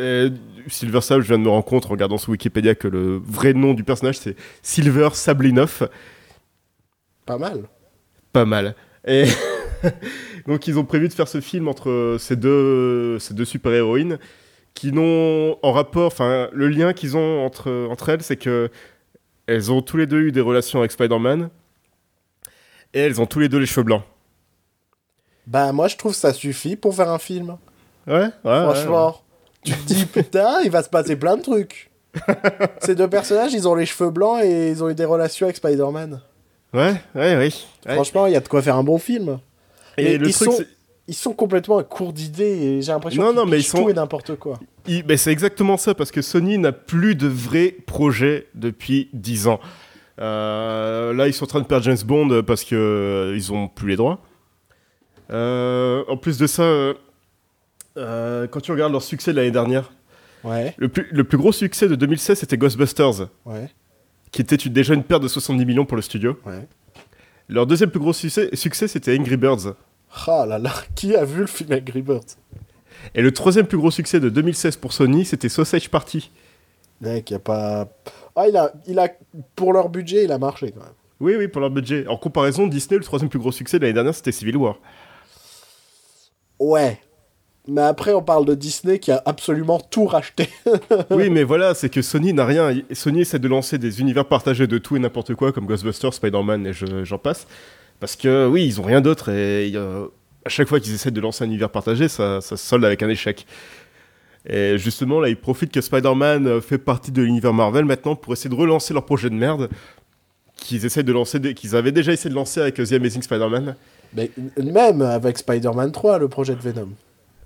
[0.00, 0.30] euh,
[0.68, 3.54] Silver Sable, je viens de me rendre compte en regardant sur Wikipédia que le vrai
[3.54, 5.84] nom du personnage c'est Silver Sablinoff.
[7.24, 7.62] Pas mal.
[8.32, 8.74] Pas mal.
[9.06, 9.24] Et
[10.46, 14.18] donc ils ont prévu de faire ce film entre ces deux, ces deux super-héroïnes
[14.74, 18.70] qui n'ont en rapport, enfin le lien qu'ils ont entre, entre elles, c'est que
[19.46, 21.50] elles ont tous les deux eu des relations avec Spider-Man
[22.92, 24.02] et elles ont tous les deux les cheveux blancs.
[25.46, 27.56] Bah, moi, je trouve que ça suffit pour faire un film.
[28.06, 28.30] Ouais, ouais.
[28.42, 29.20] Franchement.
[29.62, 31.90] Tu te dis, putain, il va se passer plein de trucs.
[32.80, 35.56] Ces deux personnages, ils ont les cheveux blancs et ils ont eu des relations avec
[35.56, 36.20] Spider-Man.
[36.72, 37.66] Ouais, ouais, oui.
[37.86, 37.94] Ouais.
[37.94, 39.38] Franchement, il y a de quoi faire un bon film.
[39.96, 40.64] Et le ils truc, sont-
[41.06, 43.82] Ils sont complètement à court d'idées et j'ai l'impression Non, non, mais ils pitchent sont-
[43.84, 44.58] tout et n'importe quoi.
[44.86, 49.60] il- c'est exactement ça, parce que Sony n'a plus de vrais projets depuis 10 ans.
[50.20, 53.68] Euh, là, ils sont en train de perdre James Bond parce que euh, ils ont
[53.68, 54.20] plus les droits.
[55.30, 59.92] Euh, en plus de ça, euh, quand tu regardes leur succès de l'année dernière,
[60.42, 63.70] Ouais, le plus, le plus gros succès de 2016, c'était Ghostbusters, ouais,
[64.30, 66.38] qui était une- déjà une perte de 70 millions pour le studio.
[66.46, 66.66] ouais.
[67.48, 69.74] Leur deuxième plus gros succès, succès c'était Angry Birds.
[70.26, 72.20] Ah là là, qui a vu le film Angry Birds
[73.14, 76.30] Et le troisième plus gros succès de 2016 pour Sony, c'était Sausage Party.
[77.00, 77.88] Mec, y a pas.
[78.36, 79.08] Ah, il a, il a.
[79.56, 80.92] Pour leur budget, il a marché quand même.
[81.20, 82.06] Oui, oui, pour leur budget.
[82.06, 84.76] En comparaison, Disney, le troisième plus gros succès de l'année dernière, c'était Civil War.
[86.58, 87.00] Ouais.
[87.66, 90.48] Mais après, on parle de Disney qui a absolument tout racheté.
[91.10, 92.74] oui, mais voilà, c'est que Sony n'a rien.
[92.92, 96.66] Sony essaie de lancer des univers partagés de tout et n'importe quoi, comme Ghostbusters, Spider-Man
[96.66, 97.46] et je- j'en passe.
[98.00, 100.06] Parce que oui, ils ont rien d'autre et euh,
[100.44, 103.02] à chaque fois qu'ils essaient de lancer un univers partagé, ça, ça se solde avec
[103.02, 103.46] un échec.
[104.46, 108.32] Et justement, là, ils profitent que Spider-Man euh, fait partie de l'univers Marvel maintenant pour
[108.34, 109.70] essayer de relancer leur projet de merde
[110.56, 113.74] qu'ils essaient de lancer, qu'ils avaient déjà essayé de lancer avec euh, The Amazing Spider-Man.
[114.14, 114.30] Mais
[114.62, 116.90] même avec Spider-Man 3, le projet de Venom.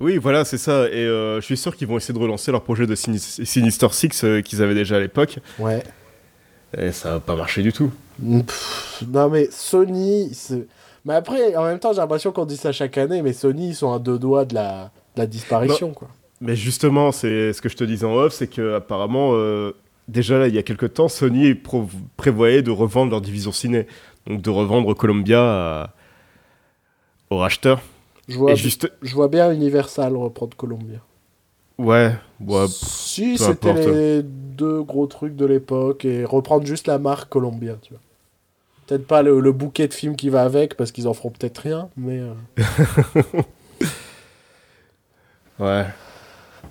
[0.01, 0.89] Oui, voilà, c'est ça.
[0.89, 3.89] Et euh, je suis sûr qu'ils vont essayer de relancer leur projet de Sinis- Sinister
[3.93, 5.39] Six euh, qu'ils avaient déjà à l'époque.
[5.59, 5.83] Ouais.
[6.77, 7.93] Et ça va pas marcher du tout.
[8.21, 10.33] Pff, non mais Sony,
[11.05, 13.75] mais après, en même temps, j'ai l'impression qu'on dit ça chaque année, mais Sony, ils
[13.75, 16.09] sont à deux doigts de la, de la disparition, quoi.
[16.41, 19.73] Mais justement, c'est ce que je te disais en off, c'est que apparemment, euh,
[20.07, 21.55] déjà là, il y a quelques temps, Sony
[22.17, 23.87] prévoyait de revendre leur division ciné,
[24.27, 25.95] donc de revendre Columbia à-
[27.31, 27.81] aux racheteurs.
[28.29, 30.99] Je vois, Et juste, je vois bien Universal reprendre Columbia.
[31.79, 37.29] ouais, ouais, si, c'était les deux gros trucs de l'époque, et reprendre juste la marque
[37.29, 38.01] Columbia, tu vois.
[38.89, 41.59] Peut-être pas le, le bouquet de films qui va avec, parce qu'ils en feront peut-être
[41.59, 42.19] rien, mais...
[42.21, 42.33] euh,
[45.59, 45.85] ouais.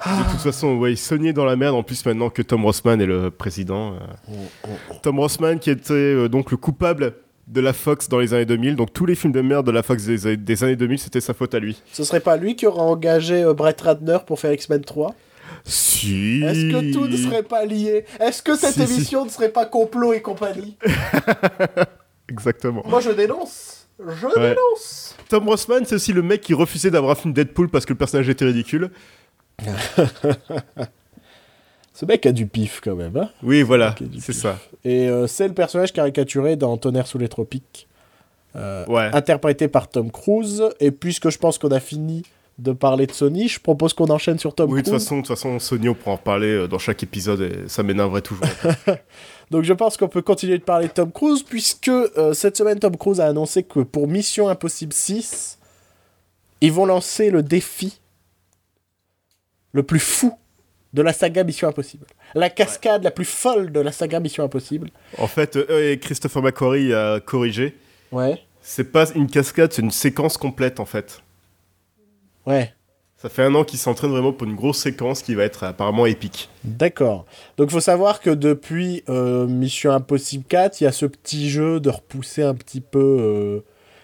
[0.05, 2.99] De toute façon, ouais, Sony est dans la merde en plus maintenant que Tom Rossman
[3.01, 3.93] est le président.
[4.30, 4.36] euh.
[5.01, 7.13] Tom Rossman qui était euh, donc le coupable
[7.47, 8.76] de la Fox dans les années 2000.
[8.76, 11.34] Donc tous les films de merde de la Fox des, des années 2000, c'était sa
[11.34, 11.82] faute à lui.
[11.93, 15.15] Ce serait pas lui qui aura engagé euh, Brett Ratner pour faire X-Men 3
[15.63, 16.43] Si.
[16.43, 18.05] Est-ce que tout ne serait pas lié?
[18.20, 18.93] Est-ce que cette Si, si.
[18.93, 20.78] émission ne serait pas complot et compagnie?
[22.30, 22.84] Exactement.
[22.86, 23.88] Moi, je dénonce.
[23.99, 24.49] Je Ouais.
[24.49, 27.93] dénonce Tom Rossman, c'est aussi le mec qui refusait d'avoir un film Deadpool parce que
[27.93, 28.91] le personnage était ridicule.
[31.93, 34.59] Ce mec a du pif quand même, hein Oui, voilà, c'est ça.
[34.86, 37.88] Et euh, c'est le personnage caricaturé dans Tonnerre sous les tropiques,
[38.55, 39.09] euh, Ouais.
[39.13, 40.63] interprété par Tom Cruise.
[40.80, 42.21] Et puisque je pense qu'on a fini
[42.59, 45.03] de parler de Sony, je propose qu'on enchaîne sur Tom Oui, de toute Cruise.
[45.03, 47.82] façon, de toute façon, Sony, on pourra en reparler euh, dans chaque épisode et ça
[47.82, 48.45] m'énerverait toujours.
[49.52, 52.80] Donc je pense qu'on peut continuer de parler de Tom Cruise, puisque euh, cette semaine,
[52.80, 55.58] Tom Cruise a annoncé que pour Mission Impossible 6,
[56.62, 58.00] ils vont lancer le défi
[59.72, 60.38] le plus fou
[60.93, 62.06] de la saga Mission Impossible.
[62.34, 64.89] La cascade la plus folle de la saga Mission Impossible.
[65.18, 67.76] en fait, euh, et Christopher McQuarrie a corrigé.
[68.12, 68.41] Ouais.
[68.62, 71.22] C'est pas une cascade, c'est une séquence complète en fait.
[72.45, 72.74] Ouais.
[73.20, 76.05] Ça fait un an qu'il s'entraîne vraiment pour une grosse séquence qui va être apparemment
[76.05, 76.49] épique.
[76.63, 77.26] D'accord.
[77.57, 81.80] Donc faut savoir que depuis euh, Mission Impossible 4, il y a ce petit jeu
[81.80, 83.59] de repousser un petit peu euh,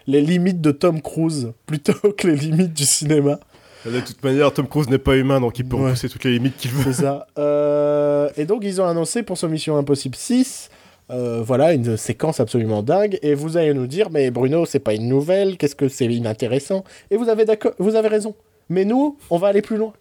[0.08, 3.40] les limites de Tom Cruise plutôt que les limites du cinéma.
[3.86, 5.88] De toute manière, Tom Cruise n'est pas humain, donc il peut Ouais.
[5.88, 6.84] repousser toutes les limites qu'il veut.
[6.92, 7.28] C'est ça.
[7.38, 10.70] Euh, et donc ils ont annoncé pour ce Mission Impossible 6,
[11.12, 13.20] euh, voilà, une séquence absolument dingue.
[13.22, 16.84] Et vous allez nous dire, mais Bruno, c'est pas une nouvelle, qu'est-ce que c'est inintéressant?
[17.12, 17.46] Et vous avez,
[17.78, 18.34] vous avez raison.
[18.70, 19.94] Mais nous, on va aller plus loin.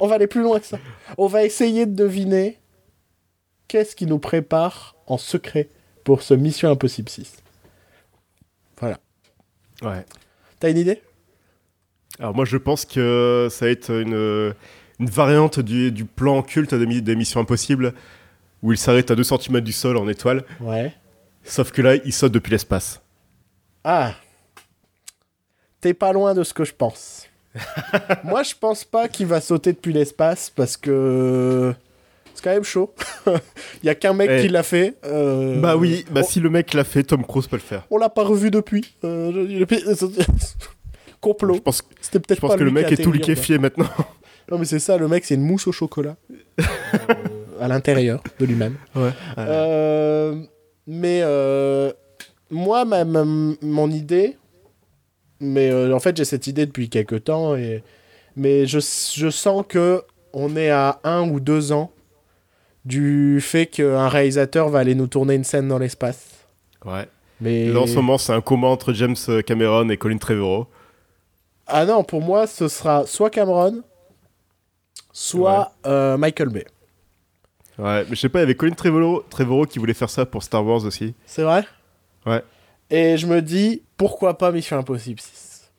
[0.00, 0.78] On va aller plus loin que ça.
[1.18, 2.58] On va essayer de deviner
[3.68, 5.68] qu'est-ce qui nous prépare en secret
[6.04, 7.36] pour ce Mission Impossible 6.
[8.78, 8.98] Voilà.
[9.82, 10.04] Ouais.
[10.60, 11.00] T'as une idée?
[12.18, 14.54] Alors moi, je pense que ça va être une,
[15.00, 17.94] une variante du, du plan culte des, des Missions Impossibles,
[18.62, 20.92] où il s'arrête à 2 cm du sol en étoile, Ouais.
[21.44, 23.00] sauf que là, il saute depuis l'espace.
[23.84, 24.14] Ah
[25.80, 27.28] T'es pas loin de ce que je pense.
[28.24, 31.72] Moi, je pense pas qu'il va sauter depuis l'espace parce que
[32.34, 32.92] c'est quand même chaud.
[33.82, 34.40] Il y a qu'un mec Eh.
[34.42, 34.94] qui l'a fait.
[35.04, 37.86] euh, Bah oui, bah on, si le mec l'a fait, Tom Cruise peut le faire.
[37.90, 38.94] on l'a pas revu depuis.
[39.04, 39.64] Euh,
[41.20, 41.54] Complot.
[41.54, 43.88] Je pense, C'était peut-être je pense pas que le mec a est tout liquéfié maintenant.
[44.50, 46.16] Non, mais c'est ça, le mec, c'est une mousse au chocolat.
[46.60, 46.64] Euh,
[47.60, 48.74] à l'intérieur de lui-même.
[48.94, 49.10] Ouais.
[49.38, 50.34] Euh,
[50.86, 51.22] mais
[52.50, 53.24] moi, ma, ma-
[53.62, 54.36] mon idée,
[55.40, 57.82] mais euh, en fait j'ai cette idée depuis quelques temps, et,
[58.36, 61.90] mais je, je sens que on est à un ou deux ans
[62.84, 66.30] du fait qu'un réalisateur va aller nous tourner une scène dans l'espace.
[66.84, 67.08] Ouais.
[67.40, 69.16] Mais Là, en ce moment, c'est un combat entre James
[69.46, 70.66] Cameron et Colin Trevorrow.
[71.66, 73.82] ah non, pour moi ce sera soit Cameron,
[75.12, 76.64] soit euh, Michael Bay.
[77.78, 80.26] Ouais, mais je sais pas, il y avait Colin Trevorrow, Trevorrow qui voulait faire ça
[80.26, 81.14] pour Star Wars aussi.
[81.26, 81.64] C'est vrai?
[82.26, 82.42] Ouais.
[82.90, 85.72] Et je me dis, pourquoi pas Mission Impossible 6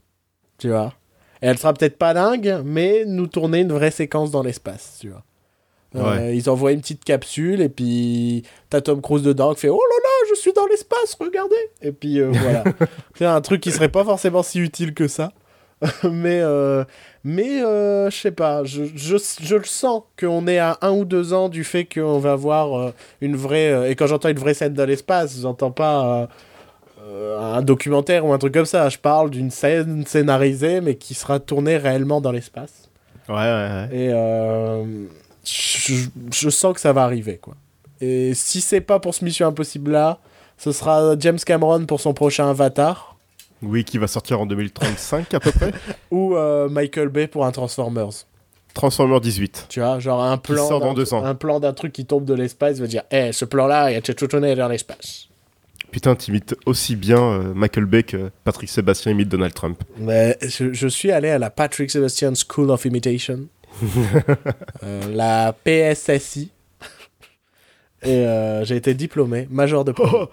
[0.57, 0.93] Tu vois?
[1.41, 5.09] Et elle sera peut-être pas dingue, mais nous tourner une vraie séquence dans l'espace, tu
[5.09, 5.23] vois.
[5.95, 9.79] Euh, ils envoient une petite capsule et puis t'as Tom Cruise dedans qui fait Oh
[9.79, 12.63] là là, je suis dans l'espace, regardez Et puis euh, voilà.
[13.15, 15.31] C'est un truc qui serait pas forcément si utile que ça.
[16.03, 16.83] mais euh,
[17.23, 21.33] mais je sais pas, je, je, je le sens qu'on est à un ou deux
[21.33, 22.91] ans du fait qu'on va voir euh,
[23.21, 23.91] une vraie.
[23.91, 26.29] et quand j'entends une vraie scène dans l'espace, j'entends pas
[27.39, 28.89] un documentaire ou un truc comme ça.
[28.89, 32.89] Je parle d'une scène scénarisée mais qui sera tournée réellement dans l'espace.
[33.29, 33.87] Ouais, ouais, ouais.
[33.91, 34.83] Et euh,
[35.43, 37.55] je, je sens que ça va arriver, quoi.
[38.01, 40.19] Et si c'est pas pour ce Mission Impossible là,
[40.57, 43.15] ce sera James Cameron pour son prochain Avatar
[43.63, 45.71] Oui, qui va sortir en 2035 à peu près.
[46.11, 48.09] ou euh, Michael Bay pour un Transformers.
[48.73, 49.67] Transformer 18.
[49.69, 51.23] Tu vois, genre un plan sort dans d'un- deux ans.
[51.23, 53.97] un plan d'un truc qui tombe de l'espace, va dire "Eh, ce plan-là, il y
[53.97, 55.29] a Tchétchoutoné dans l'espace."
[55.95, 59.81] Putain, t'imites aussi bien euh, Michael Bay que Patrick Sébastien imite Donald Trump.
[59.97, 63.47] Mais je, je suis allé à la Patrick Sebastian School of Imitation,
[64.83, 66.51] euh, la PSSI,
[68.03, 70.27] et euh, j'ai été diplômé, major de promo.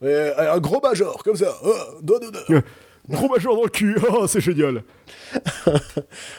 [0.00, 1.54] Ouais, un gros major, comme ça.
[1.64, 2.54] Oh.
[3.08, 4.82] Gros major dans le cul, oh, c'est génial.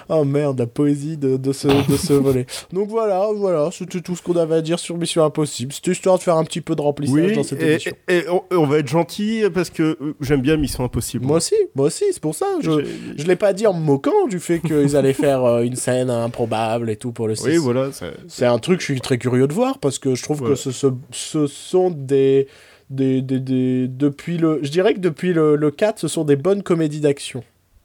[0.10, 2.46] Oh merde, la poésie de, de ce, de ce volet.
[2.72, 5.74] Donc voilà, voilà, c'était tout ce qu'on avait à dire sur Mission Impossible.
[5.74, 7.92] C'était histoire de faire un petit peu de remplissage Oui, dans cette et, émission.
[8.08, 11.26] et- et on, on va être gentil parce que euh, j'aime bien Mission Impossible.
[11.26, 12.46] Moi aussi, moi aussi, c'est pour ça.
[12.62, 12.86] Je,
[13.18, 16.10] je l'ai pas dit en me moquant du fait qu'ils allaient faire euh, une scène
[16.10, 17.46] improbable et tout pour le 6.
[17.46, 17.90] Oui, voilà.
[18.28, 20.56] C'est un truc que je suis très curieux de voir parce que je trouve que
[20.56, 22.48] ce, ce, ce sont des,
[22.90, 24.60] des, des, des- Depuis le.
[24.64, 27.44] Je dirais que depuis le, le 4, ce sont des bonnes comédies d'action.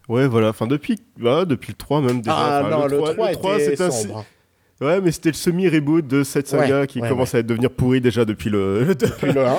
[0.08, 0.48] Ouais, voilà.
[0.50, 2.36] Enfin, depuis, voilà, depuis le 3 même déjà.
[2.38, 4.24] Ah Enfin, non, le 3, le 3, était c'était un- sombre.
[4.80, 8.00] Ouais, mais c'était le semi-reboot de cette saga Ouais, qui ouais, commence à devenir pourri
[8.00, 8.84] déjà depuis le.
[8.84, 8.94] le.
[8.94, 9.56] Depuis le 1.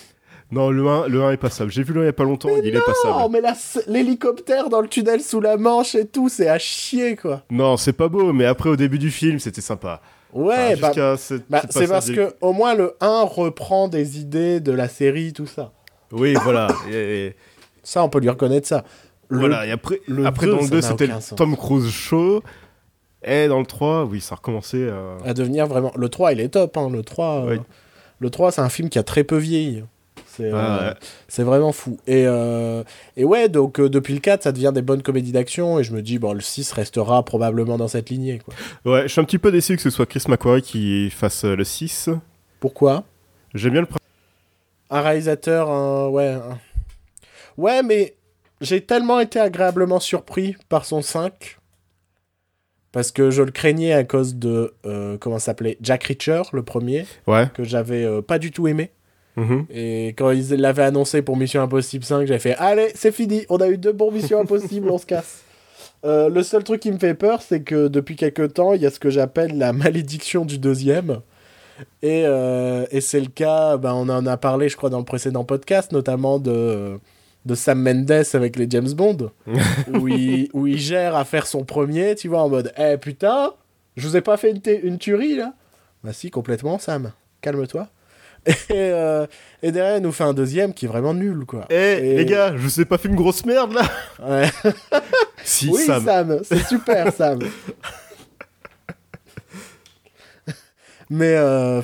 [0.52, 1.70] non, le 1, le 1 est passable.
[1.72, 3.32] J'ai vu le 1 il y a pas longtemps, il est Oh, passable.
[3.32, 7.16] mais la s- l'hélicoptère dans le tunnel sous la Manche et tout, c'est à chier
[7.16, 7.44] quoi.
[7.50, 10.00] Non, c'est pas beau, mais après au début du film, c'était sympa.
[10.32, 11.36] Ouais, Enfin, bah, bah, ce
[11.70, 15.46] c'est parce passage- que au moins le 1 reprend des idées de la série, tout
[15.46, 15.72] ça.
[16.12, 16.68] Oui, voilà.
[16.90, 17.34] Et-
[17.82, 18.84] Ça, on peut lui reconnaître ça.
[19.28, 19.66] Le- voilà.
[19.66, 21.36] Et après, le après deux, dans le ça 2, n'a c'était le.
[21.36, 22.42] Tom Cruise show.
[23.24, 25.16] Et dans le 3, oui, ça a recommencé à.
[25.28, 25.92] à devenir vraiment.
[25.96, 26.76] Le 3, il est top.
[26.76, 26.88] Hein.
[26.92, 27.60] Le 3, euh, Oui.
[28.20, 29.82] le 3 c'est un film qui a très peu vieilli.
[30.38, 30.94] C'est Ah, euh, ouais.
[31.28, 31.98] c'est vraiment fou.
[32.06, 32.82] Et, euh,
[33.16, 35.78] et ouais, donc euh, depuis le 4, ça devient des bonnes comédies d'action.
[35.78, 38.40] Et je me dis, bon, le 6 restera probablement dans cette lignée.
[38.44, 38.54] Quoi.
[38.92, 41.64] Ouais, je suis un petit peu déçu que ce soit Chris McQuarrie qui fasse le
[41.64, 42.08] 6.
[42.60, 43.04] Pourquoi?
[43.54, 43.88] J'aime bien le.
[44.90, 46.28] Un réalisateur, un- ouais.
[46.28, 46.58] un-
[47.56, 48.14] Ouais, mais
[48.60, 51.56] j'ai tellement été agréablement surpris par son 5.
[52.90, 54.74] Parce que je le craignais à cause de.
[54.86, 55.76] euh, comment s'appelait?
[55.82, 57.48] Jack Reacher, le premier, Ouais.
[57.52, 58.90] que j'avais euh, pas du tout aimé.
[59.38, 59.66] Mhm.
[59.70, 63.58] Et quand ils l'avaient annoncé pour Mission Impossible 5, j'avais fait Allez, c'est fini, on
[63.58, 65.42] a eu deux bons Missions Impossibles, on se casse.
[66.04, 68.86] Euh, le seul truc qui me fait peur, c'est que depuis quelques temps, il y
[68.86, 71.20] a ce que j'appelle la malédiction du deuxième.
[72.02, 75.04] Et, euh, et c'est le cas, ben, on en a parlé, je crois, dans le
[75.04, 76.98] précédent podcast, notamment de,
[77.46, 79.30] de Sam Mendes avec les James Bond,
[79.94, 83.52] où, il, où il gère à faire son premier, tu vois, en mode Eh putain,
[83.96, 85.54] je vous ai pas fait une, une tuerie là
[86.02, 87.88] Bah si, complètement, Sam, calme-toi.
[88.46, 89.26] Et, euh,
[89.62, 91.66] et derrière, nous fait un deuxième qui est vraiment nul, quoi.
[91.70, 93.82] Eh, Et- les gars, je vous ai pas fait une grosse merde là
[94.26, 94.48] Ouais.
[95.44, 96.04] Si, oui, Sam.
[96.04, 97.38] Sam, c'est super, Sam.
[101.10, 101.80] Mais euh,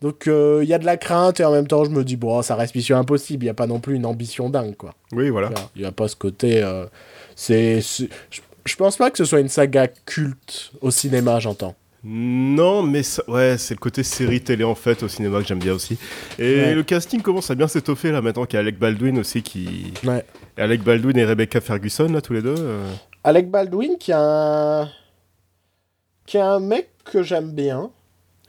[0.00, 2.16] donc euh, il y a de la crainte et en même temps je me dis
[2.16, 4.94] bon ça reste mission impossible, il y a pas non plus une ambition dingue quoi.
[5.12, 5.50] Oui, voilà.
[5.74, 6.64] Il y a pas ce côté
[7.34, 11.74] c'est je pense pas que ce soit une saga culte au cinéma, j'entends.
[12.04, 15.58] Non, mais ça- ouais, c'est le côté série télé en fait au cinéma que j'aime
[15.58, 15.98] bien aussi.
[16.38, 16.74] Et Ouais.
[16.74, 19.92] le casting commence à bien s'étoffer là maintenant qu'il y a Alec Baldwin aussi qui.
[20.04, 20.24] Ouais.
[20.56, 22.54] Alec Baldwin et Rebecca Ferguson là tous les deux.
[22.56, 22.88] euh.
[23.24, 24.20] Alec Baldwin qui a
[24.82, 24.88] un
[26.26, 27.90] qui a un mec que j'aime bien.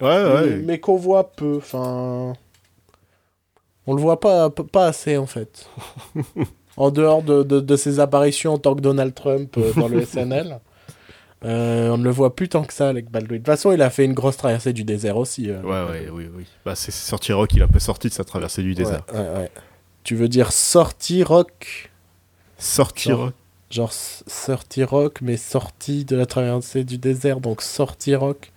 [0.01, 0.49] Ouais, ouais.
[0.49, 1.57] mais, mais qu'on voit peu.
[1.57, 2.33] Enfin,
[3.87, 5.67] on le voit pas, pas assez en fait.
[6.77, 10.05] en dehors de, de, de ses apparitions en tant que Donald Trump euh, dans le
[10.05, 10.59] SNL,
[11.45, 13.37] euh, on ne le voit plus tant que ça, Alec Baldwin.
[13.37, 15.49] De toute façon, il a fait une grosse traversée du désert aussi.
[15.49, 16.45] euh, Ouais, ouais, oui, oui.
[16.65, 19.03] Bah, c'est sorti rock, il un peu sorti de sa traversée du désert.
[19.13, 19.51] Ouais, ouais, ouais.
[20.03, 21.91] Tu veux dire sorti rock?
[22.57, 23.33] Sorti rock.
[23.71, 28.51] Genre sorti rock, mais sorti de la traversée du désert, donc sorti rock.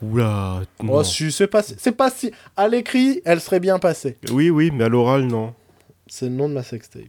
[0.00, 0.60] Oula.
[0.86, 2.30] Oh, c'est pas, si- c'est pas si.
[2.56, 4.16] À l'écrit, elle serait bien passée.
[4.30, 5.54] Oui, oui, mais à l'oral, non.
[6.06, 7.02] C'est le nom de ma sextape.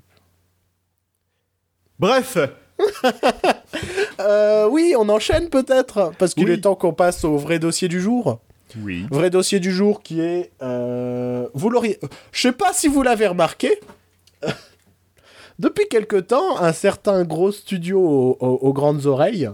[1.99, 2.37] Bref
[4.19, 6.51] Euh, oui, on enchaîne peut-être, parce qu'il Oui.
[6.51, 8.39] est temps qu'on passe au vrai dossier du jour.
[8.83, 9.05] Oui.
[9.09, 10.51] Vrai dossier du jour qui est...
[10.61, 11.99] euh, vous l'auriez...
[12.33, 13.79] Je sais pas si vous l'avez remarqué.
[15.59, 19.49] Depuis quelque temps, un certain gros studio aux, aux- aux grandes oreilles,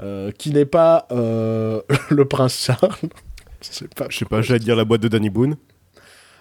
[0.00, 2.94] euh, qui n'est pas euh, le prince Charles.
[3.62, 4.06] Je sais pas.
[4.10, 5.56] Je sais pas, j'allais dire la boîte de Danny Boone.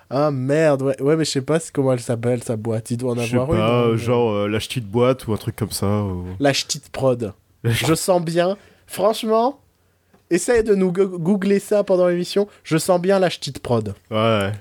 [0.09, 2.91] Ah merde, ouais, ouais mais je sais pas comment elle s'appelle sa boîte.
[2.91, 3.53] Il doit en avoir
[3.91, 3.97] une.
[3.97, 5.87] genre euh, la petite boîte ou un truc comme ça.
[6.03, 7.33] ou- La ch'tite prod.
[7.63, 8.57] Je sens bien.
[8.87, 9.59] Franchement,
[10.29, 12.47] essaye de nous go- googler ça pendant l'émission.
[12.63, 13.95] Je sens bien la ch'tite prod.
[14.11, 14.51] Ouais.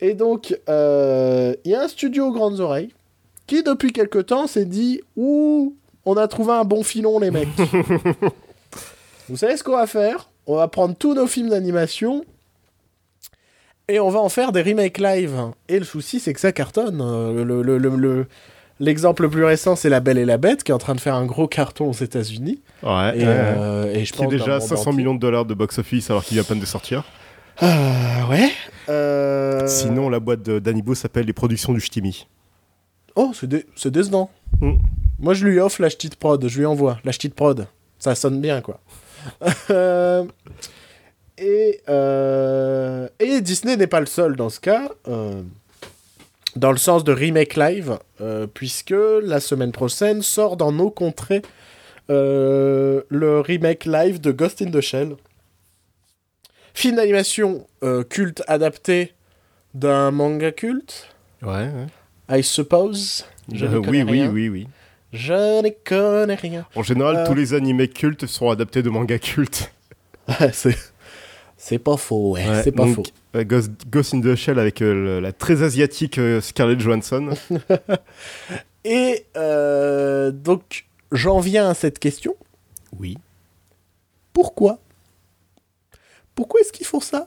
[0.00, 2.92] Et donc, euh, il y a un studio aux grandes oreilles
[3.48, 7.48] qui, depuis quelque temps, s'est dit Ouh, on a trouvé un bon filon, les mecs.
[9.28, 10.28] Vous savez ce qu'on va faire?
[10.46, 12.24] On va prendre tous nos films d'animation
[13.88, 15.34] et on va en faire des remakes live.
[15.68, 17.00] Et le souci, c'est que ça cartonne.
[17.02, 18.26] Euh, le- le- le- le-
[18.80, 21.00] L'exemple le plus récent, c'est La Belle et la Bête, qui est en train de
[21.00, 22.60] faire un gros carton aux États-Unis.
[22.84, 23.18] Ouais.
[23.18, 24.92] Et, euh, et je qui est pense dans déjà le à monde 500 entier.
[24.98, 27.02] millions de dollars de box-office alors qu'il vient à peine de sortir.
[27.60, 28.50] Ah, ouais.
[28.88, 32.28] Euh, Sinon, la boîte Boone s'appelle Les Productions du Ch'timi.
[33.16, 34.30] Oh, c'est dé- c'est décevant.
[34.60, 34.74] Mm.
[35.18, 37.66] Moi, je lui offre la petite prod, je lui envoie la petite prod.
[37.98, 38.78] Ça sonne bien, quoi.
[41.40, 45.42] Euh, et, euh, et Disney n'est pas le seul dans ce cas, euh,
[46.56, 51.42] dans le sens de remake live, euh, puisque la semaine prochaine sort dans nos contrées
[52.10, 55.16] le remake live de Ghost in the Shell.
[56.72, 57.66] Film d'animation
[58.08, 59.12] culte adapté
[59.74, 61.08] d'un manga culte,
[61.42, 61.68] Ouais.
[62.30, 63.26] I suppose.
[63.52, 64.68] Je oui, oui, oui, oui.
[65.12, 66.66] Je ne connais rien.
[66.74, 69.70] En général, tous les animés cultes sont adaptés de mangas cultes.
[70.52, 70.76] c'est...
[71.60, 72.48] c'est pas faux, ouais.
[72.48, 73.02] Ouais, c'est pas donc, faux.
[73.34, 77.30] euh, Ghost, Ghost in the Shell avec euh, le- la très asiatique euh, Scarlett Johansson.
[78.84, 82.34] Et euh, donc, j'en viens à cette question.
[82.98, 83.18] oui.
[84.32, 84.78] Pourquoi?
[86.36, 87.26] Pourquoi est-ce qu'ils font ça?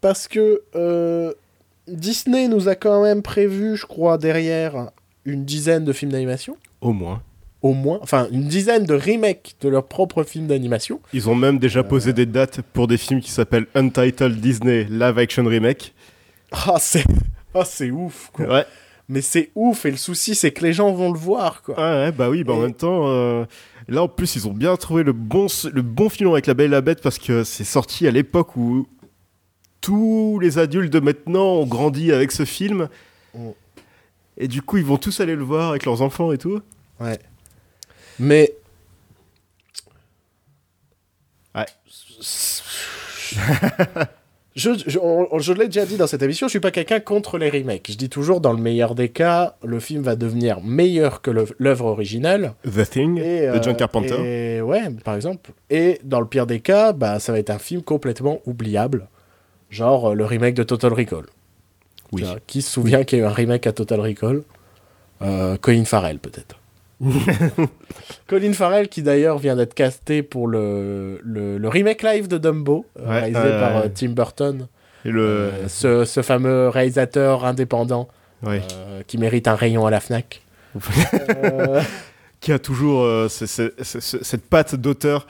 [0.00, 0.62] Parce que
[1.86, 4.90] Disney nous a quand même prévu, je crois, derrière
[5.26, 6.56] une dizaine de films d'animation.
[6.80, 7.22] Au moins.
[7.60, 7.98] Au moins.
[8.02, 11.00] Enfin, une dizaine de remakes de leurs propres films d'animation.
[11.12, 11.58] Ils ont même Euh.
[11.58, 15.92] déjà posé des dates pour des films qui s'appellent Untitled Disney Live Action Remake.
[16.52, 17.04] Ah, c'est...
[17.54, 18.46] Ah, c'est ouf, quoi.
[18.46, 18.64] Ouais.
[19.08, 21.74] Mais c'est ouf, et le souci, c'est que les gens vont le voir, quoi.
[21.76, 23.46] Ouais, ouais, bah oui, bah en même temps, euh,
[23.88, 26.66] là en plus, ils ont bien trouvé le bon, le bon filon avec La Belle
[26.66, 28.86] et la Bête parce que c'est sorti à l'époque où
[29.80, 32.88] tous les adultes de maintenant ont grandi avec ce film.
[33.34, 33.48] Mm.
[34.36, 36.60] Et du coup, ils vont tous aller le voir avec leurs enfants et tout.
[37.00, 37.18] Ouais.
[38.18, 38.54] Mais.
[41.54, 41.66] Ouais.
[44.58, 47.38] Je, je, on- je l'ai déjà dit dans cette émission, je suis pas quelqu'un contre
[47.38, 47.92] les remakes.
[47.92, 51.84] Je dis toujours, dans le meilleur des cas, le film va devenir meilleur que l'œuvre
[51.84, 52.54] originale.
[52.64, 54.56] The Thing Et, de John euh, Carpenter.
[54.56, 55.52] Et ouais, par exemple.
[55.70, 59.06] Et dans le pire des cas, bah, ça va être un film complètement oubliable.
[59.70, 61.26] Genre euh, le remake de Total Recall.
[62.10, 62.24] Oui.
[62.48, 64.42] Qui se souvient qu'il y a eu un remake à Total Recall?
[65.22, 66.57] Euh, Colin Farrell, peut-être.
[68.26, 72.84] Colin Farrell, qui d'ailleurs vient d'être casté pour le, le, le remake live de Dumbo,
[72.98, 74.66] euh, Ouais, réalisé par euh, Tim Burton.
[75.04, 75.22] Et le.
[75.22, 78.08] Euh, ce, ce fameux réalisateur indépendant
[78.46, 78.58] euh,
[79.06, 80.42] qui mérite un rayon à la Fnac.
[82.40, 85.26] Qui a toujours ce- ce- ce- ce- cette patte d'auteur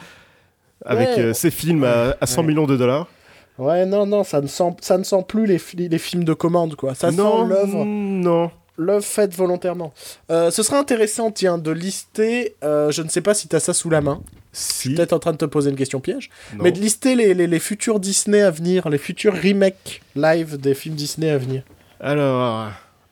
[0.85, 1.33] avec Ouais.
[1.35, 2.49] ses films à, à 100 Ouais.
[2.49, 3.09] millions de dollars.
[3.57, 5.59] ouais, non, non, ça ne sent, ça ne sent plus les,
[5.89, 6.95] les films de commande, quoi.
[6.95, 8.51] Ça non, sent l'œuvre Non.
[8.79, 9.93] L'œuvre faite volontairement.
[10.31, 13.61] Euh, ce serait intéressant, tiens, de lister, euh, je ne sais pas si tu as
[13.61, 14.22] ça sous la main,
[14.53, 14.95] Si.
[14.95, 16.62] peut-être en train de te poser une question piège, Non.
[16.64, 20.74] mais de lister les, les, les futurs Disney à venir, les futurs remakes live des
[20.74, 21.62] films Disney à venir.
[22.01, 22.68] Alors,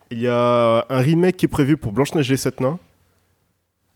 [0.09, 2.79] il y a un remake qui est prévu pour Blanche-Neige et les Sept Nains.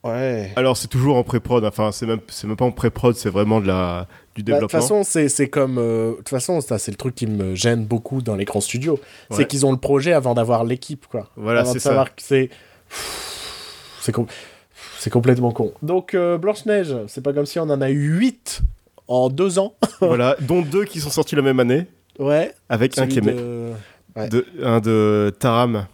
[0.03, 0.51] Ouais.
[0.55, 1.63] Alors, c'est toujours en pré-prod.
[1.63, 4.59] Enfin, c'est même, c'est même pas en pré-prod, c'est vraiment de la, du Bah, De
[4.61, 4.79] toute développement.
[4.81, 5.77] façon, c'est comme.
[5.77, 8.61] euh, De toute façon, ça, c'est le truc qui me gêne beaucoup dans les grands
[8.61, 8.99] studios.
[9.29, 11.29] C'est qu'ils ont le projet avant d'avoir l'équipe, quoi.
[11.35, 11.89] Voilà, c'est ça.
[11.89, 12.49] savoir que c'est.
[14.01, 14.25] C'est com-
[14.99, 15.73] c'est complètement con.
[15.81, 18.61] Donc, euh, Blanche-Neige, c'est pas comme si on en a eu 8
[19.07, 19.75] en 2 ans.
[20.01, 21.85] voilà, dont deux qui sont sortis la même année,
[22.19, 22.53] Ouais.
[22.69, 23.71] avec un qui est de...
[24.15, 24.29] ouais.
[24.29, 25.85] de- un de Taram,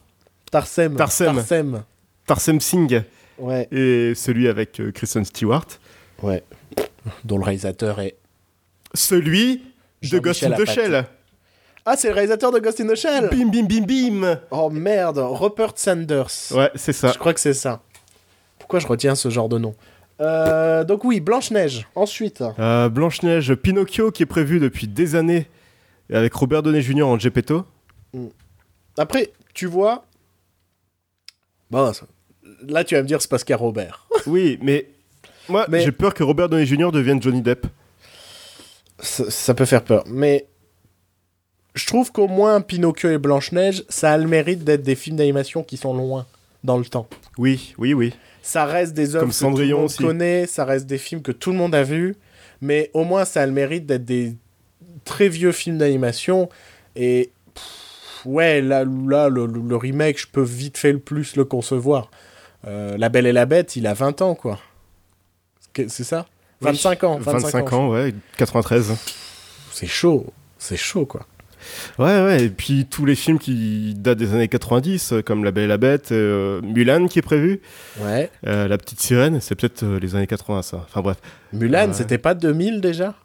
[0.51, 0.95] Tarsem.
[0.95, 1.35] Tarsem.
[1.35, 1.83] Tarsem.
[2.25, 3.03] Tarsem Singh,
[3.39, 3.67] Ouais.
[3.71, 5.65] et celui avec euh, Kristen Stewart.
[6.23, 6.43] Ouais.
[7.23, 8.15] Dont le réalisateur est.
[8.93, 9.63] Celui
[10.03, 11.05] de Ghost in the Shell.
[11.85, 14.39] Ah, c'est le réalisateur de Ghost in the Shell Bim, bim, bim, bim.
[14.51, 16.51] Oh merde, Rupert Sanders.
[16.51, 17.11] Ouais, c'est ça.
[17.13, 17.81] Je crois que c'est ça.
[18.59, 19.75] Pourquoi je retiens ce genre de nom?
[20.19, 21.87] Euh, Donc, oui, Blanche-Neige.
[21.95, 22.43] Ensuite.
[22.59, 25.47] Euh, Blanche-Neige, Pinocchio qui est prévu depuis des années
[26.11, 27.03] avec Robert Downey Jr.
[27.03, 27.63] en Gepetto.
[28.97, 30.05] Après, tu vois.
[31.69, 32.05] Bon, ça-
[32.67, 34.07] là, tu vas me dire, c'est parce qu'il y a Robert.
[34.27, 34.87] Oui, mais
[35.49, 36.91] moi, Mais- j'ai peur que Robert Downey Jr.
[36.91, 37.67] devienne Johnny Depp.
[38.99, 40.03] ça, ça peut faire peur.
[40.07, 40.47] Mais
[41.75, 45.63] je trouve qu'au moins Pinocchio et Blanche-Neige, ça a le mérite d'être des films d'animation
[45.63, 46.25] qui sont loin
[46.63, 47.07] dans le temps.
[47.37, 48.13] Oui, oui, oui.
[48.41, 49.97] Ça reste des œuvres que tout le monde aussi.
[50.03, 52.15] connaît, ça reste des films que tout le monde a vus,
[52.61, 54.35] mais au moins ça a le mérite d'être des
[55.05, 56.49] très vieux films d'animation.
[56.95, 61.45] Et pff, ouais, là, là le- le remake, je peux vite fait le plus le
[61.45, 62.09] concevoir.
[62.65, 64.59] Euh, la Belle et la Bête, il a 20 ans, quoi.
[65.75, 66.25] C'est ça?
[66.61, 67.19] 25 ans.
[67.19, 68.95] 25, ans, ouais, 93.
[69.71, 70.25] C'est chaud,
[70.57, 71.27] c'est chaud, quoi.
[71.99, 75.51] Ouais, ouais, et puis tous les films qui datent des années 90, euh, comme La
[75.51, 77.61] Belle et la Bête, euh, Mulan qui est prévu,
[77.99, 78.31] Ouais.
[78.45, 80.77] euh, La Petite Sirène, c'est peut-être les années 80 ça.
[80.77, 81.17] Enfin bref.
[81.53, 83.15] Mulan, c'était pas 2000 déjà?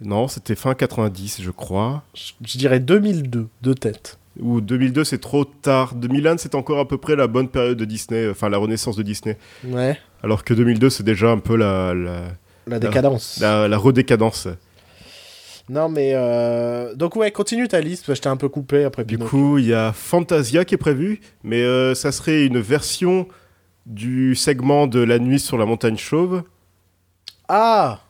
[0.00, 2.02] Non, c'était fin 90 je crois.
[2.14, 4.18] je, je dirais 2002, de tête.
[4.40, 5.94] Ou 2002 c'est trop tard.
[5.94, 8.96] 2001 c'est encore à peu près la bonne période de Disney, euh, enfin la renaissance
[8.96, 9.36] de Disney.
[9.64, 9.98] Ouais.
[10.22, 12.20] Alors que 2002 c'est déjà un peu la, la,
[12.66, 13.38] La décadence.
[13.40, 14.46] la, la redécadence.
[15.70, 16.12] Non, mais.
[16.14, 19.16] euh, Donc, ouais, continue ta liste, parce que je t'ai un peu coupé après Du
[19.18, 19.38] Pinocchio.
[19.38, 23.28] coup, il y a Fantasia qui est prévu, mais euh, ça serait une version
[23.84, 26.42] du segment de La Nuit sur la Montagne Chauve.
[27.48, 28.00] Ah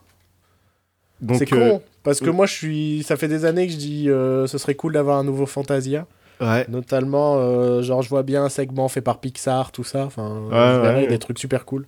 [1.21, 3.03] Donc, C'est euh, con, parce que moi, je suis.
[3.03, 6.05] Ça fait des années que je dis ce serait cool d'avoir un nouveau Fantasia.
[6.41, 6.65] Ouais.
[6.69, 10.05] Notamment, euh, genre, je vois bien un segment fait par Pixar, tout ça.
[10.05, 11.07] Enfin, Ouais, ouais.
[11.07, 11.85] des trucs super cool.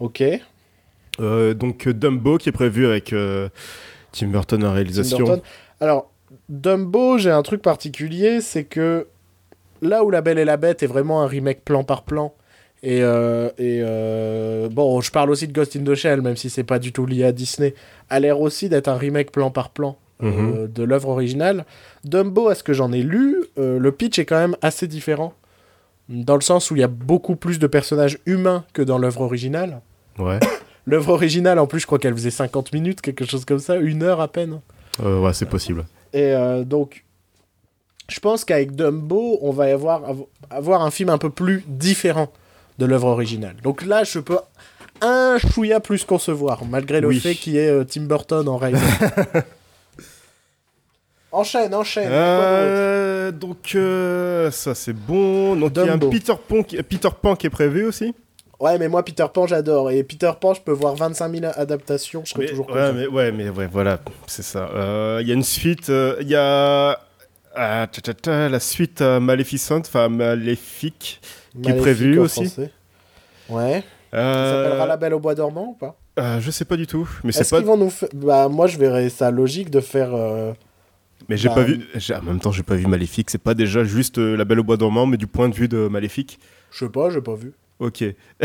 [0.00, 0.22] Ok.
[1.20, 3.48] Euh, donc Dumbo qui est prévu avec euh,
[4.12, 5.18] Tim Burton en Tim réalisation.
[5.18, 5.40] Burton.
[5.80, 6.10] Alors,
[6.48, 9.06] Dumbo, j'ai un truc particulier, c'est que
[9.82, 12.34] là où La Belle et la Bête est vraiment un remake plan par plan,
[12.82, 13.80] et, et
[14.70, 17.06] bon, je parle aussi de Ghost in the Shell, même si c'est pas du tout
[17.06, 17.74] lié à Disney,
[18.10, 20.68] a l'air aussi d'être un remake plan par plan euh, Mhm.
[20.72, 21.64] de l'œuvre originale.
[22.04, 25.34] Dumbo, à ce que j'en ai lu, euh, le pitch est quand même assez différent,
[26.08, 29.20] dans le sens où il y a beaucoup plus de personnages humains que dans l'œuvre
[29.22, 29.80] originale.
[30.18, 30.38] Ouais.
[30.86, 34.02] L'œuvre originale, en plus, je crois qu'elle faisait 50 minutes, quelque chose comme ça, une
[34.02, 34.60] heure à peine.
[35.02, 35.86] Euh, ouais, c'est possible.
[36.12, 37.04] Et euh, donc,
[38.10, 42.28] je pense qu'avec Dumbo, on va avoir, avo- avoir un film un peu plus différent
[42.78, 43.56] de l'œuvre originale.
[43.62, 44.36] Donc là, je peux
[45.00, 47.18] un chouïa plus concevoir, malgré le Oui.
[47.18, 48.84] fait qu'il y ait Tim Burton en réalité.
[51.34, 52.08] Enchaîne, enchaîne.
[52.12, 55.56] Euh, donc, euh, ça c'est bon.
[55.56, 55.98] Donc, il y a un.
[55.98, 58.14] Peter Pan, qui, Peter Pan qui est prévu aussi.
[58.60, 59.90] Ouais, mais moi, Peter Pan, j'adore.
[59.90, 62.22] Et Peter Pan, je peux voir 25 000 adaptations.
[62.24, 62.92] Je serais Mais- toujours ouais, content.
[62.94, 64.70] mais, ouais, mais ouais, voilà, c'est ça.
[64.74, 67.00] Euh, Il y a une suite, euh, il y a
[67.56, 67.86] ah,
[68.26, 71.20] la suite à Maleficent, enfin Maléfique.
[71.52, 72.44] qui est Maléfique prévu en aussi.
[72.46, 72.70] français.
[73.48, 73.82] Ouais.
[74.12, 75.96] Ça s'appellera La Belle au Bois dormant ou pas?
[76.40, 77.56] Je sais pas du tout, mais c'est Est-ce pas.
[77.56, 77.92] qu'ils vont nous.
[78.14, 80.10] Bah, moi, je verrais ça logique de faire.
[81.28, 81.80] Mais j'ai bah, pas vu.
[81.94, 83.30] j'ai- En même temps, j'ai pas vu Maléfique.
[83.30, 85.68] C'est pas déjà juste euh, La Belle au bois dormant, mais du point de vue
[85.68, 86.38] de Maléfique.
[86.70, 87.52] Je sais pas, j'ai pas vu.
[87.78, 88.04] Ok.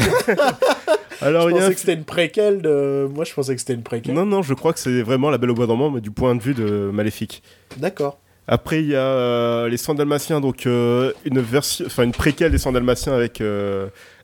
[1.22, 1.64] Alors je il y a.
[1.64, 3.08] un pensais que c'était une préquelle de.
[3.14, 4.16] Moi, je pensais que c'était une préquelle.
[4.16, 6.36] Non, non, je crois que c'est vraiment La Belle au bois dormant, mais du point
[6.36, 7.44] de vue de Maléfique.
[7.78, 8.20] D'accord.
[8.48, 12.52] Après, il y a euh, les 100 Dalmatiens, donc euh, une version, enfin une préquelle
[12.52, 13.44] des 100 Dalmatiens avec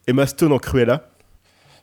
[0.08, 1.10] Emma Stone en Cruella.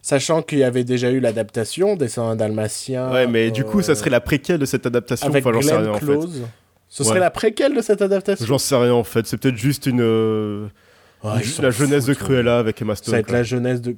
[0.05, 3.11] Sachant qu'il y avait déjà eu l'adaptation des 101 Dalmatiens.
[3.12, 5.28] ouais, mais du euh, coup, ça serait la préquelle de cette adaptation.
[5.28, 6.05] Avec Enfin, j'en sais rien en fait.
[6.07, 6.42] Close.
[6.88, 7.09] Ce Ouais.
[7.09, 9.26] serait la préquelle de cette adaptation J'en sais rien en fait.
[9.26, 10.66] C'est peut-être juste une euh,
[11.24, 12.14] Ouais, ils s'en la jeunesse de.
[12.14, 13.12] Cruella avec Emma Ça Stone.
[13.12, 13.36] va être quoi.
[13.36, 13.96] la jeunesse de.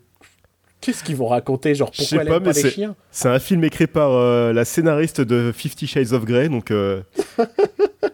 [0.83, 2.95] Qu'est-ce qu'ils vont raconter Genre, pourquoi elle pas, aime pas les chiens?
[3.11, 7.01] C'est un film écrit par euh, la scénariste de Fifty Shades of Grey, donc euh,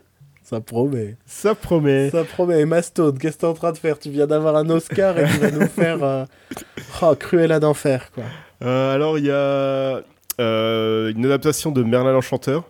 [0.51, 1.17] Ça promet.
[1.27, 2.11] ça promet.
[2.11, 2.61] Ça promet.
[2.61, 3.99] Emma Stone, qu'est-ce que t'es en train de faire?
[4.01, 6.03] Tu viens d'avoir un Oscar et tu vas nous faire.
[6.03, 6.25] euh,
[7.03, 8.25] Oh, Cruella d'enfer, quoi.
[8.63, 10.03] Euh, alors il y a
[10.41, 12.65] euh, une adaptation de Merlin l'Enchanteur.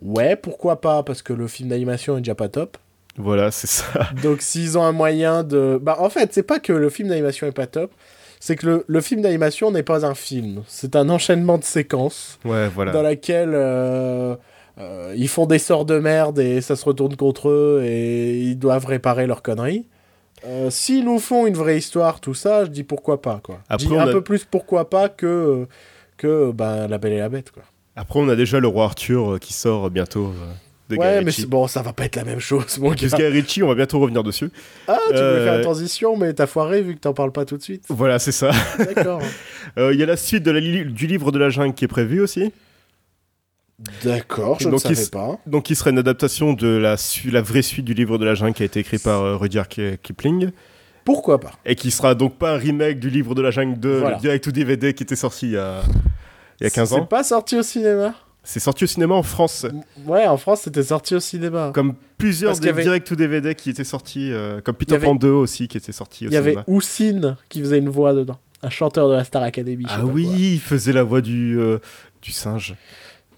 [0.00, 2.76] Ouais, pourquoi pas Parce que le film d'animation est déjà pas top.
[3.16, 4.08] Voilà, c'est ça.
[4.22, 5.78] Donc s'ils ont un moyen de...
[5.82, 7.90] Bah en fait, c'est pas que le film d'animation est pas top,
[8.40, 10.62] c'est que le, le film d'animation n'est pas un film.
[10.68, 12.92] C'est un enchaînement de séquences Ouais, voilà.
[12.92, 14.36] dans laquelle euh,
[14.78, 18.58] euh, ils font des sorts de merde et ça se retourne contre eux et ils
[18.58, 19.86] doivent réparer leurs conneries.
[20.46, 23.60] Euh, S'ils nous font une vraie histoire, tout ça, je dis pourquoi pas, quoi.
[23.70, 25.66] Je dis un a- peu plus pourquoi pas que,
[26.16, 27.62] que bah, La Belle et la Bête, quoi.
[27.96, 30.32] Après, on a déjà le roi Arthur euh, qui sort bientôt
[30.90, 31.42] de Guy Ouais, mais Ritchie.
[31.42, 33.06] c'est- bon, ça va pas être la même chose, mon gars.
[33.06, 34.50] Guy Ritchie, on va bientôt revenir dessus.
[34.88, 37.44] Ah, tu voulais Euh, faire la transition, mais t'as foiré vu que t'en parles pas
[37.46, 37.84] tout de suite.
[37.88, 38.50] Voilà, c'est ça.
[38.78, 39.22] D'accord.
[39.78, 41.84] Euh, Il y a la suite de la li- du livre de la jungle qui
[41.86, 42.52] est prévue aussi.
[44.04, 45.38] D'accord, je ne Donc, il savais pas.
[45.46, 46.96] Donc, qui serait une adaptation de la,
[47.42, 49.98] vraie suite du livre de la jungle qui a été écrit par euh, Rudyard Ki-
[50.02, 50.50] Kipling.
[51.04, 53.98] Pourquoi pas Et qui sera donc pas un remake du livre de la jungle 2,
[53.98, 54.16] Voilà.
[54.16, 55.82] le direct ou DVD qui était sorti il y a,
[56.60, 57.04] il y a 15 C'est ans.
[57.04, 59.66] pas sorti au cinéma C'est sorti au cinéma en France.
[60.06, 61.72] Ouais, en France, c'était sorti au cinéma.
[61.74, 64.94] Comme plusieurs Parce des avait- direct ou DVD qui étaient sortis, euh, comme Peter Il
[64.94, 66.64] y avait- Pan 2 aussi qui était sorti au Il y avait cinéma.
[66.68, 68.38] Houssine qui faisait une voix dedans.
[68.62, 69.84] Un chanteur de la Star Academy.
[69.90, 70.34] Ah oui, quoi.
[70.38, 71.80] il faisait la voix du, euh,
[72.22, 72.76] du singe.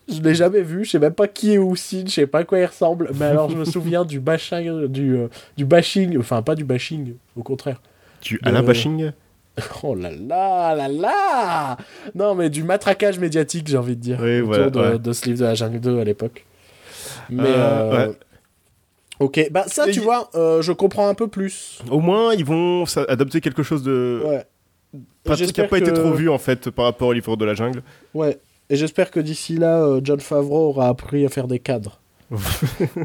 [0.09, 2.45] Je l'ai jamais vu, je sais même pas qui est Houssine, je sais pas à
[2.45, 3.11] quoi il ressemble.
[3.19, 7.15] Mais alors, je me souviens du bashing, du, euh, du bashing, enfin pas du bashing,
[7.37, 7.81] au contraire.
[8.23, 9.11] Du Alain De- Bashing?
[9.83, 11.77] Oh là là là là
[12.15, 14.19] Non, mais du matraquage médiatique, j'ai envie de dire.
[14.21, 14.99] Oui, autour voilà, de, ouais.
[14.99, 16.45] de ce livre de la jungle 2 à l'époque.
[17.31, 17.43] Mais.
[17.47, 18.15] Euh, euh, ouais.
[19.19, 21.81] Ok, bah ça, tu vois, euh, je comprends un peu plus.
[21.91, 24.23] Au moins, ils vont adopter quelque chose de.
[24.27, 24.45] Ouais.
[25.25, 27.55] Pas, qui n'a pas été trop vu en fait par rapport au livre de la
[27.55, 27.83] jungle.
[28.15, 28.39] Ouais.
[28.71, 32.01] Et j'espère que d'ici là, euh, John Favreau aura appris à faire des cadres.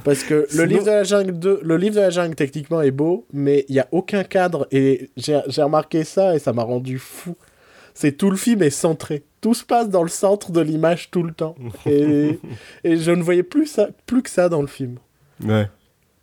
[0.03, 2.91] Parce que le livre de la jungle 2, le livre de la jungle techniquement est
[2.91, 6.63] beau, mais il y a aucun cadre et j'ai j'ai remarqué ça et ça m'a
[6.63, 7.35] rendu fou.
[7.93, 9.23] C'est tout le film est centré.
[9.39, 11.55] Tout se passe dans le centre de l'image tout le temps.
[11.85, 12.39] Et,
[12.83, 14.97] et je ne voyais plus ça, plus que ça dans le film.
[15.43, 15.67] Ouais.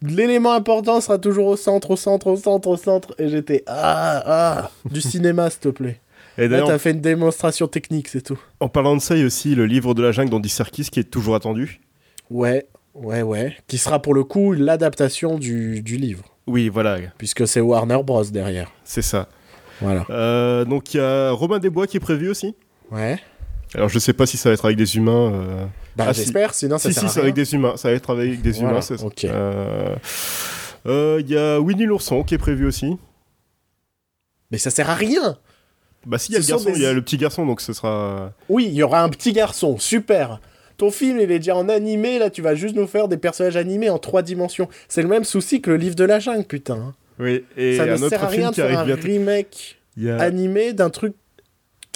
[0.03, 3.15] L'élément important sera toujours au centre, au centre, au centre, au centre.
[3.19, 6.01] Et j'étais ah ah du cinéma s'il te plaît.
[6.39, 8.39] Et Là t'as fait une démonstration technique, c'est tout.
[8.61, 10.85] en parlant de ça, il y a aussi le livre de la jungle d'Andy Serkis
[10.91, 11.81] qui est toujours attendu.
[12.31, 13.57] Ouais, ouais, ouais.
[13.67, 16.23] Qui sera pour le coup l'adaptation du, du livre.
[16.47, 18.25] Oui, voilà, Puisque c'est Warner Bros.
[18.25, 18.71] derrière.
[18.85, 19.29] c'est ça.
[19.81, 20.07] Voilà.
[20.11, 22.55] Euh, donc il y a Robin des Bois qui est prévu aussi.
[22.91, 23.19] Ouais.
[23.75, 25.33] Alors je sais pas si ça va être avec des humains.
[25.33, 25.67] euh,
[25.97, 26.21] Bah Ah, si.
[26.23, 27.25] j'espère, sinon ça si, sert si, à c'est rien.
[27.25, 27.77] avec des humains.
[27.77, 28.81] Ça va être avec des Voilà, humains.
[28.81, 29.05] c'est ça.
[29.05, 29.25] ok.
[29.27, 29.95] Euh,
[30.87, 32.97] euh, Il y a Winnie l'ourson qui est prévu aussi.
[34.51, 35.37] Mais ça sert à rien
[36.07, 37.61] Bah si, il y a le garçon, des- il y a le petit garçon, donc
[37.61, 38.33] ce sera.
[38.49, 40.41] Oui, il y aura un petit garçon, super
[40.79, 43.57] ton film, il est déjà en animé, là, tu vas juste nous faire des personnages
[43.57, 44.69] animés en trois dimensions.
[44.87, 46.95] C'est le même souci que le livre de la jungle, putain.
[47.19, 47.45] Oui.
[47.57, 49.03] Et ça ne un sert à rien de faire un bientôt.
[49.09, 51.15] remake a, animé d'un truc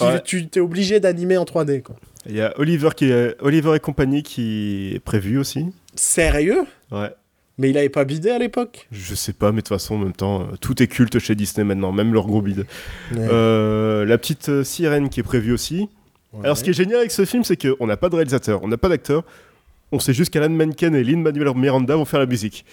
[0.00, 0.20] Ouais.
[0.24, 1.94] tu t'es obligé d'animer en 3D, quoi.
[2.26, 3.36] il y a Oliver qui est...
[3.40, 5.66] Oliver et compagnie qui est prévu aussi.
[5.94, 6.64] Sérieux?
[6.90, 7.10] Ouais.
[7.58, 9.98] Mais il avait pas bidé à l'époque Je sais pas, mais de toute façon, en
[9.98, 12.66] même temps, euh, tout est culte chez Disney maintenant, même leur gros bide.
[13.12, 13.18] Ouais.
[13.30, 15.88] Euh, la petite euh, sirène qui est prévue aussi.
[16.42, 18.68] Alors, ce qui est génial avec ce film, c'est qu'on n'a pas de réalisateur, on
[18.68, 19.22] n'a pas d'acteur.
[19.92, 22.64] On sait juste qu'Alan Menken et Lin-Manuel Miranda vont faire la musique.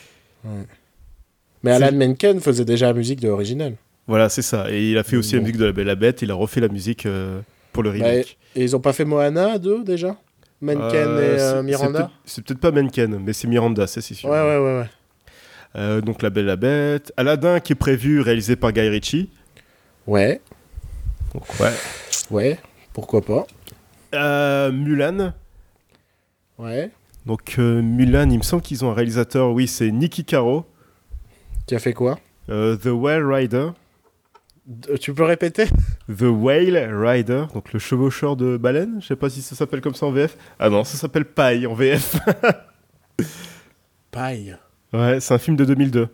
[1.64, 3.76] Mais Alan Menken faisait déjà la musique de l'original.
[4.08, 4.72] Voilà, c'est ça.
[4.72, 6.34] Et il a fait aussi la musique de La Belle et la Bête, il a
[6.34, 7.42] refait la musique euh,
[7.74, 8.38] pour le remake.
[8.56, 10.18] Et ils ont pas fait Moana 2 déjà?
[10.62, 14.02] Menken Euh, et euh, c'est Miranda peut-être- C'est peut-être pas Menken, mais c'est Miranda, ça
[14.02, 14.30] c'est sûr.
[14.30, 14.90] Ouais, ouais, ouais, ouais.
[15.76, 17.14] Euh, donc La Belle la Bête.
[17.18, 19.30] Aladdin qui est prévu, réalisé par Guy Ritchie.
[20.08, 20.42] Ouais,
[21.34, 21.72] Donc, ouais.
[22.32, 22.60] ouais,
[22.94, 23.46] pourquoi pas.
[24.16, 25.34] Euh, Mulan.
[26.58, 26.90] Ouais.
[27.26, 30.66] Donc euh, Mulan, il me semble qu'ils ont un réalisateur, oui, c'est Nicky Caro.
[31.68, 32.18] Tu as fait quoi?
[32.48, 33.70] The Whale Rider.
[34.70, 35.66] D- Tu peux répéter?
[36.08, 39.00] The Whale Rider, donc le chevaucheur de baleine.
[39.02, 40.38] Je sais pas si ça s'appelle comme ça en VF.
[40.60, 42.18] Ah non, ça s'appelle Paille en VF.
[44.12, 44.58] Paille.
[44.94, 46.08] ouais, c'est un film de 2002.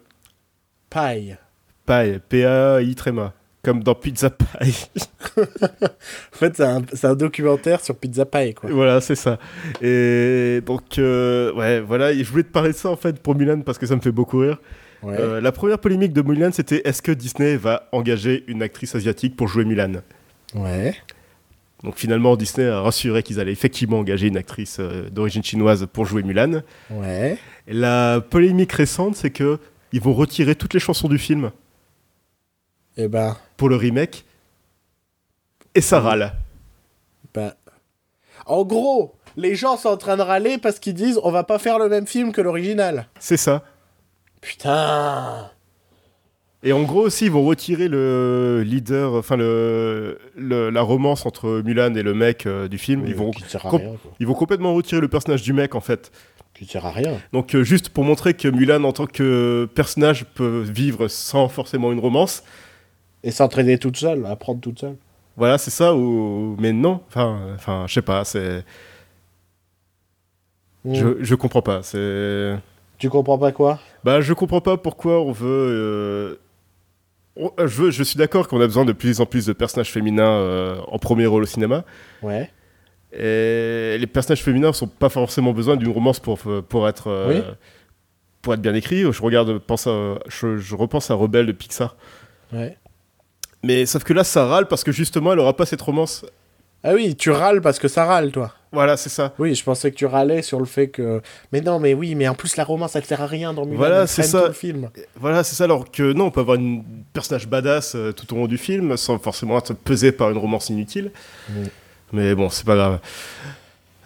[0.89, 1.37] Paille.
[1.85, 3.33] Paille, P-A-I tréma.
[3.63, 4.89] Comme dans Pizza Pie.
[5.37, 8.69] En fait, c'est un, documentaire sur Pizza Pie, quoi.
[8.71, 9.37] voilà, c'est ça.
[9.81, 13.35] Et donc, euh, ouais, voilà, et je voulais te parler de ça en fait pour
[13.35, 14.59] Mulan parce que ça me fait beaucoup rire.
[15.05, 15.17] Ouais.
[15.19, 19.35] Euh, la première polémique de Mulan, c'était est-ce que Disney va engager une actrice asiatique
[19.35, 20.01] pour jouer Mulan?
[20.55, 20.95] Ouais.
[21.83, 26.05] Donc finalement, Disney a rassuré qu'ils allaient effectivement engager une actrice euh, d'origine chinoise pour
[26.07, 26.63] jouer Mulan.
[26.89, 27.37] Ouais.
[27.67, 29.59] Et la polémique récente, c'est que
[29.91, 31.51] ils vont retirer toutes les chansons du film
[32.97, 34.25] Et ben, pour le remake.
[35.75, 36.33] Et ça râle.
[37.33, 37.53] ben.
[38.47, 41.59] En gros, les gens sont en train de râler parce qu'ils disent on va pas
[41.59, 43.07] faire le même film que l'original.
[43.19, 43.63] C'est ça.
[44.45, 45.49] Putain.
[46.63, 51.61] Et en gros aussi, ils vont retirer le leader, enfin le, le- la romance entre
[51.63, 53.05] Mulan et le mec euh, du film.
[53.07, 53.79] Ils vont, rien, quoi.
[54.19, 56.11] ils vont complètement retirer le personnage du mec en fait.
[56.53, 57.19] Qui sert à rien.
[57.33, 61.91] Donc euh, juste pour montrer que Mulan en tant que personnage peut vivre sans forcément
[61.91, 62.43] une romance.
[63.23, 64.95] Et s'entraîner toute seule, apprendre toute seule.
[65.37, 67.01] Voilà, c'est ça ou mais non.
[67.09, 68.23] Enfin, enfin, je sais pas.
[68.25, 68.63] C'est,
[70.83, 70.93] Mm.
[70.93, 71.81] je, je comprends pas.
[71.81, 72.55] C'est,
[72.97, 73.79] Tu comprends pas quoi?
[74.03, 75.47] Bah, je comprends pas pourquoi on veut.
[75.49, 76.35] euh,
[77.35, 79.53] on- euh, je, veux, je suis d'accord qu'on a besoin de plus en plus de
[79.53, 81.83] personnages féminins euh, en premier rôle au cinéma.
[82.21, 82.49] Ouais.
[83.11, 87.41] Et les personnages féminins sont pas forcément besoin d'une romance pour, pour, être, Oui.
[88.41, 89.01] pour être bien écrit.
[89.11, 91.95] Je, regarde, pense à- je, je repense à Rebelle de Pixar.
[92.53, 92.77] Ouais.
[93.63, 96.25] Mais sauf que là, ça râle parce que justement, elle aura pas cette romance.
[96.83, 98.53] Ah oui, tu râles parce que ça râle, toi.
[98.75, 99.33] Voilà, c'est ça.
[99.39, 101.21] Oui, je pensais que tu râlais sur le fait que.
[101.51, 103.77] Mais non, mais oui, mais en plus, la romance, elle sert à rien dans Mulan.
[103.77, 104.41] Voilà, c'est ça.
[104.41, 104.89] tout le film.
[105.19, 105.63] Voilà, c'est ça.
[105.63, 108.95] Alors que non, on peut avoir une personnage badass euh, tout au long du film
[108.97, 111.11] sans forcément être pesé par une romance inutile.
[112.13, 112.99] Mais bon, c'est pas grave.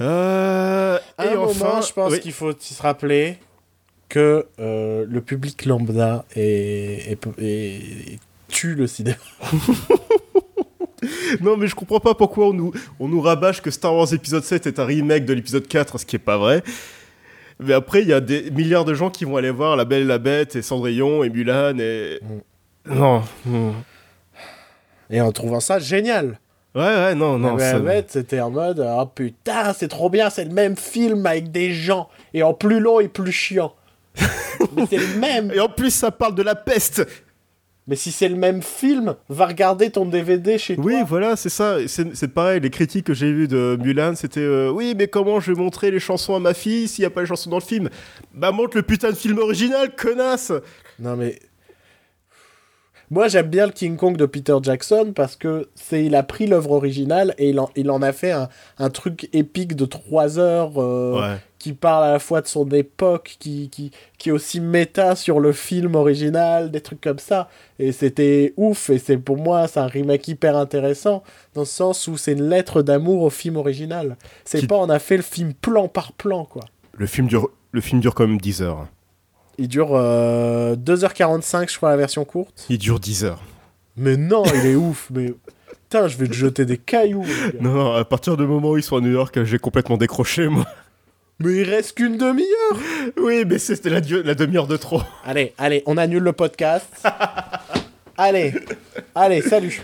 [0.02, 2.20] Euh, À et un enfin, moment, je pense oui.
[2.22, 3.38] qu'il faut se rappeler
[4.08, 9.18] que euh, le public lambda est, est- est- tue le cinéma.
[11.42, 14.44] Non, mais je comprends pas pourquoi on nous, on nous rabâche que Star Wars épisode
[14.44, 16.64] 7 est un remake de l'épisode 4, ce qui est pas vrai.
[17.60, 20.04] Mais après, il y a des milliards de gens qui vont aller voir La Belle
[20.04, 22.20] et la Bête et Cendrillon et Mulan et.
[22.90, 23.22] Non.
[23.46, 23.74] non.
[25.10, 26.40] Et en trouvant ça génial.
[26.76, 27.56] Ouais, ouais, non, non.
[27.56, 31.26] La ça- bête, c'était en mode Oh putain, c'est trop bien, c'est le même film
[31.26, 32.10] avec des gens.
[32.34, 33.74] Et en plus long et plus chiant.
[34.76, 35.52] Mais c'est le même.
[35.52, 37.06] Et en plus, ça parle de la peste.
[37.90, 41.04] Mais si c'est le même film, va regarder ton DVD chez Oui, toi.
[41.04, 41.76] voilà, c'est ça.
[41.88, 42.62] C'est c'est pareil.
[42.62, 45.90] Les critiques que j'ai vues de Mulan, c'était euh, oui, mais comment je vais montrer
[45.92, 47.90] les chansons à ma fille s'il n'y a pas les chansons dans le film?
[48.34, 50.54] Bah, montre le putain de film original, connasse
[51.00, 51.40] Non mais
[53.12, 56.46] moi j'aime bien le King Kong de Peter Jackson parce que c'est il a pris
[56.46, 60.38] l'œuvre originale et il en, il en a fait un, un truc épique de 3
[60.38, 61.38] heures euh, Ouais.
[61.60, 65.40] Qui parle à la fois de son époque, qui, qui, qui est aussi méta sur
[65.40, 67.50] le film original, des trucs comme ça.
[67.78, 71.22] Et c'était ouf et c'est pour moi c'est un remake hyper intéressant
[71.54, 74.18] dans le sens où c'est une lettre d'amour au film original.
[74.46, 76.64] C'est Qui- pas on a fait le film plan par plan quoi.
[76.94, 78.88] Le film dure, le film dure quand même 10 heures.
[79.58, 82.66] Il dure euh, 2h45 je crois la version courte.
[82.70, 83.42] Il dure 10 heures.
[83.98, 85.34] Mais non, il est ouf, mais...
[85.90, 87.26] Putain, je vais te jeter des cailloux.
[87.60, 90.48] Non, non, à partir du moment où ils sont à New York, j'ai complètement décroché,
[90.48, 90.66] moi.
[91.40, 92.78] Mais il reste qu'une demi-heure.
[93.18, 95.02] Oui, mais c'était la, demi-heure de trop.
[95.26, 96.88] Allez, allez, on annule le podcast.
[98.18, 98.54] allez,
[99.16, 99.82] allez, salut.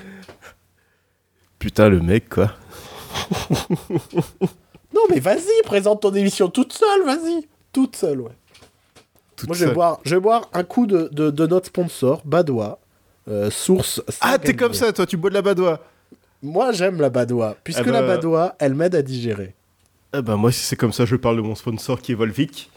[1.59, 2.51] Putain, le mec, quoi.
[4.93, 7.47] Non, mais vas-y, présente ton émission toute seule, vas-y.
[7.71, 8.31] Toute seule, ouais.
[9.35, 12.21] Toute Moi, je vais, boire, je vais boire un coup de, de, de notre sponsor,
[12.23, 12.79] Badois.
[13.27, 14.01] euh, source.
[14.21, 15.81] Ah, t'es comme ça, toi, tu bois de la badoie.
[16.41, 19.55] Moi, j'aime la Badois, puisque Ah bah- la Badois, elle m'aide à digérer.
[20.17, 22.69] Ah bah, moi, si c'est comme ça, je parle de mon sponsor qui est Volvic.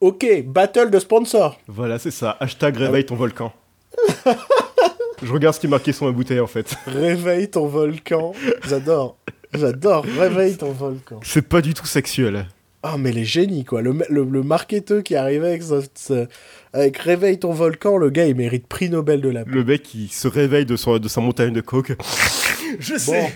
[0.00, 1.60] Ok, battle de sponsors.
[1.68, 2.36] Voilà, c'est ça.
[2.40, 3.52] Hashtag réveille ton volcan.
[5.22, 6.74] je regarde ce qui est marqué sur ma bouteille, en fait.
[6.86, 8.32] Réveille ton volcan.
[8.68, 9.16] J'adore.
[9.52, 10.04] J'adore.
[10.04, 11.20] Réveille ton volcan.
[11.22, 12.46] C'est pas du tout sexuel.
[12.84, 13.82] Ah, mais les génies, quoi.
[13.82, 15.62] Le, le, le marketeur qui arrivait avec,
[15.94, 16.26] ce-
[16.72, 19.50] avec Réveille ton volcan, le gars, il mérite prix Nobel de la paix.
[19.52, 21.92] Le mec, il se réveille de, son, de sa montagne de coke.
[22.80, 23.32] je sais.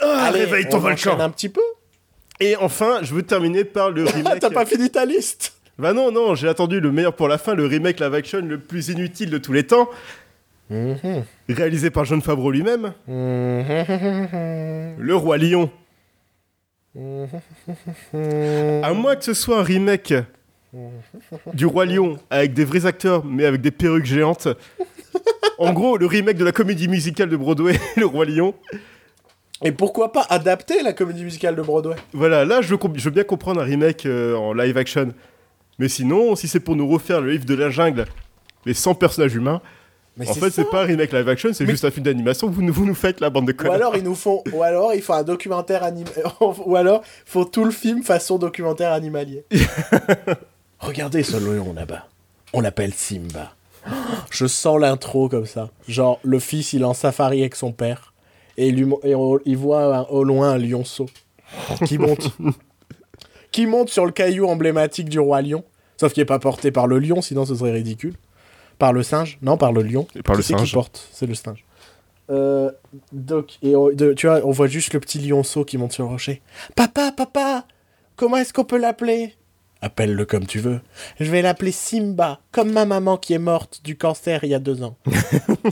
[0.00, 1.18] Ah, Allez, réveille ton on volcan.
[1.20, 1.60] un petit peu
[2.40, 4.40] Et enfin, je veux terminer par le remake.
[4.40, 5.54] T'as pas fini ta liste?
[5.78, 8.58] Bah non, non, j'ai attendu le meilleur pour la fin, le remake live action le
[8.58, 9.88] plus inutile de tous les temps,
[10.70, 11.22] Mhm.
[11.48, 14.94] réalisé par John Favreau lui-même, Mhm.
[14.98, 15.70] Le Roi Lion.
[18.82, 20.14] À moins que ce soit un remake
[21.54, 24.48] du Roi Lion avec des vrais acteurs mais avec des perruques géantes.
[25.58, 28.54] En gros, le remake de la comédie musicale de Broadway, Le Roi Lion.
[29.62, 33.04] Et pourquoi pas adapter la comédie musicale de Broadway Voilà, là je veux, comp- je
[33.04, 35.12] veux bien comprendre un remake euh, en live action.
[35.78, 38.04] Mais sinon, si c'est pour nous refaire le livre de la jungle,
[38.66, 39.60] les 100 personnages humains,
[40.18, 42.48] Mais en fait c'est pas un remake live action, c'est Mais- juste un film d'animation,
[42.50, 44.92] vous, nous- vous nous faites la bande de Ou alors ils nous font, ou alors
[44.94, 46.10] il faut un documentaire animé,
[46.64, 49.44] ou alors faut tout le film façon documentaire animalier.
[50.80, 52.06] Regardez ce lion là-bas.
[52.52, 53.52] On l'appelle Simba.
[54.30, 55.70] Je sens l'intro comme ça.
[55.88, 58.12] Genre le fils il est en safari avec son père
[58.56, 61.06] et il, lui mo- et on- il voit un- au loin un lionceau
[61.86, 62.30] qui monte,
[63.52, 65.64] qui monte sur le caillou emblématique du roi lion.
[65.98, 68.14] Sauf qu'il est pas porté par le lion, sinon ce serait ridicule.
[68.78, 70.06] Par le singe Non, par le lion.
[70.14, 70.74] Et par Qui le c'est qui singe.
[70.74, 71.64] porte C'est le singe.
[72.28, 72.70] Euh,
[73.12, 76.02] donc, et on- de- tu vois, on voit juste le petit lionceau qui monte sur
[76.04, 76.42] le rocher.
[76.74, 77.64] Papa, papa,
[78.16, 79.34] comment est-ce qu'on peut l'appeler?
[79.82, 80.80] Appelle-le comme tu veux.
[81.20, 84.58] Je vais l'appeler Simba, comme ma maman qui est morte du cancer il y a
[84.58, 84.96] deux ans.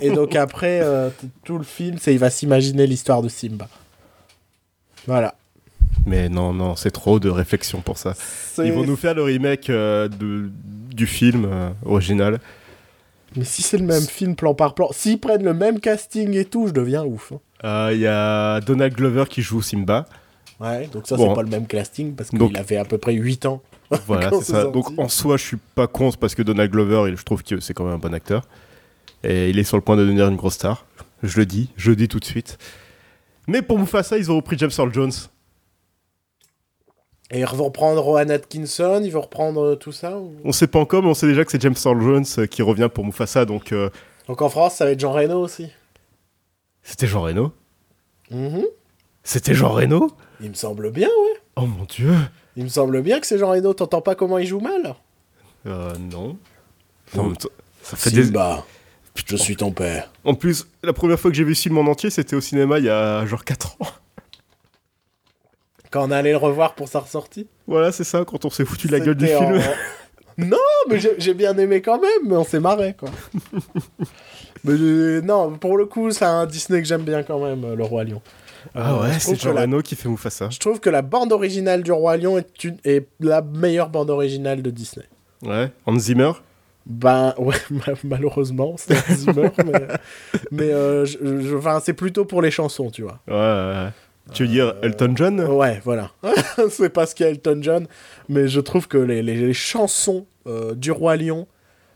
[0.01, 1.09] et donc après, euh,
[1.45, 3.69] tout le film, c'est il va s'imaginer l'histoire de Simba.
[5.07, 5.35] Voilà.
[6.07, 8.15] Mais non, non, c'est trop de réflexion pour ça.
[8.59, 10.51] Ils vont nous faire le remake euh, de,
[10.95, 12.41] du film euh, original.
[13.37, 16.45] Mais si c'est le même film plan par plan, s'ils prennent le même casting et
[16.45, 17.33] tout, je deviens ouf.
[17.63, 17.91] hein.
[17.93, 20.07] Il y a Donald Glover qui joue Simba.
[20.61, 21.29] Ouais, donc ça Bon.
[21.31, 23.63] c'est pas le même casting parce qu'il avait à peu près 8 ans.
[24.07, 24.65] Voilà, c'est ça.
[24.65, 27.61] Donc en soi, je suis pas contre parce que Donald Glover, il- je trouve que
[27.61, 28.47] c'est quand même un bon acteur.
[29.23, 30.85] Et il est sur le point de devenir une grosse star.
[31.23, 32.59] Je le dis, je le dis tout de suite.
[33.47, 35.13] Mais pour Mufasa, ils ont repris James Earl Jones.
[37.31, 40.67] Et ils vont reprendre Rowan Atkinson, ils vont reprendre euh, tout ça ou- On sait
[40.67, 43.05] pas encore, mais on sait déjà que c'est James Earl Jones euh, qui revient pour
[43.05, 43.45] Mufasa.
[43.47, 43.89] Donc euh,
[44.29, 45.69] Donc en France, ça va être Jean Reno aussi.
[46.83, 47.53] c'était Jean Reno?
[48.31, 48.65] Mhm.
[49.23, 50.11] C'était Jean Reno?
[50.41, 51.41] Il me semble bien, ouais.
[51.57, 52.15] Oh mon dieu.
[52.57, 53.75] Il me semble bien que c'est Jean Reno.
[53.75, 54.95] T'entends pas comment il joue mal
[55.67, 56.37] Euh, non.
[57.17, 57.21] Oh.
[57.21, 57.49] En même temps,
[57.83, 58.25] ça fait des...
[58.25, 58.65] Simba,
[59.27, 60.11] je suis ton père.
[60.25, 62.79] En plus, la première fois que j'ai vu ce film en entier, c'était au cinéma
[62.79, 63.87] il y a genre 4 ans.
[65.91, 68.89] Quand on allait le revoir pour sa ressortie Voilà, c'est ça, quand on s'est foutu
[68.89, 69.59] de la gueule du C'était film.
[69.59, 69.65] en-
[70.45, 70.57] non,
[70.91, 73.11] mais j'ai j'ai bien aimé quand même, mais on s'est marré, quoi.
[74.65, 77.77] mais euh, non, pour le coup, c'est un Disney que j'aime bien quand même, euh,
[77.77, 78.21] Le Roi Lion.
[78.75, 80.49] Ah Euh, ouais, je c'est la- Reno qui fait Mufasa.
[80.51, 84.11] Je trouve que la bande originale du Roi Lion est, une- est la meilleure bande
[84.11, 85.07] originale de Disney.
[85.43, 86.33] Ouais, Hans Zimmer.
[86.87, 89.87] Ben ouais, ma- malheureusement, c'est Hans Zimmer, mais,
[90.51, 93.21] mais euh, je, je- enfin, c'est plutôt pour les chansons, tu vois.
[93.29, 93.91] Ouais, ouais, ouais.
[94.33, 95.41] Tu veux dire Elton John?
[95.41, 96.11] Ouais, voilà.
[96.71, 97.87] c'est parce qu'il y a Elton John,
[98.29, 101.47] mais je trouve que les, les- les chansons euh, du Roi Lion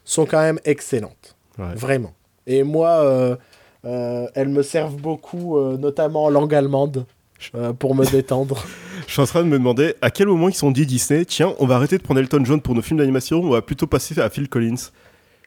[0.05, 1.75] sont quand même excellentes, Ouais.
[1.75, 2.14] vraiment.
[2.47, 3.37] Et moi, euh, euh,
[3.85, 7.07] elles me servent beaucoup, euh, notamment en langue allemande,
[7.55, 8.64] euh, pour me détendre.
[9.07, 11.24] Je suis en train de me demander à quel moment ils se sont dit Disney,
[11.24, 13.87] tiens, on va arrêter de prendre Elton John pour nos films d'animation, on va plutôt
[13.87, 14.74] passer à Phil Collins.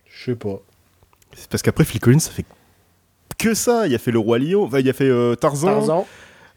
[0.05, 0.59] Je sais pas.
[1.35, 2.45] C'est parce qu'après Phil Collins, ça fait
[3.37, 3.87] que ça.
[3.87, 6.07] Il a fait Le Roi Lion, enfin, il a fait euh, Tarzan, Tarzan,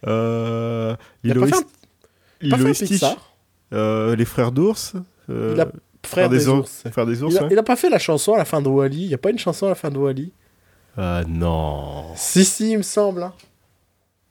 [0.06, 3.34] euh, il a pas fait un, St- pas fait un Pixar
[3.72, 4.94] euh, Les Frères d'Ours,
[5.30, 5.54] euh,
[6.02, 6.84] Il Frère des, ours.
[6.90, 7.48] Frères des ours, Il a, ouais.
[7.52, 9.04] il a pas fait la chanson à la fin de Wally.
[9.04, 10.32] Il y a pas une chanson à la fin de Wally.
[10.96, 12.14] Ah non.
[12.16, 13.22] Si, si, il me semble.
[13.24, 13.32] hein.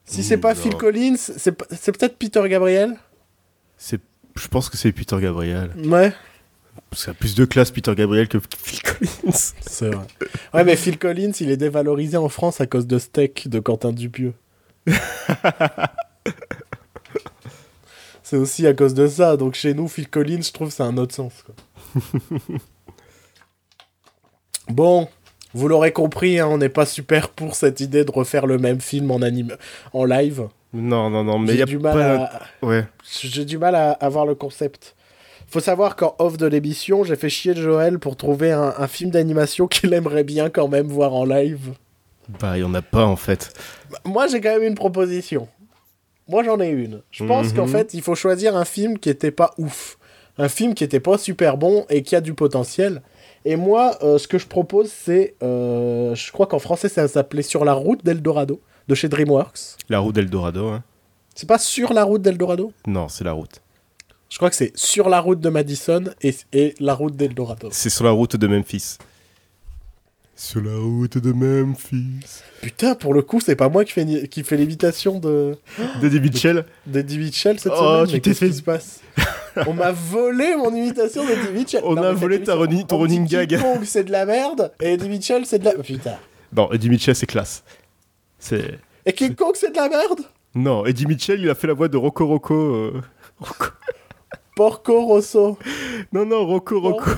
[0.06, 0.60] Si c'est pas Non.
[0.60, 2.96] Phil Collins, c'est peut-être Peter Gabriel.
[3.78, 4.00] C'est,
[4.36, 5.70] je pense que c'est Peter Gabriel.
[5.84, 6.12] Ouais.
[6.90, 9.32] Parce qu'il a plus de classe Peter Gabriel que Phil Collins.
[9.66, 10.06] C'est vrai.
[10.52, 13.92] Ouais, mais Phil Collins, il est dévalorisé en France à cause de Steak de Quentin
[13.92, 14.34] Dupieux.
[18.22, 19.36] c'est aussi à cause de ça.
[19.36, 21.32] Donc chez nous, Phil Collins, je trouve, c'est un autre sens.
[21.44, 21.54] quoi.
[24.68, 25.08] bon,
[25.54, 28.80] vous l'aurez compris, hein, on n'est pas super pour cette idée de refaire le même
[28.80, 29.56] film en anime,
[29.92, 30.48] en live.
[30.72, 32.24] Non, non, non, mais il y J'ai a du mal pas.
[32.62, 32.84] à, Ouais.
[33.30, 34.96] j'ai du mal à avoir le concept.
[35.46, 39.10] Faut savoir qu'en off de l'émission, j'ai fait chier Joël pour trouver un, un film
[39.10, 41.74] d'animation qu'il aimerait bien quand même voir en live.
[42.40, 43.52] Bah, il y en a pas en fait.
[44.04, 45.46] Moi, j'ai quand même une proposition.
[46.26, 47.02] Moi, j'en ai une.
[47.10, 47.56] Je pense Mhm.
[47.56, 49.98] qu'en fait, il faut choisir un film qui était pas ouf.
[50.38, 53.02] Un film qui était pas super bon et qui a du potentiel.
[53.44, 55.34] Et moi, euh, ce que je propose, c'est.
[55.42, 59.76] euh, je crois qu'en français, ça s'appelait Sur la route d'Eldorado, de chez DreamWorks.
[59.88, 60.82] La route d'Eldorado, hein.
[61.34, 62.72] C'est pas Sur la route d'Eldorado?
[62.86, 63.60] Non, c'est la route.
[64.30, 67.68] Je crois que c'est Sur la route de Madison et, et la route d'Eldorado.
[67.70, 68.96] C'est sur la route de Memphis.
[70.36, 72.42] Sur la route de Memphis.
[72.60, 75.56] Putain, pour le coup, c'est pas moi qui fais, qui fais l'imitation de
[76.00, 76.64] D'Eddie Mitchell.
[76.86, 78.06] d'Eddie Mitchell cette Oh, semaine.
[78.06, 79.00] tu mais t'es qu'est-ce fait- qui se passe?
[79.68, 81.82] On m'a volé mon imitation d'Eddie Mitchell.
[81.84, 82.54] On Non, a volé ta
[82.88, 83.60] ton running gag.
[83.60, 85.74] Kong, c'est de la merde, et Eddie Mitchell, c'est de la...
[85.74, 86.16] Putain.
[86.52, 87.62] Non, Eddie Mitchell, c'est classe.
[88.38, 88.78] C'est.
[89.06, 90.20] Et King Kong, c'est de la merde?
[90.56, 92.54] Non, Eddie Mitchell, il a fait la voix de Rocco Rocco.
[92.54, 93.00] euh,
[93.40, 93.70] Rocco-
[94.56, 95.58] Porco Rosso.
[96.12, 96.80] Non, non, Rocco.
[96.80, 97.10] Rocco.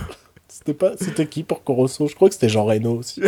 [0.48, 0.92] C'était pas...
[0.98, 3.22] C'était qui, Porco Rosso Je crois que c'était Jean Reno aussi.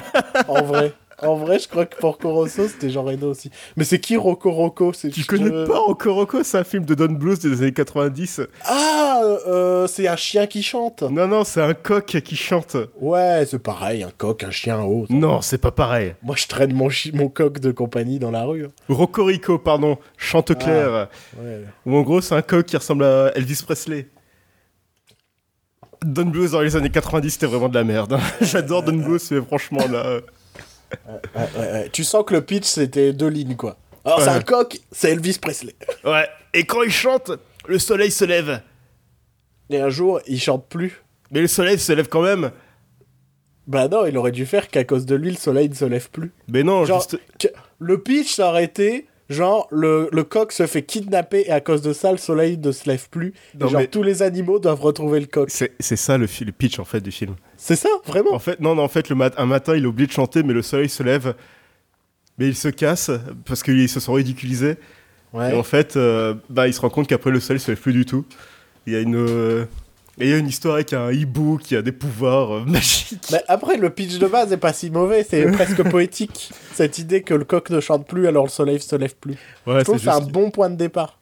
[0.48, 0.92] en vrai.
[1.22, 3.48] En vrai, je crois que Porco Rosso, c'était Jean Reno aussi.
[3.76, 4.92] Mais c'est qui Rocco Rocco?
[4.92, 6.42] C'est Tu connais pas Rocco Rocco?
[6.42, 8.40] C'est un film de Don Bluth des années 90.
[8.64, 11.02] Ah, euh, c'est un chien qui chante.
[11.02, 12.76] Non, non, c'est un coq qui chante.
[13.00, 15.06] Ouais, c'est pareil, un coq, un chien, un haut.
[15.08, 16.16] Non, c'est pas pareil.
[16.22, 18.64] Moi, je traîne mon, mon coq de compagnie dans la rue.
[18.64, 18.72] hein.
[18.88, 21.08] Rocco Rico, pardon, chante clair.
[21.38, 21.60] Ouais.
[21.86, 24.08] Où en gros, c'est un coq qui ressemble à Elvis Presley.
[26.04, 28.18] Don Bluth dans les années 90, c'était vraiment de la merde.
[28.40, 30.04] J'adore Don Bluth, mais franchement, là.
[30.06, 30.20] euh.
[31.92, 33.76] Tu sens que le pitch, c'était deux lignes, quoi.
[34.04, 35.74] Alors, c'est un coq, c'est Elvis Presley.
[36.04, 37.32] Ouais, et quand il chante,
[37.66, 38.60] le soleil se lève.
[39.70, 41.02] Et un jour, il chante plus.
[41.30, 42.50] Mais le soleil se lève quand même.
[43.66, 46.10] Bah non, il aurait dû faire qu'à cause de lui, le soleil ne se lève
[46.10, 46.32] plus.
[46.48, 47.18] Mais non, Genre- juste.
[47.78, 51.82] Le pitch, ça aurait été, genre, le, le coq se fait kidnapper et à cause
[51.82, 53.34] de ça, le soleil ne se lève plus.
[53.60, 55.50] Non, genre, mais- tous les animaux doivent retrouver le coq.
[55.50, 57.34] C'est ça le, le pitch en fait du film.
[57.58, 60.06] C'est ça, vraiment En fait, non, non, en fait, le mat un matin, il oublie
[60.06, 61.34] de chanter, mais le soleil se lève.
[62.38, 63.10] Mais il se casse
[63.44, 64.76] parce qu'ils se sont ridiculisés.
[65.32, 65.52] Ouais.
[65.52, 67.92] Et en fait, euh, bah, il se rend compte qu'après le soleil se lève plus
[67.92, 68.24] du tout.
[68.86, 69.64] Il y a une, euh,
[70.18, 73.26] et il y a une histoire avec un hibou qui a des pouvoirs euh, magiques.
[73.32, 76.50] Mais après, le pitch de base est pas si mauvais, c'est presque poétique.
[76.72, 79.36] Cette idée que le coq ne chante plus alors le soleil se lève plus.
[79.66, 81.18] ouais, Je trouve que c'est un bon point de départ.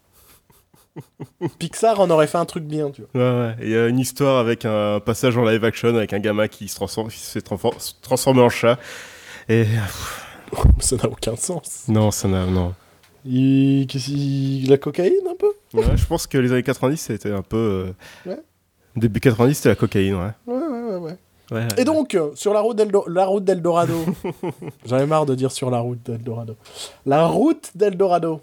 [1.59, 3.23] Pixar en aurait fait un truc bien, tu vois.
[3.23, 3.57] Ouais, ouais.
[3.63, 6.49] Et Il y a une histoire avec un passage en live action avec un gamin
[6.49, 8.79] qui se transforme, qui se fait transfor- se transformer en chat.
[9.49, 9.65] Et
[10.81, 11.85] Ça n'a aucun sens.
[11.89, 12.75] non, ça n'a non.
[13.25, 13.87] Il...
[14.69, 15.51] La cocaïne, un peu?
[15.73, 17.57] Ouais, je pense que les années 90, c'était un peu.
[18.27, 18.39] euh, Ouais.
[18.97, 20.31] Début 90, c'était la cocaïne, ouais.
[20.47, 21.17] Ouais, ouais, ouais, ouais.
[21.53, 24.05] ouais Et donc, euh, sur la route d'Eldo- la route d'Eldorado.
[24.87, 26.57] J'en ai marre de dire sur la route d'Eldorado.
[27.07, 28.41] La route d'Eldorado.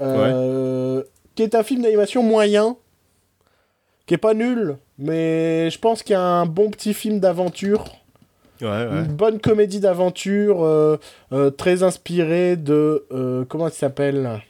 [0.00, 1.02] Euh,
[1.34, 2.76] Qui est un film d'animation moyen.
[4.06, 4.78] Qui est pas nul.
[4.98, 7.84] Mais je pense qu'il y a un bon petit film d'aventure.
[8.62, 8.86] Ouais, ouais.
[9.04, 10.64] Une bonne comédie d'aventure.
[10.64, 10.96] euh,
[11.32, 13.04] euh, très inspirée de.
[13.12, 14.40] euh, comment il s'appelle?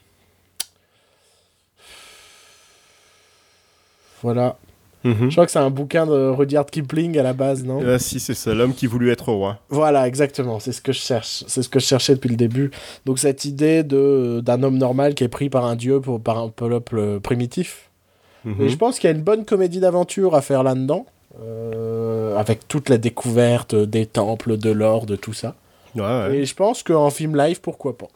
[4.22, 4.56] Voilà.
[5.04, 5.30] Mhm.
[5.30, 8.20] Je crois que c'est un bouquin de Rudyard Kipling à la base, non Ah, si,
[8.20, 9.58] c'est ça, l'homme qui voulut être roi.
[9.68, 10.60] Voilà, exactement.
[10.60, 11.44] C'est ce que je cherche.
[11.48, 12.70] C'est ce que je cherchais depuis le début.
[13.04, 16.38] Donc cette idée de d'un homme normal qui est pris par un dieu pour par
[16.38, 17.90] un peuple primitif.
[18.44, 18.62] Mhm.
[18.62, 21.06] Et je pense qu'il y a une bonne comédie d'aventure à faire là-dedans,
[21.42, 25.54] euh, avec toute la découverte des temples, de l'or, de tout ça.
[25.94, 26.36] Ouais, ouais.
[26.38, 28.08] Et je pense qu'en film live, pourquoi pas.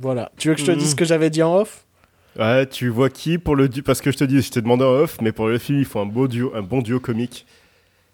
[0.00, 0.30] Voilà.
[0.38, 0.78] Tu veux que je te Mhm.
[0.78, 1.84] dise ce que j'avais dit en off?
[2.38, 4.84] Ouais, tu vois qui pour le duo Parce que je te dis, je t'ai demandé
[4.84, 7.46] en off, mais pour le film, il faut un beau duo, un bon duo comique.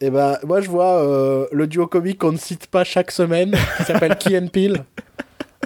[0.01, 3.55] Eh ben, moi je vois euh, le duo comique qu'on ne cite pas chaque semaine,
[3.77, 4.85] qui s'appelle Key and Peele.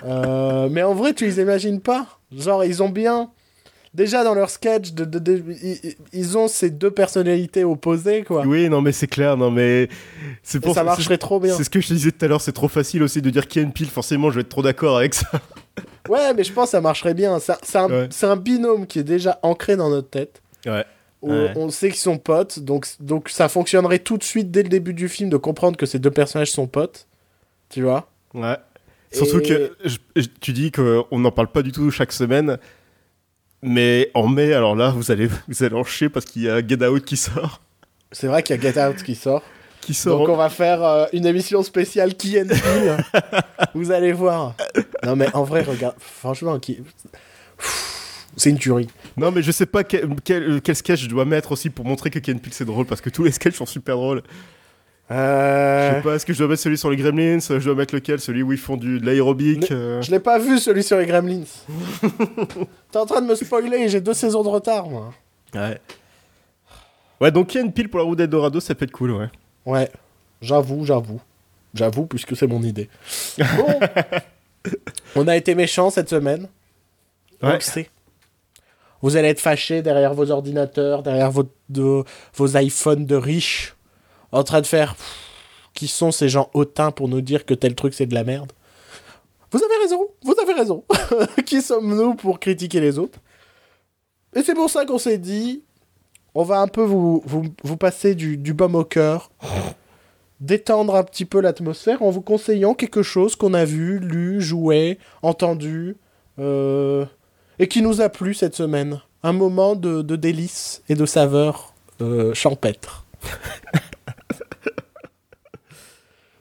[0.04, 2.06] Euh, mais en vrai, tu les imagines pas.
[2.30, 3.30] Genre, ils ont bien.
[3.94, 8.46] Déjà dans leur sketch, de, de- de- ils, ils ont ces deux personnalités opposées, quoi.
[8.46, 9.88] Oui, non, mais c'est clair, non, mais
[10.44, 11.52] c'est Et ça marcherait trop bien.
[11.56, 13.48] C'est ce que je te disais tout à l'heure, c'est trop facile aussi de dire
[13.48, 15.28] Ken Peel, forcément, je vais être trop d'accord avec ça.
[16.08, 17.38] Ouais, mais je pense que ça marcherait bien.
[17.40, 18.36] C'est un- Ouais.
[18.36, 20.42] binôme qui est déjà ancré dans notre tête.
[20.66, 20.84] Ouais.
[21.22, 21.52] On, Ouais.
[21.56, 24.94] on sait qu'ils sont potes, donc, donc ça fonctionnerait tout de suite dès le début
[24.94, 27.06] du film de comprendre que ces deux personnages sont potes.
[27.68, 28.56] Tu vois Ouais.
[29.10, 32.59] Surtout que je- je- tu dis qu'on n'en parle pas du tout chaque semaine,
[33.62, 36.66] mais en mai, alors là, vous allez, vous allez en chier parce qu'il y a
[36.66, 37.60] Get Out qui sort.
[38.12, 39.42] C'est vrai qu'il y a Get Out qui sort.
[39.89, 40.19] Qui sort.
[40.19, 42.97] Donc on va faire euh, une émission spéciale Key and Peele.
[43.74, 44.55] Vous allez voir.
[45.02, 46.82] Non mais en vrai, regarde, franchement, qui...
[48.36, 48.89] c'est une tuerie.
[49.16, 52.10] Non, mais je sais pas quel, quel, quel sketch je dois mettre aussi pour montrer
[52.10, 54.23] que Ken Peel c'est drôle parce que tous les sketchs sont super drôles.
[55.09, 57.74] Je Euh, sais pas, est-ce que je dois mettre celui sur les Gremlins Je dois
[57.74, 60.82] mettre lequel Celui où ils font du, de l'aérobic euh, Je l'ai pas vu celui
[60.82, 61.44] sur les Gremlins.
[62.93, 65.15] T'es en train de me spoiler, j'ai deux saisons de retard moi.
[65.55, 65.81] Ouais.
[67.23, 69.28] Ouais, donc Ken Peel pour la route d'Eldorado, ça peut être cool, ouais.
[69.69, 69.90] Ouais,
[70.40, 71.20] j'avoue, j'avoue.
[71.74, 72.89] J'avoue puisque c'est mon idée.
[73.39, 73.78] Bon,
[75.16, 76.49] on a été méchants cette semaine.
[77.43, 77.59] Ouais.
[79.03, 82.03] Vous allez être fâchés derrière vos ordinateurs, derrière vos, de-
[82.35, 83.77] vos iPhones de riches,
[84.32, 85.16] en train de faire pff,
[85.74, 88.53] qui sont ces gens hautains pour nous dire que tel truc c'est de la merde.
[89.53, 90.85] Vous avez raison, vous avez raison.
[91.47, 93.19] qui sommes-nous pour critiquer les autres?
[94.35, 95.62] Et c'est pour ça qu'on s'est dit,
[96.34, 99.30] on va un peu vous, vous, vous passer du, du baume au cœur
[100.40, 104.98] détendre un petit peu l'atmosphère en vous conseillant quelque chose qu'on a vu, lu, joué,
[105.22, 105.96] entendu,
[106.38, 107.05] euh,
[107.59, 109.00] et qui nous a plu cette semaine.
[109.24, 113.05] Un moment de, de délice et de saveur euh, champêtre.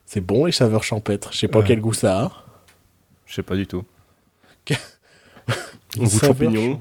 [0.05, 1.33] C'est bon les saveurs champêtres.
[1.33, 1.65] Je sais pas Ouais.
[1.67, 2.31] quel goût ça a.
[3.25, 3.83] Je sais pas du tout.
[5.97, 6.79] Goût champignon.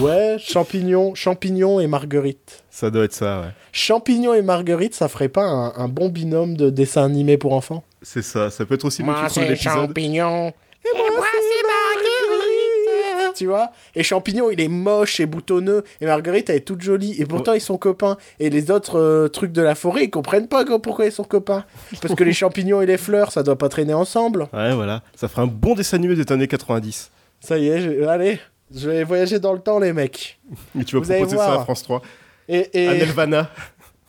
[0.00, 2.64] Ouais, champignons, champignons et marguerite.
[2.70, 3.48] Ça doit être ça, ouais.
[3.72, 7.84] Champignons et marguerite, ça ferait pas un, un bon binôme de dessin animé pour enfants?
[8.02, 8.50] C'est ça.
[8.50, 9.72] Ça peut être aussi le titre de l'épisode.
[9.74, 10.48] champignons.
[10.84, 13.34] Et moi, c'est marguerite.
[13.36, 13.70] Tu vois?
[13.94, 15.84] Et champignon, il est moche et boutonneux.
[16.00, 17.14] Et marguerite, elle est toute jolie.
[17.20, 18.16] Et pourtant, ils sont copains.
[18.40, 21.64] Et les autres euh, trucs de la forêt, ils comprennent pas pourquoi ils sont copains.
[22.02, 24.48] Parce que les champignons et les fleurs, ça doit pas traîner ensemble.
[24.52, 25.02] Ouais, voilà.
[25.14, 27.10] Ça ferait un bon dessin animé des années 90.
[27.40, 28.40] Ça y est, je- allez,
[28.74, 30.38] je vais voyager dans le temps, les mecs.
[30.78, 32.02] Et tu vas Vous proposer ça à France 3.
[32.48, 33.50] Et, et, À Nelvana.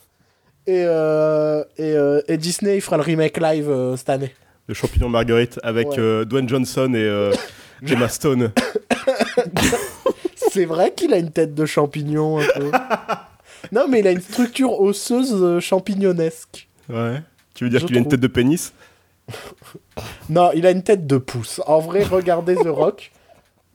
[0.67, 4.33] et, euh, et, euh, et Disney, il fera le remake live euh, cette année.
[4.67, 6.25] Le champignon Marguerite avec Ouais.
[6.25, 7.33] Dwayne Johnson et euh,
[7.87, 8.51] Emma Stone.
[10.35, 12.71] C'est vrai qu'il a une tête de champignon un peu.
[13.71, 16.67] non, mais il a une structure osseuse champignonesque.
[16.87, 17.21] Ouais.
[17.55, 18.73] Tu veux dire qu'il a une tête de pénis?
[20.29, 21.61] Non, il a une tête de pouce.
[21.65, 23.11] En vrai, regardez The Rock.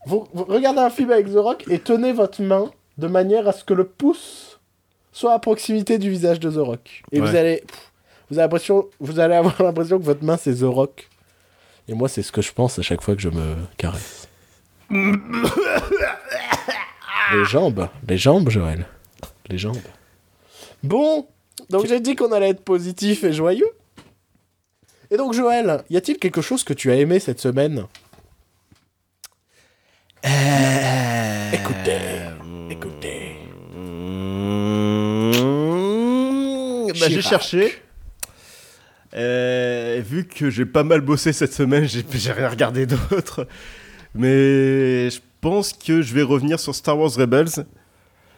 [0.06, 3.52] Vous, vous regardez un film avec The Rock et tenez votre main de manière à
[3.52, 4.60] ce que le pouce
[5.12, 7.02] soit à proximité du visage de The Rock.
[7.12, 7.92] Et vous allez, pff,
[8.30, 11.08] vous, avez l'impression- vous allez avoir l'impression que votre main c'est The Rock.
[11.88, 14.26] Et moi, c'est ce que je pense à chaque fois que je me caresse.
[17.32, 18.86] les jambes, les jambes, Joël.
[19.48, 19.76] Les jambes.
[20.82, 21.26] Bon,
[21.70, 23.68] donc j'ai dit qu'on allait être positif et joyeux.
[25.10, 27.84] Et donc Joël, y a-t-il quelque chose que tu as aimé cette semaine?
[31.52, 31.98] Écoutez,
[32.70, 33.36] écoutez.
[37.00, 37.74] Bah, j'ai cherché.
[39.14, 43.46] Euh, vu que j'ai pas mal bossé cette semaine, j'ai j'ai rien regardé d'autre.
[44.14, 47.66] Mais je pense que je vais revenir sur Star Wars Rebels.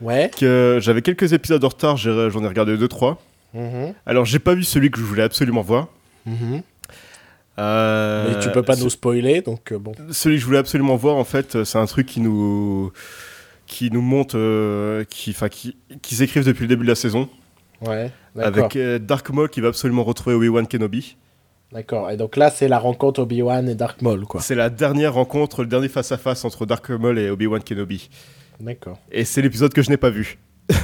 [0.01, 0.31] Ouais.
[0.39, 2.11] Que j'avais quelques épisodes en retard, j'en
[2.45, 3.17] ai regardé 2-3.
[3.55, 5.89] Mhm, Alors j'ai pas vu celui que je voulais absolument voir.
[6.27, 6.63] mhm.
[7.59, 9.93] Euh, Mais tu peux pas nous spoiler, donc euh, bon.
[10.11, 12.93] Celui que je voulais absolument voir, en fait, c'est un truc qui nous
[13.67, 17.29] qui nous monte, euh, qui, enfin, qui, qui s'écrivent depuis le début de la saison,
[17.85, 18.11] Ouais.
[18.39, 21.17] Avec euh, Dark Maul qui va absolument retrouver Obi-Wan Kenobi.
[21.73, 22.11] D'accord.
[22.11, 24.41] Et donc là, c'est la rencontre Obi-Wan et Dark Maul, quoi.
[24.41, 28.09] C'est la dernière rencontre, le dernier face à face entre Dark Maul et Obi-Wan Kenobi.
[28.61, 28.99] D'accord.
[29.11, 30.39] Et c'est l'épisode que je n'ai pas vu.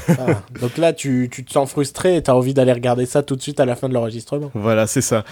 [0.08, 3.36] Ah, donc là, tu, tu te sens frustré et t'as envie d'aller regarder ça tout
[3.36, 4.50] de suite à la fin de l'enregistrement.
[4.54, 5.24] Voilà, c'est ça.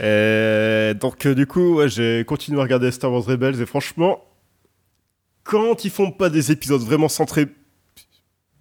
[0.00, 4.24] Et donc euh, du coup, ouais, j'ai continué à regarder Star Wars Rebels et franchement,
[5.44, 7.48] quand ils font pas des épisodes vraiment centrés,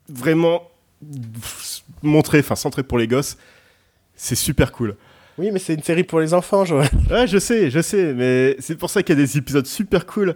[0.10, 0.64] vraiment
[2.02, 3.38] montrés, enfin centrés pour les gosses,
[4.16, 4.96] c'est super cool.
[5.38, 6.90] Oui, mais c'est une série pour les enfants, Joël.
[7.12, 10.06] Ouais, je sais, je sais, mais c'est pour ça qu'il y a des épisodes super
[10.08, 10.36] cool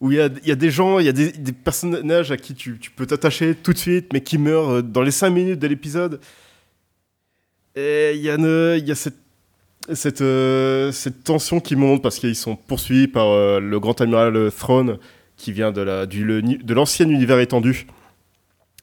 [0.00, 2.32] où il y a, il y a des gens, il y a des, des personnages
[2.32, 5.10] à qui tu, tu peux t'attacher tout de suite, mais qui meurent euh, dans les
[5.10, 6.20] 5 minutes de l'épisode.
[7.76, 9.21] Et il y y a cette,
[9.92, 14.50] cette, euh, cette tension qui monte parce qu'ils sont poursuivis par euh, le grand amiral
[14.56, 14.98] Throne
[15.36, 17.86] qui vient de la- du- le- de l'ancien univers étendu,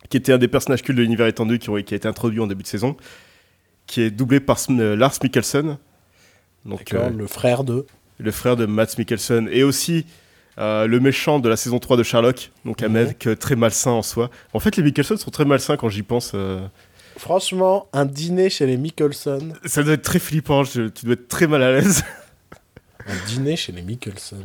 [0.10, 2.40] qui était un des personnages cultes de l'univers étendu qui, ont- qui a été introduit
[2.42, 2.98] en début de saison,
[3.88, 5.78] qui est doublé par euh, Lars Mikkelsen.
[6.66, 7.86] Donc, le frère de.
[8.18, 10.06] le frère de Matt Mikkelsen, et aussi
[10.58, 14.30] le méchant de la saison 3 de Sherlock, donc un mec très malsain en soi.
[14.54, 16.34] En fait, les Mikkelsen sont très malsains quand j'y pense.
[17.20, 19.50] Franchement, un dîner chez les Mickelson.
[19.66, 22.04] Ça doit être très flippant, je- tu dois être très mal à l'aise.
[23.06, 24.38] Un dîner chez les Mickelson.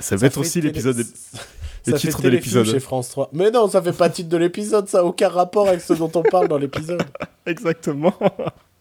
[0.00, 0.96] Ça va Ça être aussi télé- l'épisode.
[0.96, 2.66] Ça le fait titre de l'épisode.
[2.66, 3.30] chez France 3.
[3.32, 6.10] Mais non, ça fait pas titre de l'épisode, ça a aucun rapport avec ce dont
[6.14, 7.02] on parle dans l'épisode.
[7.46, 8.14] Exactement.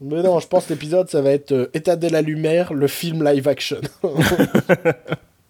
[0.02, 2.88] Mais non, je pense que l'épisode, ça va être euh, État de la lumière, le
[2.88, 3.80] film live action.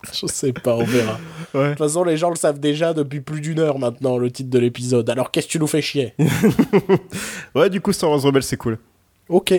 [0.13, 1.17] je sais pas, on verra.
[1.53, 4.49] De toute façon, les gens le savent déjà depuis plus d'une heure maintenant, le titre
[4.49, 5.09] de l'épisode.
[5.09, 6.13] Alors qu'est-ce que tu nous fais chier
[7.55, 8.77] ouais, du coup, Star Wars Rebels, c'est cool.
[9.29, 9.53] Ok.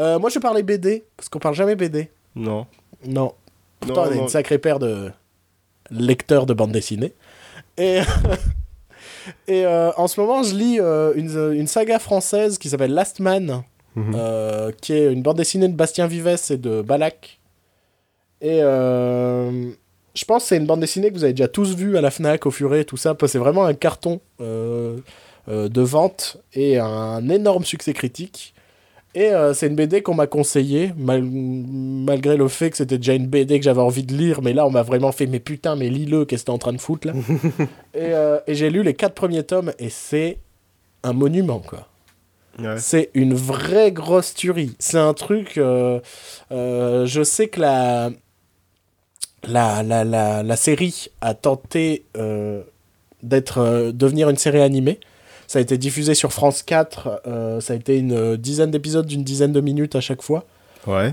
[0.00, 2.10] Euh, moi, je parler BD, parce qu'on parle jamais BD.
[2.34, 2.66] Non.
[3.06, 3.32] Non.
[3.80, 4.22] Pourtant, Non, on est non.
[4.22, 5.10] une sacrée paire de
[5.90, 7.14] lecteurs de bande dessinée.
[7.78, 8.00] Et,
[9.48, 13.20] et euh, en ce moment, je lis euh, une, une saga française qui s'appelle Last
[13.20, 13.62] Man,
[13.96, 14.14] Mhm.
[14.80, 17.39] qui est une bande dessinée de Bastien Vives et de Balak.
[18.40, 19.70] Et euh,
[20.14, 22.10] je pense que c'est une bande dessinée que vous avez déjà tous vue à la
[22.10, 23.16] Fnac, au Furet, tout ça.
[23.26, 24.96] C'est vraiment un carton euh,
[25.48, 28.54] euh, de vente et un énorme succès critique.
[29.14, 33.14] Et euh, c'est une BD qu'on m'a conseillé, mal- malgré le fait que c'était déjà
[33.14, 35.74] une BD que j'avais envie de lire, mais là on m'a vraiment fait, mais putain,
[35.74, 37.14] mais lis-le, qu'est-ce que t'es en train de foutre là?
[37.94, 40.38] Et, euh, et j'ai lu les quatre premiers tomes et c'est
[41.02, 41.88] un monument quoi.
[42.78, 44.76] C'est une vraie grosse tuerie.
[44.78, 45.56] C'est un truc.
[45.58, 45.98] Euh,
[46.50, 48.10] je sais que la,
[49.48, 52.62] la, la, la, la série a tenté euh,
[53.22, 55.00] d'être devenir une série animée.
[55.46, 57.22] Ça a été diffusé sur France 4.
[57.60, 60.44] ça a été une dizaine d'épisodes d'une dizaine de minutes à chaque fois.
[60.86, 61.12] Ouais.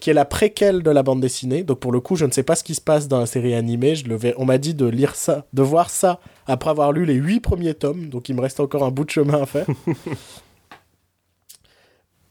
[0.00, 1.62] qui est la préquelle de la bande dessinée.
[1.62, 3.54] Donc pour le coup, je ne sais pas ce qui se passe dans la série
[3.54, 3.94] animée.
[3.94, 4.34] Je le vais...
[4.38, 7.74] On m'a dit de lire ça, de voir ça après avoir lu les huit premiers
[7.74, 8.08] tomes.
[8.08, 9.66] Donc il me reste encore un bout de chemin à faire.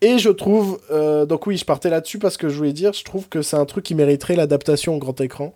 [0.04, 3.06] Et je trouve, euh, donc oui, je partais là-dessus parce que je voulais dire, je
[3.06, 5.54] trouve que c'est un truc qui mériterait l'adaptation au grand écran.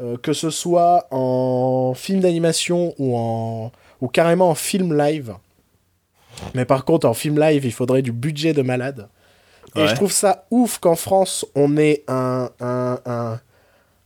[0.00, 5.34] Euh, que ce soit en film d'animation ou, en, ou carrément en film live.
[6.54, 9.08] Mais par contre, en film live, il faudrait du budget de malade.
[9.76, 13.40] Et je trouve ça ouf qu'en France, on ait un, un, un,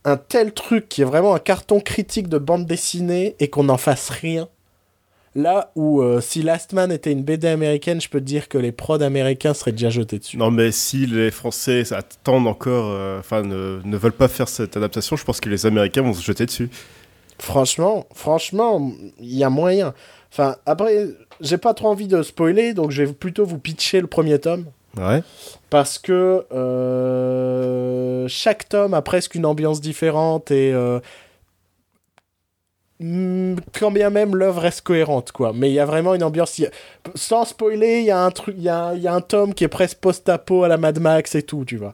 [0.05, 3.77] un, tel truc qui est vraiment un carton critique de bande dessinée et qu'on n'en
[3.77, 4.47] fasse rien.
[5.35, 8.57] Là où euh, si Last Man était une BD américaine, je peux te dire que
[8.57, 10.37] les prods américains seraient déjà jetés dessus.
[10.37, 14.77] Non, mais si les Français attendent encore, euh, enfin ne, ne, veulent pas faire cette
[14.77, 16.69] adaptation, je pense que les Américains vont se jeter dessus.
[17.37, 19.93] Franchement, franchement, il y a moyen.
[20.31, 21.07] Enfin, après,
[21.41, 24.65] j'ai pas trop envie de spoiler, donc je vais plutôt vous pitcher le premier tome.
[24.95, 25.21] Ouais.
[25.69, 30.71] Parce que euh, chaque tome a presque une ambiance différente et
[32.99, 35.51] quand bien même l'œuvre reste cohérente quoi.
[35.53, 36.61] Mais il y a vraiment une ambiance
[37.13, 39.65] sans spoiler il y a un truc il y a, y a, un tome qui
[39.65, 41.93] est presque post-apo à la Mad Max et tout tu vois.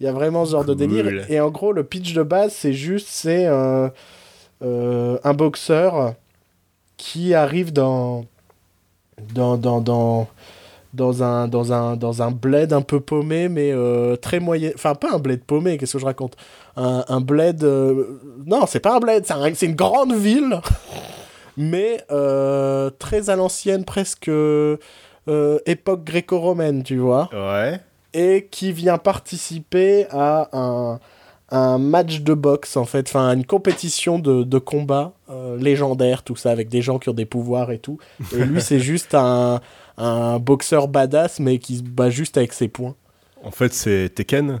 [0.00, 1.30] Il y a vraiment ce genre de délire.
[1.30, 3.88] Et en gros le pitch de base c'est juste c'est euh,
[4.62, 6.14] euh, un boxeur
[6.96, 8.24] qui arrive dans
[9.34, 10.28] dans dans, dans
[10.94, 14.70] dans un, dans un, dans un bled un peu paumé, mais euh, très moyen.
[14.74, 16.36] Enfin, pas un bled paumé, qu'est-ce que je raconte?
[16.78, 17.64] Un, un bled.
[17.64, 19.24] Euh, non, c'est pas un bled,
[19.54, 20.60] c'est une grande ville,
[21.56, 24.30] mais euh, très à l'ancienne, presque
[25.66, 27.28] époque gréco-romaine, tu vois.
[27.32, 27.80] Ouais.
[28.14, 31.00] Et qui vient participer à un,
[31.50, 35.12] un match de boxe, en fait, enfin, une compétition de, de combat
[35.58, 37.98] légendaire, tout ça, avec des gens qui ont des pouvoirs et tout.
[38.34, 39.60] Et lui, c'est juste un
[39.98, 42.94] un boxeur badass, mais qui se bat juste avec ses poings.
[43.42, 44.60] En fait, c'est Tekken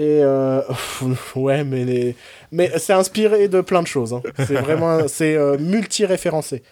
[0.00, 0.62] et euh,
[1.36, 2.16] ouais, mais les...
[2.52, 4.14] mais c'est inspiré de plein de choses.
[4.14, 4.22] Hein.
[4.38, 6.62] C'est vraiment c'est euh, multi-référencé.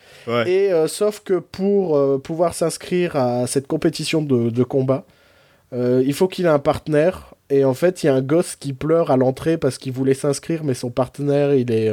[0.47, 5.05] Et euh, sauf que pour pouvoir s'inscrire à cette compétition de, de combat,
[5.75, 7.35] il faut qu'il ait un partenaire.
[7.51, 10.15] Et en fait, il y a un gosse qui pleure à l'entrée parce qu'il voulait
[10.15, 11.93] s'inscrire, mais son partenaire il est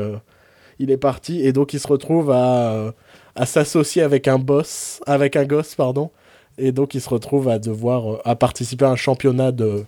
[0.79, 2.93] il est parti et donc il se retrouve à
[3.35, 6.11] à s'associer avec un boss, avec un gosse, pardon.
[6.57, 9.85] Et donc il se retrouve à devoir à participer à un championnat de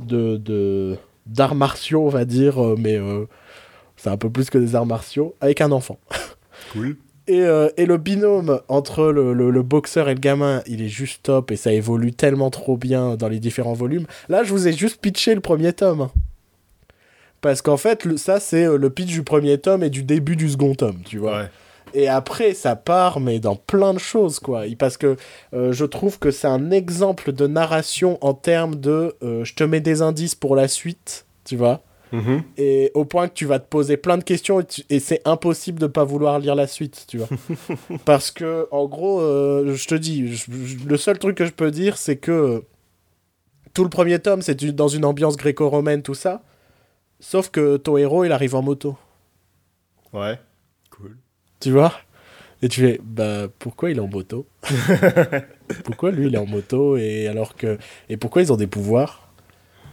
[0.00, 3.26] de d'arts martiaux, on va dire, euh, mais euh,
[3.96, 5.98] c'est un peu plus que des arts martiaux, avec un enfant.
[6.72, 6.96] Cool.
[7.28, 7.44] Et,
[7.76, 11.56] et, le binôme entre le, le, boxeur et le gamin, il est juste top et
[11.56, 14.06] ça évolue tellement trop bien dans les différents volumes.
[14.28, 16.08] Là, je vous ai juste pitché le premier tome.
[17.40, 20.74] Parce qu'en fait, ça, c'est le pitch du premier tome et du début du second
[20.74, 21.40] tome, tu vois.
[21.40, 21.50] Ouais.
[21.94, 24.64] Et après, ça part, mais dans plein de choses, quoi.
[24.78, 25.16] Parce que
[25.54, 29.64] euh, je trouve que c'est un exemple de narration en termes de euh, je te
[29.64, 31.82] mets des indices pour la suite, tu vois.
[32.12, 32.42] Mm-hmm.
[32.58, 35.86] Et au point que tu vas te poser plein de questions et, c'est impossible de
[35.86, 37.28] pas vouloir lire la suite, tu vois.
[38.04, 40.44] Parce que, en gros, euh, je te dis,
[40.86, 42.64] le seul truc que je peux dire, c'est que
[43.74, 46.42] tout le premier tome, c'est dans une ambiance gréco-romaine, tout ça.
[47.20, 48.96] Sauf que ton héros, il arrive en moto.
[50.12, 50.38] Ouais.
[51.62, 51.92] Tu vois.
[52.60, 54.46] Et tu fais, bah pourquoi il est en moto?
[55.84, 56.96] Pourquoi lui il est en moto?
[56.96, 57.78] Et alors que
[58.08, 59.32] et pourquoi ils ont des pouvoirs?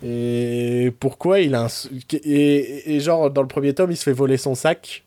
[0.03, 1.67] Et pourquoi il a un
[2.11, 5.03] et, et, genre dans le premier tome il se fait voler son sac.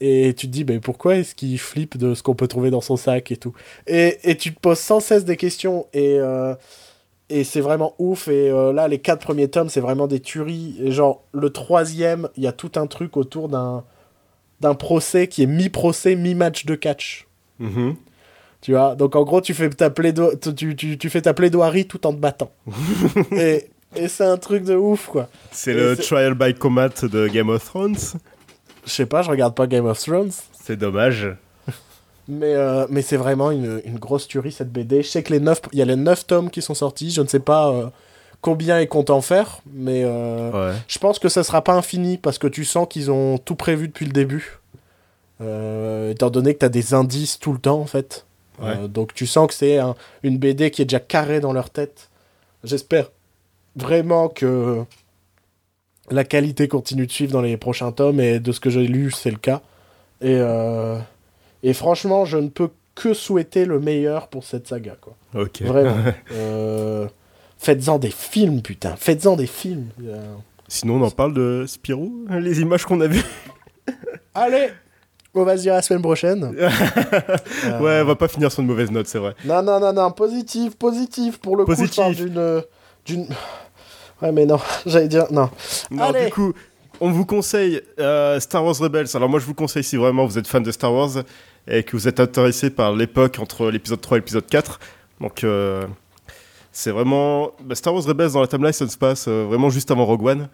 [0.00, 2.80] Et tu te dis bah, pourquoi est-ce qu'il flippe de ce qu'on peut trouver dans
[2.80, 3.54] son sac et tout?
[3.86, 5.86] Et, et tu te poses sans cesse des questions.
[5.92, 6.54] Et euh,
[7.30, 8.28] et c'est vraiment ouf.
[8.28, 10.76] Et euh, là les quatre premiers tomes c'est vraiment des tueries.
[10.82, 13.84] Et genre le troisième il y a tout un truc autour d'un
[14.60, 17.26] d'un procès qui est mi-procès, mi-match de catch.
[17.60, 17.94] Mm-hmm.
[18.60, 21.86] Tu vois Donc en gros, tu fais ta, plaido tu, tu, tu, fais ta plaidoirie
[21.86, 22.50] tout en te battant.
[23.32, 25.28] et et c'est un truc de ouf, quoi.
[25.52, 27.96] C'est le trial by combat de Game of Thrones
[28.84, 30.32] Je sais pas, je regarde pas Game of Thrones.
[30.52, 31.28] C'est dommage.
[32.28, 35.02] mais euh, mais c'est vraiment une, une, grosse tuerie, cette BD.
[35.02, 35.62] Je sais que les 9...
[35.72, 37.70] Il y a les 9 tomes qui sont sortis, je ne sais pas...
[37.70, 37.86] Euh,
[38.40, 42.38] combien ils comptent en faire, mais euh, je pense que ça sera pas infini parce
[42.38, 44.58] que tu sens qu'ils ont tout prévu depuis le début.
[45.40, 48.24] Euh, étant donné que tu as des indices tout le temps en fait.
[48.62, 49.78] Euh, donc tu sens que c'est
[50.22, 52.08] une BD qui est déjà carrée dans leur tête.
[52.64, 53.10] J'espère
[53.74, 54.82] vraiment que
[56.10, 59.10] la qualité continue de suivre dans les prochains tomes et de ce que j'ai lu
[59.10, 59.60] c'est le cas.
[60.22, 60.40] Et,
[61.62, 65.14] et franchement je ne peux que souhaiter le meilleur pour cette saga, quoi.
[65.34, 65.62] Ok.
[65.62, 65.96] Vraiment.
[67.68, 68.94] Euh, Faites-en des films, putain.
[68.96, 69.88] Faites-en des films.
[70.04, 70.16] Euh,
[70.68, 73.22] Sinon, on en parle de Spirou, les images qu'on a vues.
[74.34, 74.68] Allez
[75.34, 76.54] On va se dire la semaine prochaine.
[76.58, 76.70] Euh,
[77.80, 79.34] Ouais, on va pas finir sur une mauvaise note, c'est vrai.
[79.44, 80.10] Non, non, non, non.
[80.10, 81.38] Positif, positif.
[81.38, 81.96] Pour le coup, Positif.
[81.96, 82.62] parle d'une...
[83.04, 83.26] d'une...
[84.22, 84.58] Ouais, mais non.
[84.86, 85.26] J'allais dire...
[85.30, 85.50] Non.
[85.90, 86.24] Non, Allez.
[86.26, 86.54] du coup,
[87.00, 89.08] on vous conseille euh, Star Wars Rebels.
[89.14, 91.10] Alors moi, je vous conseille si vraiment vous êtes fan de Star Wars
[91.68, 94.80] et que vous êtes intéressé par l'époque entre l'épisode 3 et l'épisode 4.
[95.20, 95.84] Donc, euh,
[96.78, 97.52] c'est vraiment...
[97.64, 100.24] bah, Star Wars Rebels dans la timeline, ça se passe euh, vraiment juste avant Rogue
[100.26, 100.48] One.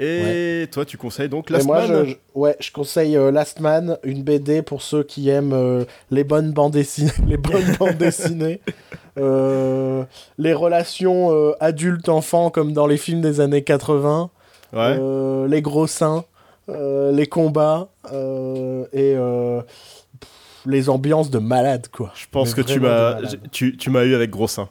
[0.00, 3.58] Et toi, tu conseilles donc Last moi, Man je, je- ouais, je conseille euh, Last
[3.60, 7.96] Man, une BD pour ceux qui aiment euh, les bonnes bandes dessinées, les bonnes bandes
[7.98, 8.60] dessinées,
[9.18, 10.04] Euh,
[10.38, 14.30] les relations adultes-enfants comme dans les films des années 80,
[14.72, 15.48] Ouais.
[15.48, 16.24] les gros seins,
[16.68, 19.14] les combats et
[20.20, 20.30] pff,
[20.66, 22.12] les ambiances de malade quoi.
[22.14, 23.16] je pense mais que tu m'as
[23.50, 24.68] tu, tu m'as eu avec gros seins.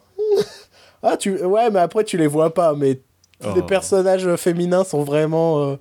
[1.08, 3.00] Ah tu ouais mais après tu les vois pas mais
[3.46, 3.50] Oh.
[3.56, 5.76] les personnages féminins sont vraiment euh,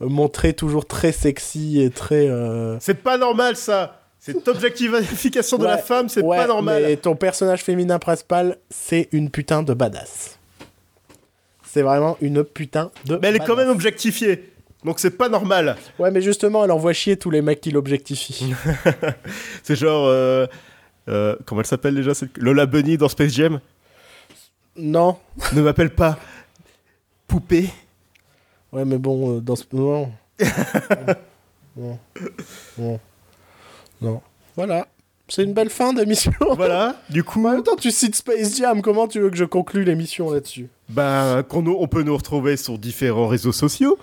[0.00, 5.78] montrés toujours très sexy et très euh, C'est pas normal ça Cette objectification de la
[5.78, 6.82] femme, c'est Ouais, pas normal.
[6.84, 10.36] Mais ton personnage féminin principal, c'est une putain de badass.
[11.62, 13.18] C'est vraiment une putain de.
[13.22, 14.52] Mais elle est quand même objectifiée.
[14.84, 15.76] Donc c'est pas normal.
[16.00, 18.52] Ouais, mais justement, elle envoie chier tous les mecs qui l'objectifient.
[19.62, 20.06] C'est genre.
[20.08, 20.46] euh,
[21.08, 23.60] euh, comment elle s'appelle déjà cette- Lola Bunny dans Space Jam?
[24.78, 25.16] Non.
[25.52, 26.18] Ne m'appelle pas
[27.26, 27.68] poupée.
[28.72, 29.64] Ouais, mais bon, euh, dans ce.
[29.72, 30.10] Non.
[31.76, 31.98] non.
[32.78, 33.00] Non.
[34.00, 34.20] Non.
[34.56, 34.86] Voilà.
[35.28, 36.32] C'est une belle fin d'émission.
[36.56, 38.80] Voilà, du coup, En même temps, tu cites Space Jam.
[38.80, 40.68] Comment tu veux que je conclue l'émission là-dessus?
[40.88, 43.98] Bah, qu'on on peut nous retrouver sur différents réseaux sociaux.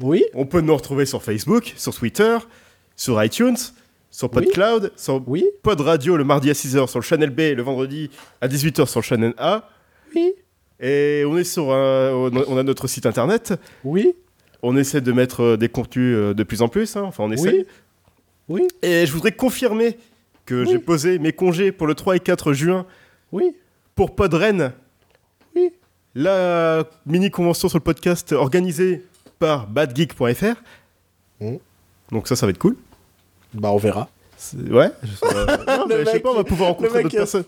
[0.00, 2.36] Oui On peut nous retrouver sur Facebook, sur Twitter,
[2.96, 3.56] sur iTunes,
[4.10, 4.44] sur Oui.
[4.44, 7.62] PodCloud, sur Oui Pod Radio le mardi à 6h sur le channel B et le
[7.62, 8.10] vendredi
[8.42, 9.68] à 18h sur le channel A.
[10.14, 10.32] Oui
[10.80, 13.54] Et on est sur un- on a notre site internet.
[13.84, 14.14] Oui
[14.62, 16.96] On essaie de mettre euh, des contenus euh, de plus en plus.
[16.96, 17.02] hein.
[17.04, 17.66] Enfin, on essaye.
[18.48, 19.98] Oui Oui Et je voudrais confirmer
[20.46, 20.68] que Oui.
[20.70, 22.86] j'ai posé mes congés pour le 3 et 4 juin
[23.32, 23.54] Oui
[23.94, 24.72] pour Podren.
[25.56, 25.72] Oui.
[26.14, 29.04] La mini-convention sur le podcast organisée
[29.38, 30.54] par badgeek.fr.
[31.40, 31.56] Mm.
[32.12, 32.76] Donc ça, ça va être cool.
[33.54, 34.08] Bah, on verra.
[34.70, 34.90] Ouais.
[35.02, 37.44] je, euh, non, mais je sais pas, on va pouvoir rencontrer d'autres a- personnes.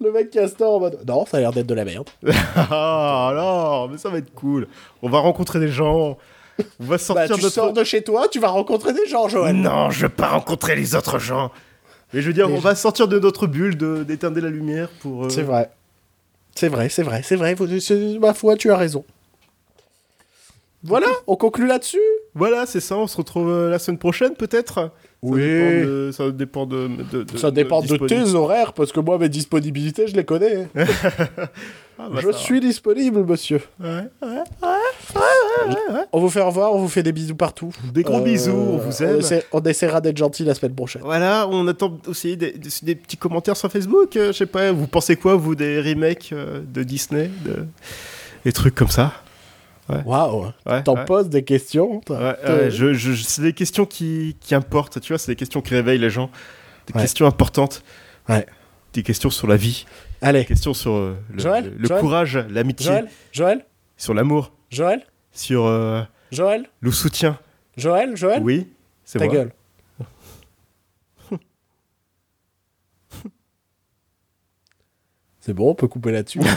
[0.00, 0.98] Le mec castor en mode.
[1.06, 2.08] Non, ça a l'air d'être de la merde.
[2.56, 4.68] Ah alors, mais ça va être cool.
[5.02, 6.18] On va rencontrer des gens.
[6.58, 9.28] On va Bah, sortir tu de sors de chez toi, tu vas rencontrer des gens,
[9.28, 9.54] Joël.
[9.56, 11.50] Non, je veux pas rencontrer les autres gens.
[12.12, 14.88] Mais je veux dire, Les on va sortir de notre bulle de- d'éteindre la lumière
[15.00, 15.24] pour.
[15.24, 15.70] euh, C'est vrai.
[16.54, 17.54] C'est vrai, c'est vrai, c'est vrai.
[18.20, 19.04] Ma foi, tu as raison.
[20.82, 21.98] Voilà, on conclut là-dessus.
[22.36, 22.96] Voilà, c'est ça.
[22.96, 24.90] On se retrouve euh, la semaine prochaine, peut-être?
[25.24, 26.90] Ça dépend de- Ça dépend de.
[27.36, 30.68] Ça dépend de tes horaires, parce que moi, mes disponibilités, je les connais.
[31.98, 33.62] Ah, bah, je suis disponible, monsieur.
[33.78, 34.02] va.
[34.02, 36.04] Ouais, ouais.
[36.12, 37.70] On vous fait au revoir, on vous fait des bisous partout.
[37.94, 39.20] Des gros Euh, bisous, on vous aime.
[39.20, 41.00] essaie- on essaiera d'être gentil la semaine prochaine.
[41.02, 44.14] Voilà, on attend aussi des, des- des petits commentaires sur Facebook.
[44.16, 47.64] euh, je sais pas, vous pensez quoi, vous, des remakes euh, de Disney de...
[48.44, 49.14] Des trucs comme ça?
[49.88, 51.04] Waouh, Ouais, t'en ouais.
[51.04, 52.00] poses des questions.
[52.08, 55.98] je, je- c'est des questions qui, qui importent, tu vois, c'est des questions qui réveillent
[56.00, 56.30] les gens,
[56.86, 57.82] des questions importantes,
[58.92, 59.86] des questions sur la vie,
[60.22, 64.14] Allez, des questions sur euh, le, Joël, le- le Joël, courage, l'amitié, Joël, Joël, sur
[64.14, 66.02] l'amour, Joël, sur euh,
[66.32, 67.38] Joël, le soutien.
[67.76, 68.72] Joël, Joël, Oui,
[69.04, 69.34] c'est ta moi.
[69.34, 69.52] gueule.
[75.40, 76.40] C'est bon, on peut couper là-dessus.